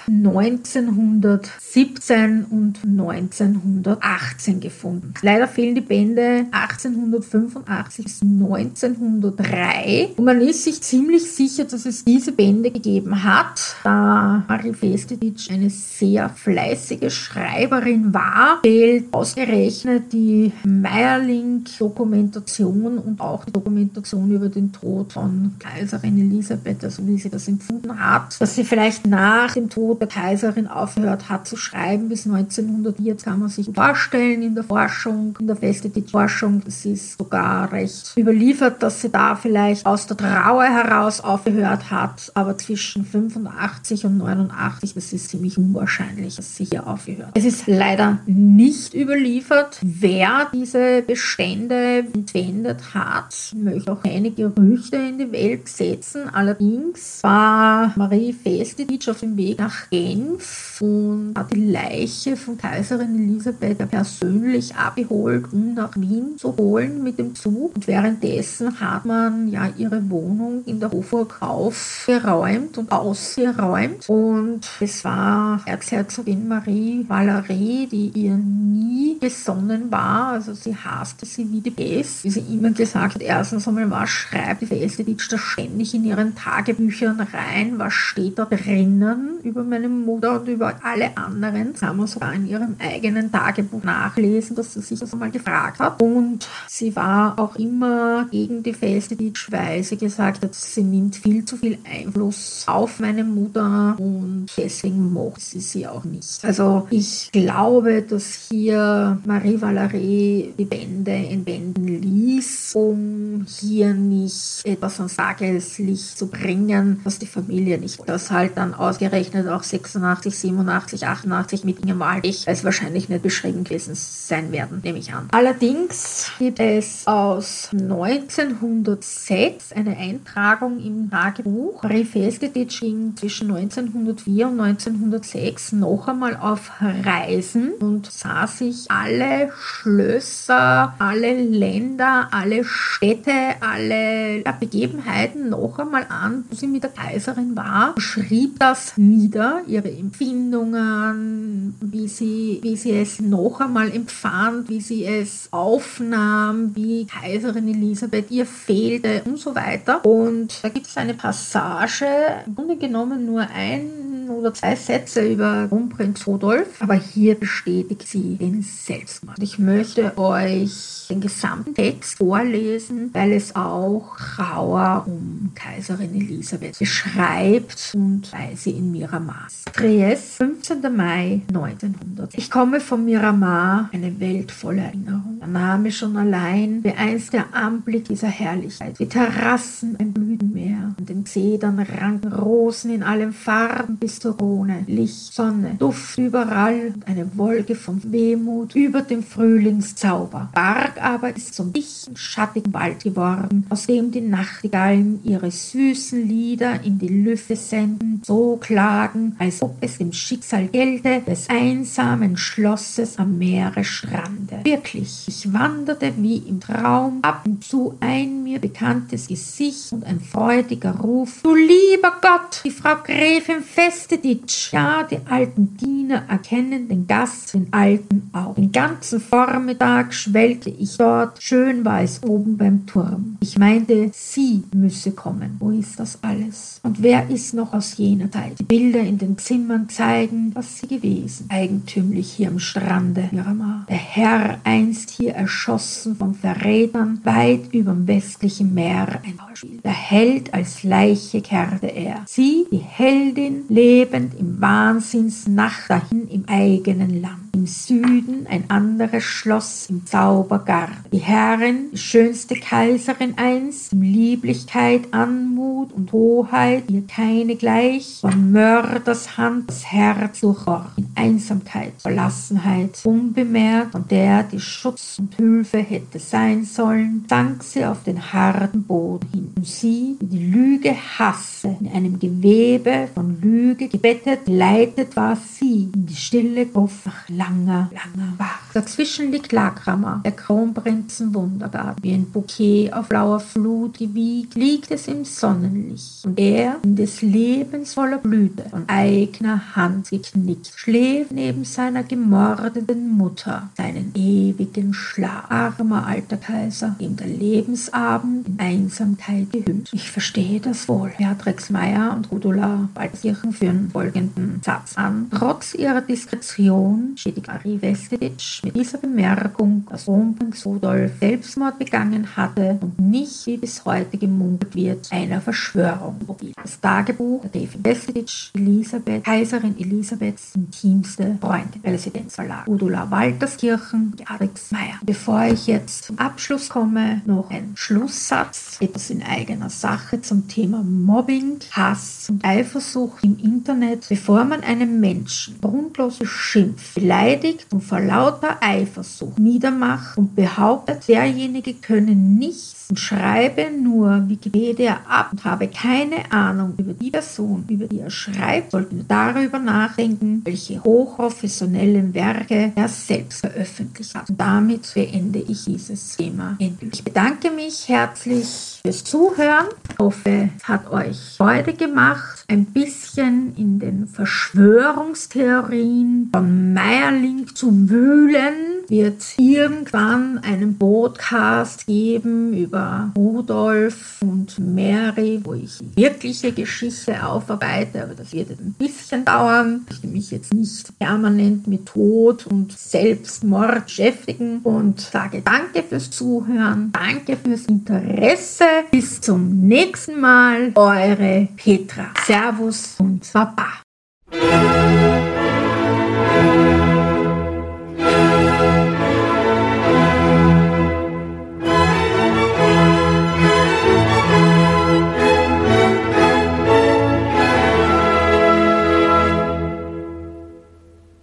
1917 0.90 2.44
und 2.44 2.78
1918 2.84 4.60
gefunden. 4.60 5.14
Leider 5.22 5.48
fehlen 5.48 5.74
die 5.74 5.80
Bände 5.80 6.46
1885 6.50 8.04
bis 8.04 8.22
1903. 8.22 10.10
Und 10.16 10.24
man 10.24 10.40
ist 10.40 10.64
sich 10.64 10.82
ziemlich 10.82 11.30
sicher, 11.30 11.64
dass 11.64 11.86
es 11.86 12.04
diese 12.04 12.32
Bände 12.32 12.70
gegeben 12.70 13.24
hat, 13.24 13.76
da 13.84 14.44
Marie 14.48 14.72
Festeditsch 14.72 15.30
Begovic 15.30 15.50
eine 15.50 15.70
sehr 15.70 16.28
fleißige 16.28 17.12
Schreiberin 17.12 18.12
war, 18.12 18.58
fehlt 18.62 19.12
ausgerechnet 19.12 20.12
die 20.12 20.52
Meierling-Dokumentation 20.64 22.98
und 22.98 23.20
auch 23.20 23.44
die 23.44 23.52
Dokumentation 23.52 24.30
über 24.30 24.48
den 24.48 24.72
Tod 24.72 25.12
von 25.12 25.54
Kaiserin 25.58 26.18
Elisabeth, 26.18 26.82
also 26.84 27.06
wie 27.06 27.18
sie 27.18 27.30
das 27.30 27.48
empfunden 27.48 27.98
hat, 27.98 28.40
dass 28.40 28.54
sie 28.54 28.64
vielleicht 28.64 29.06
nach 29.06 29.54
dem 29.54 29.68
Tod 29.68 30.00
der 30.00 30.08
Kaiserin 30.08 30.66
aufgehört 30.80 31.28
hat 31.28 31.46
zu 31.46 31.56
schreiben 31.56 32.08
bis 32.08 32.26
1904. 32.26 33.06
Jetzt 33.06 33.24
kann 33.24 33.40
man 33.40 33.48
sich 33.48 33.68
vorstellen 33.74 34.42
in 34.42 34.54
der 34.54 34.64
Forschung, 34.64 35.36
in 35.40 35.46
der 35.46 35.56
Forschung, 35.56 36.62
das 36.64 36.84
ist 36.84 37.18
sogar 37.18 37.72
recht 37.72 38.14
überliefert, 38.16 38.82
dass 38.82 39.00
sie 39.00 39.10
da 39.10 39.36
vielleicht 39.36 39.86
aus 39.86 40.06
der 40.06 40.16
Trauer 40.16 40.64
heraus 40.64 41.20
aufgehört 41.20 41.90
hat, 41.90 42.30
aber 42.34 42.56
zwischen 42.58 43.04
85 43.04 44.04
und 44.06 44.18
89, 44.18 44.94
das 44.94 45.12
ist 45.12 45.30
ziemlich 45.30 45.58
unwahrscheinlich, 45.58 46.36
dass 46.36 46.56
sie 46.56 46.64
hier 46.64 46.86
aufgehört. 46.86 47.30
Es 47.34 47.44
ist 47.44 47.66
leider 47.66 48.18
nicht 48.26 48.94
überliefert, 48.94 49.78
wer 49.82 50.48
diese 50.52 51.02
Bestände 51.02 52.04
entwendet 52.12 52.94
hat. 52.94 53.34
Ich 53.52 53.54
möchte 53.54 53.92
auch 53.92 54.02
keine 54.02 54.30
Gerüchte 54.30 54.96
in 54.96 55.18
die 55.18 55.32
Welt 55.32 55.68
setzen. 55.68 56.28
Allerdings 56.32 57.22
war 57.22 57.92
Marie 57.96 58.32
Festitsch 58.32 59.08
auf 59.08 59.20
dem 59.20 59.36
Weg 59.36 59.58
nach 59.58 59.90
Genf 59.90 60.69
und 60.80 61.34
hat 61.36 61.52
die 61.52 61.70
Leiche 61.70 62.36
von 62.36 62.56
Kaiserin 62.56 63.14
Elisabeth 63.14 63.78
persönlich 63.90 64.74
abgeholt, 64.74 65.52
um 65.52 65.74
nach 65.74 65.94
Wien 65.96 66.38
zu 66.38 66.56
holen 66.56 67.02
mit 67.02 67.18
dem 67.18 67.34
Zug. 67.34 67.74
Und 67.74 67.86
währenddessen 67.86 68.80
hat 68.80 69.04
man 69.04 69.48
ja 69.48 69.68
ihre 69.76 70.08
Wohnung 70.10 70.62
in 70.64 70.80
der 70.80 70.90
Hofburg 70.90 71.36
aufgeräumt 71.40 72.78
und 72.78 72.90
ausgeräumt. 72.90 74.08
Und 74.08 74.60
es 74.80 75.04
war 75.04 75.60
Erzherzogin 75.66 76.48
Marie 76.48 77.04
Valerie, 77.06 77.86
die 77.86 78.08
ihr 78.14 78.36
nie 78.36 79.18
gesonnen 79.20 79.90
war. 79.90 80.32
Also 80.32 80.54
sie 80.54 80.74
hasste 80.74 81.26
sie 81.26 81.50
wie 81.52 81.60
die 81.60 81.70
Pest. 81.70 82.24
Wie 82.24 82.30
sie 82.30 82.44
immer 82.50 82.70
gesagt 82.70 83.16
hat, 83.16 83.22
erstens 83.22 83.68
einmal, 83.68 83.90
was 83.90 84.08
schreibt 84.08 84.62
die 84.62 84.66
Feldeditsch 84.66 85.30
da 85.30 85.36
ständig 85.36 85.94
in 85.94 86.04
ihren 86.04 86.34
Tagebüchern 86.34 87.20
rein? 87.20 87.78
Was 87.78 87.92
steht 87.92 88.38
da 88.38 88.46
drinnen 88.46 89.40
über 89.42 89.62
meine 89.62 89.88
Mutter 89.88 90.40
und 90.40 90.48
über 90.48 90.69
alle 90.82 91.16
anderen? 91.16 91.74
Kann 91.74 91.96
man 91.96 92.06
sogar 92.06 92.34
in 92.34 92.46
ihrem 92.46 92.76
eigenen 92.78 93.30
Tagebuch 93.30 93.82
nachlesen, 93.82 94.56
dass 94.56 94.74
sie 94.74 94.80
sich 94.80 94.98
das 94.98 95.12
einmal 95.12 95.30
gefragt 95.30 95.78
hat. 95.78 96.02
Und 96.02 96.48
sie 96.68 96.94
war 96.96 97.38
auch 97.38 97.56
immer 97.56 98.26
gegen 98.30 98.62
die 98.62 98.74
Feldeditsch, 98.74 99.50
weil 99.50 99.82
sie 99.82 99.96
gesagt 99.96 100.44
hat, 100.44 100.54
sie 100.54 100.82
nimmt 100.82 101.16
viel 101.16 101.44
zu 101.44 101.56
viel 101.56 101.78
Einfluss 101.84 102.64
auf 102.66 103.00
meine 103.00 103.24
Mutter 103.24 103.96
und 103.98 104.46
deswegen 104.56 105.12
mochte 105.12 105.40
sie 105.40 105.60
sie 105.60 105.86
auch 105.86 106.04
nicht. 106.04 106.44
Also 106.44 106.86
ich 106.90 107.30
glaube, 107.32 108.02
dass 108.02 108.48
hier 108.50 109.18
Marie 109.24 109.60
Valerie 109.60 110.54
die 110.58 110.64
Bände 110.64 111.12
entwenden 111.12 111.86
ließ, 111.86 112.74
um 112.74 113.46
hier 113.48 113.94
nicht 113.94 114.64
etwas 114.64 114.98
ans 114.98 115.16
Tageslicht 115.16 116.18
zu 116.18 116.26
bringen, 116.28 117.00
was 117.04 117.18
die 117.18 117.26
Familie 117.26 117.78
nicht. 117.78 118.00
Das 118.06 118.30
halt 118.30 118.56
dann 118.56 118.74
ausgerechnet 118.74 119.48
auch 119.48 119.62
86, 119.62 120.36
87, 120.36 120.59
88 120.68 121.64
mit 121.64 121.80
Inge 121.80 121.94
Maldig, 121.94 122.44
es 122.46 122.64
wahrscheinlich 122.64 123.08
nicht 123.08 123.22
beschrieben 123.22 123.64
gewesen 123.64 123.94
sein 123.94 124.52
werden, 124.52 124.80
nehme 124.82 124.98
ich 124.98 125.12
an. 125.12 125.28
Allerdings 125.32 126.30
gibt 126.38 126.60
es 126.60 127.06
aus 127.06 127.70
1906 127.72 129.72
eine 129.72 129.96
Eintragung 129.96 130.78
im 130.78 131.10
Tagebuch. 131.10 131.82
Marie 131.82 132.04
ging 132.04 133.16
zwischen 133.16 133.54
1904 133.54 134.48
und 134.48 134.60
1906 134.60 135.72
noch 135.72 136.08
einmal 136.08 136.36
auf 136.36 136.70
Reisen 136.80 137.72
und 137.80 138.10
sah 138.10 138.46
sich 138.46 138.90
alle 138.90 139.50
Schlösser, 139.58 140.94
alle 140.98 141.42
Länder, 141.42 142.28
alle 142.30 142.64
Städte, 142.64 143.32
alle 143.60 144.42
Begebenheiten 144.58 145.50
noch 145.50 145.78
einmal 145.78 146.06
an, 146.08 146.44
wo 146.48 146.54
sie 146.54 146.66
mit 146.66 146.82
der 146.82 146.90
Kaiserin 146.90 147.56
war, 147.56 147.94
schrieb 147.98 148.58
das 148.58 148.96
nieder, 148.96 149.62
ihre 149.66 149.90
Empfindungen, 149.90 150.49
wie 150.52 152.08
sie, 152.08 152.58
wie 152.62 152.76
sie 152.76 152.92
es 152.92 153.20
noch 153.20 153.60
einmal 153.60 153.94
empfand, 153.94 154.68
wie 154.68 154.80
sie 154.80 155.04
es 155.04 155.48
aufnahm, 155.50 156.74
wie 156.74 157.06
Kaiserin 157.06 157.68
Elisabeth 157.68 158.30
ihr 158.30 158.46
fehlte 158.46 159.22
und 159.24 159.38
so 159.38 159.54
weiter. 159.54 160.04
Und 160.04 160.62
da 160.62 160.68
gibt 160.68 160.86
es 160.86 160.96
eine 160.96 161.14
Passage, 161.14 162.06
im 162.46 162.54
Grunde 162.54 162.76
genommen 162.76 163.26
nur 163.26 163.42
ein 163.42 164.28
oder 164.30 164.54
zwei 164.54 164.76
Sätze 164.76 165.26
über 165.26 165.66
Kronprinz 165.68 166.26
Rudolf, 166.26 166.80
aber 166.80 166.94
hier 166.94 167.34
bestätigt 167.34 168.06
sie 168.06 168.36
den 168.36 168.62
Selbstmord. 168.62 169.38
Ich 169.42 169.58
möchte 169.58 170.16
euch 170.16 171.06
den 171.08 171.20
gesamten 171.20 171.74
Text 171.74 172.18
vorlesen, 172.18 173.10
weil 173.12 173.32
es 173.32 173.56
auch 173.56 174.16
Trauer 174.16 175.04
um 175.06 175.50
Kaiserin 175.54 176.14
Elisabeth 176.14 176.78
beschreibt 176.78 177.92
und 177.94 178.32
weil 178.32 178.56
sie 178.56 178.70
in 178.70 178.92
Miramar 178.92 179.48
ist. 179.48 180.39
Triest, 180.40 180.60
15. 180.70 180.96
Mai 180.96 181.42
1900. 181.48 182.34
Ich 182.34 182.50
komme 182.50 182.80
von 182.80 183.04
Miramar, 183.04 183.90
eine 183.92 184.20
Welt 184.20 184.50
voller 184.50 184.84
Erinnerung. 184.84 185.38
Der 185.40 185.48
Name 185.48 185.90
schon 185.90 186.16
allein, 186.16 186.84
wie 186.84 186.90
einst 186.90 187.32
der 187.32 187.54
Anblick 187.54 188.04
dieser 188.04 188.28
Herrlichkeit. 188.28 188.98
Die 188.98 189.06
Terrassen, 189.06 189.96
ein 189.98 190.12
Blütenmeer, 190.12 190.94
und 190.98 191.08
den 191.08 191.26
Zedern 191.26 191.78
ranken 191.78 192.32
Rosen 192.32 192.92
in 192.92 193.02
allen 193.02 193.32
Farben 193.32 193.96
bis 193.96 194.20
zur 194.20 194.36
Krone. 194.36 194.84
Licht, 194.86 195.32
Sonne, 195.32 195.76
Duft 195.78 196.18
überall 196.18 196.92
und 196.94 197.06
eine 197.06 197.36
Wolke 197.36 197.74
von 197.74 198.00
Wehmut 198.12 198.74
über 198.74 199.02
dem 199.02 199.22
Frühlingszauber. 199.22 200.50
Barg 200.54 201.02
aber 201.02 201.34
ist 201.34 201.54
zum 201.54 201.72
dichten, 201.72 202.16
schattigen 202.16 202.72
Wald 202.72 203.02
geworden, 203.02 203.66
aus 203.70 203.86
dem 203.86 204.10
die 204.10 204.20
Nachtigallen 204.20 205.20
ihre 205.24 205.50
süßen 205.50 206.26
Lieder 206.26 206.82
in 206.84 206.98
die 206.98 207.08
Lüfte 207.08 207.56
senden, 207.56 208.20
so 208.24 208.56
klagen, 208.56 209.36
als 209.38 209.62
ob 209.62 209.76
es 209.80 209.98
dem 209.98 210.12
Schicksal 210.30 210.68
gelte, 210.68 211.22
des 211.26 211.48
einsamen 211.48 212.36
Schlosses 212.36 213.18
am 213.18 213.36
Meere 213.36 213.82
strande. 213.82 214.60
Wirklich, 214.62 215.24
ich 215.26 215.52
wanderte 215.52 216.12
wie 216.18 216.36
im 216.36 216.60
Traum, 216.60 217.18
ab 217.22 217.42
und 217.46 217.64
zu 217.64 217.96
ein 217.98 218.44
mir 218.44 218.60
bekanntes 218.60 219.26
Gesicht 219.26 219.92
und 219.92 220.04
ein 220.04 220.20
freudiger 220.20 220.92
Ruf. 221.00 221.40
Du 221.42 221.56
lieber 221.56 222.12
Gott, 222.22 222.60
die 222.64 222.70
Frau 222.70 222.94
Gräfin 223.02 223.60
Festeditsch. 223.60 224.72
Ja, 224.72 225.02
die 225.02 225.18
alten 225.28 225.76
Diener 225.76 226.22
erkennen 226.28 226.86
den 226.86 227.08
Gast, 227.08 227.54
den 227.54 227.66
alten 227.72 228.30
auch. 228.32 228.54
Den 228.54 228.70
ganzen 228.70 229.20
Vormittag 229.20 230.14
schwelgte 230.14 230.70
ich 230.70 230.96
dort, 230.96 231.42
schön 231.42 231.84
war 231.84 232.02
es 232.02 232.22
oben 232.22 232.56
beim 232.56 232.86
Turm. 232.86 233.36
Ich 233.40 233.58
meinte, 233.58 234.12
sie 234.14 234.62
müsse 234.72 235.10
kommen. 235.10 235.56
Wo 235.58 235.72
ist 235.72 235.98
das 235.98 236.22
alles? 236.22 236.78
Und 236.84 237.02
wer 237.02 237.28
ist 237.28 237.52
noch 237.52 237.72
aus 237.72 237.96
jener 237.96 238.30
Zeit? 238.30 238.60
Die 238.60 238.64
Bilder 238.64 239.00
in 239.00 239.18
den 239.18 239.36
Zimmern 239.36 239.88
zeigen, 239.88 240.19
was 240.54 240.78
sie 240.78 240.86
gewesen. 240.86 241.46
Eigentümlich 241.48 242.32
hier 242.32 242.48
am 242.48 242.58
Strande 242.58 243.28
Miramar. 243.32 243.86
Der 243.88 243.96
Herr 243.96 244.60
einst 244.64 245.10
hier 245.10 245.34
erschossen 245.34 246.16
von 246.16 246.34
Verrätern, 246.34 247.20
weit 247.24 247.72
überm 247.72 248.06
westlichen 248.06 248.74
Meer 248.74 249.20
ein 249.24 249.38
Schauspiel. 249.38 249.80
Der 249.82 249.92
Held 249.92 250.54
als 250.54 250.82
Leiche 250.82 251.40
kehrte 251.40 251.86
er. 251.86 252.24
Sie, 252.26 252.66
die 252.70 252.78
Heldin, 252.78 253.64
lebend 253.68 254.38
im 254.38 254.60
Wahnsinnsnacht 254.60 255.88
dahin 255.88 256.28
im 256.28 256.44
eigenen 256.48 257.20
Land. 257.20 257.49
Im 257.52 257.66
Süden 257.66 258.46
ein 258.48 258.64
anderes 258.68 259.22
Schloss 259.22 259.86
im 259.90 260.06
Zaubergarten. 260.06 261.10
Die 261.12 261.18
Herrin, 261.18 261.90
die 261.92 261.98
schönste 261.98 262.54
Kaiserin 262.54 263.34
einst, 263.36 263.92
in 263.92 264.02
Lieblichkeit, 264.02 265.02
Anmut 265.12 265.92
und 265.92 266.12
Hoheit, 266.12 266.84
ihr 266.90 267.06
keine 267.06 267.56
gleich, 267.56 268.18
von 268.20 268.50
Mörders 268.50 269.36
Hand 269.36 269.68
das 269.68 269.84
Herz 269.86 270.40
durchbohrt, 270.40 270.90
in 270.96 271.08
Einsamkeit, 271.14 271.92
Verlassenheit, 271.98 273.00
unbemerkt, 273.04 273.92
von 273.92 274.08
der 274.08 274.44
die 274.44 274.60
Schutz 274.60 275.18
und 275.18 275.34
Hilfe 275.34 275.78
hätte 275.78 276.18
sein 276.18 276.64
sollen, 276.64 277.26
sank 277.28 277.62
sie 277.62 277.84
auf 277.84 278.02
den 278.04 278.32
harten 278.32 278.84
Boden 278.84 279.28
hin. 279.32 279.52
Und 279.56 279.66
sie, 279.66 280.16
die 280.20 280.40
die 280.40 280.46
Lüge 280.46 280.94
hasste, 281.18 281.76
in 281.80 281.88
einem 281.88 282.18
Gewebe 282.18 283.08
von 283.14 283.40
Lüge 283.40 283.88
gebettet, 283.88 284.40
leitet 284.46 285.16
war 285.16 285.36
sie 285.36 285.90
in 285.94 286.06
die 286.06 286.16
stille 286.16 286.66
Gruft 286.66 287.04
langer, 287.40 287.90
langer 287.92 288.32
Wacht. 288.38 288.74
Dazwischen 288.74 289.32
liegt 289.32 289.52
Lagrammer, 289.52 290.20
der 290.24 290.32
Kronprinzen 290.32 291.34
Wundergarten. 291.34 292.02
Wie 292.02 292.12
ein 292.12 292.30
Bouquet 292.30 292.92
auf 292.92 293.08
blauer 293.08 293.40
Flut 293.40 293.98
gewiegt, 293.98 294.54
liegt 294.54 294.90
es 294.90 295.08
im 295.08 295.24
Sonnenlicht. 295.24 296.24
Und 296.24 296.38
er, 296.38 296.76
in 296.84 296.96
des 296.96 297.22
Lebens 297.22 297.94
voller 297.94 298.18
Blüte, 298.18 298.64
von 298.70 298.88
eigener 298.88 299.74
Hand 299.74 300.10
geknickt, 300.10 300.72
schläft 300.76 301.32
neben 301.32 301.64
seiner 301.64 302.04
gemordeten 302.04 303.08
Mutter, 303.08 303.70
seinen 303.76 304.12
ewigen 304.14 304.94
Schlaf. 304.94 305.50
Armer 305.50 306.06
alter 306.06 306.36
Kaiser, 306.36 306.96
dem 307.00 307.16
der 307.16 307.26
Lebensabend 307.26 308.46
in 308.46 308.60
Einsamkeit 308.60 309.50
gehüllt. 309.52 309.90
Ich 309.92 310.10
verstehe 310.10 310.60
das 310.60 310.88
wohl. 310.88 311.12
Beatrix 311.18 311.70
Meyer 311.70 312.14
und 312.16 312.30
Rudula 312.30 312.88
Waldkirchen 312.94 313.52
führen 313.52 313.90
folgenden 313.90 314.60
Satz 314.64 314.96
an. 314.96 315.28
Trotz 315.36 315.74
ihrer 315.74 316.00
Diskretion 316.00 317.14
steht 317.16 317.29
die 317.32 317.42
Marie 317.46 317.80
Westeditsch 317.80 318.62
mit 318.64 318.74
dieser 318.76 318.98
Bemerkung, 318.98 319.86
dass 319.90 320.04
Kronprinz 320.04 320.64
Rudolf 320.66 321.12
Selbstmord 321.20 321.78
begangen 321.78 322.36
hatte 322.36 322.78
und 322.80 323.00
nicht, 323.00 323.46
wie 323.46 323.56
bis 323.56 323.84
heute 323.84 324.18
gemunkelt 324.18 324.74
wird, 324.74 325.08
einer 325.10 325.40
Verschwörung. 325.40 326.16
Das 326.62 326.80
Tagebuch 326.80 327.42
der 327.42 327.60
David 327.60 327.84
Westeditsch, 327.84 328.50
Elisabeth, 328.54 329.24
Kaiserin 329.24 329.78
Elisabeths 329.78 330.54
intimste 330.54 331.36
Freundin, 331.40 331.80
Residenzverlag, 331.84 332.66
Udula 332.66 333.10
Walterskirchen, 333.10 334.12
Beatrix 334.16 334.70
Meyer. 334.70 334.98
Bevor 335.02 335.44
ich 335.44 335.66
jetzt 335.66 336.04
zum 336.04 336.18
Abschluss 336.18 336.68
komme, 336.68 337.22
noch 337.26 337.50
ein 337.50 337.72
Schlusssatz, 337.74 338.78
etwas 338.80 339.10
in 339.10 339.22
eigener 339.22 339.70
Sache 339.70 340.20
zum 340.22 340.48
Thema 340.48 340.82
Mobbing, 340.82 341.58
Hass 341.72 342.28
und 342.30 342.44
Eifersucht 342.44 343.22
im 343.24 343.38
Internet. 343.38 344.06
Bevor 344.08 344.44
man 344.44 344.62
einem 344.62 345.00
Menschen 345.00 345.60
grundlos 345.60 346.18
beschimpft, 346.18 346.94
beleidigt, 346.94 347.19
beleidigt 347.20 347.66
und 347.72 347.82
vor 347.82 348.00
lauter 348.00 348.58
Eifersucht 348.60 349.38
niedermacht 349.38 350.16
und 350.16 350.34
behauptet, 350.34 351.08
derjenige 351.08 351.74
könne 351.74 352.12
nichts 352.12 352.86
und 352.90 352.98
schreibe 352.98 353.70
nur 353.70 354.28
Wikipedia 354.28 355.00
ab 355.08 355.28
und 355.32 355.44
habe 355.44 355.68
keine 355.68 356.30
Ahnung 356.32 356.74
über 356.76 356.92
die 356.92 357.10
Person, 357.10 357.64
über 357.68 357.86
die 357.86 358.00
er 358.00 358.10
schreibt, 358.10 358.72
sollten 358.72 358.96
wir 358.96 359.04
darüber 359.06 359.58
nachdenken, 359.58 360.42
welche 360.44 360.82
hochprofessionellen 360.82 362.14
Werke 362.14 362.72
er 362.74 362.88
selbst 362.88 363.40
veröffentlicht 363.40 364.14
hat. 364.14 364.28
Und 364.30 364.40
damit 364.40 364.92
beende 364.94 365.38
ich 365.40 365.64
dieses 365.64 366.16
Thema 366.16 366.56
endlich. 366.58 366.94
Ich 366.94 367.04
bedanke 367.04 367.50
mich 367.50 367.88
herzlich 367.88 368.69
fürs 368.82 369.04
Zuhören. 369.04 369.66
Ich 369.90 369.98
hoffe, 369.98 370.50
es 370.56 370.68
hat 370.68 370.90
euch 370.90 371.18
Freude 371.36 371.74
gemacht, 371.74 372.44
ein 372.48 372.64
bisschen 372.66 373.54
in 373.56 373.78
den 373.78 374.06
Verschwörungstheorien 374.06 376.30
von 376.32 376.72
Meierling 376.72 377.54
zu 377.54 377.88
wühlen 377.88 378.80
wird 378.90 379.22
irgendwann 379.38 380.38
einen 380.38 380.76
Podcast 380.76 381.86
geben 381.86 382.52
über 382.52 383.12
Rudolf 383.16 384.20
und 384.20 384.58
Mary, 384.58 385.40
wo 385.44 385.54
ich 385.54 385.78
die 385.78 385.96
wirkliche 385.96 386.52
Geschichte 386.52 387.24
aufarbeite, 387.24 388.02
aber 388.02 388.14
das 388.14 388.32
wird 388.32 388.50
ein 388.50 388.74
bisschen 388.76 389.24
dauern. 389.24 389.86
Ich 389.88 389.90
möchte 389.90 390.06
mich 390.08 390.30
jetzt 390.32 390.52
nicht 390.52 390.98
permanent 390.98 391.68
mit 391.68 391.86
Tod 391.86 392.46
und 392.48 392.72
Selbstmord 392.72 393.84
beschäftigen 393.84 394.58
und 394.64 395.00
sage 395.00 395.42
danke 395.42 395.84
fürs 395.84 396.10
Zuhören, 396.10 396.90
danke 396.92 397.36
fürs 397.36 397.66
Interesse. 397.66 398.64
Bis 398.90 399.20
zum 399.20 399.60
nächsten 399.66 400.20
Mal, 400.20 400.72
eure 400.74 401.48
Petra. 401.56 402.12
Servus 402.24 402.96
und 402.98 403.32
Baba. 403.32 403.82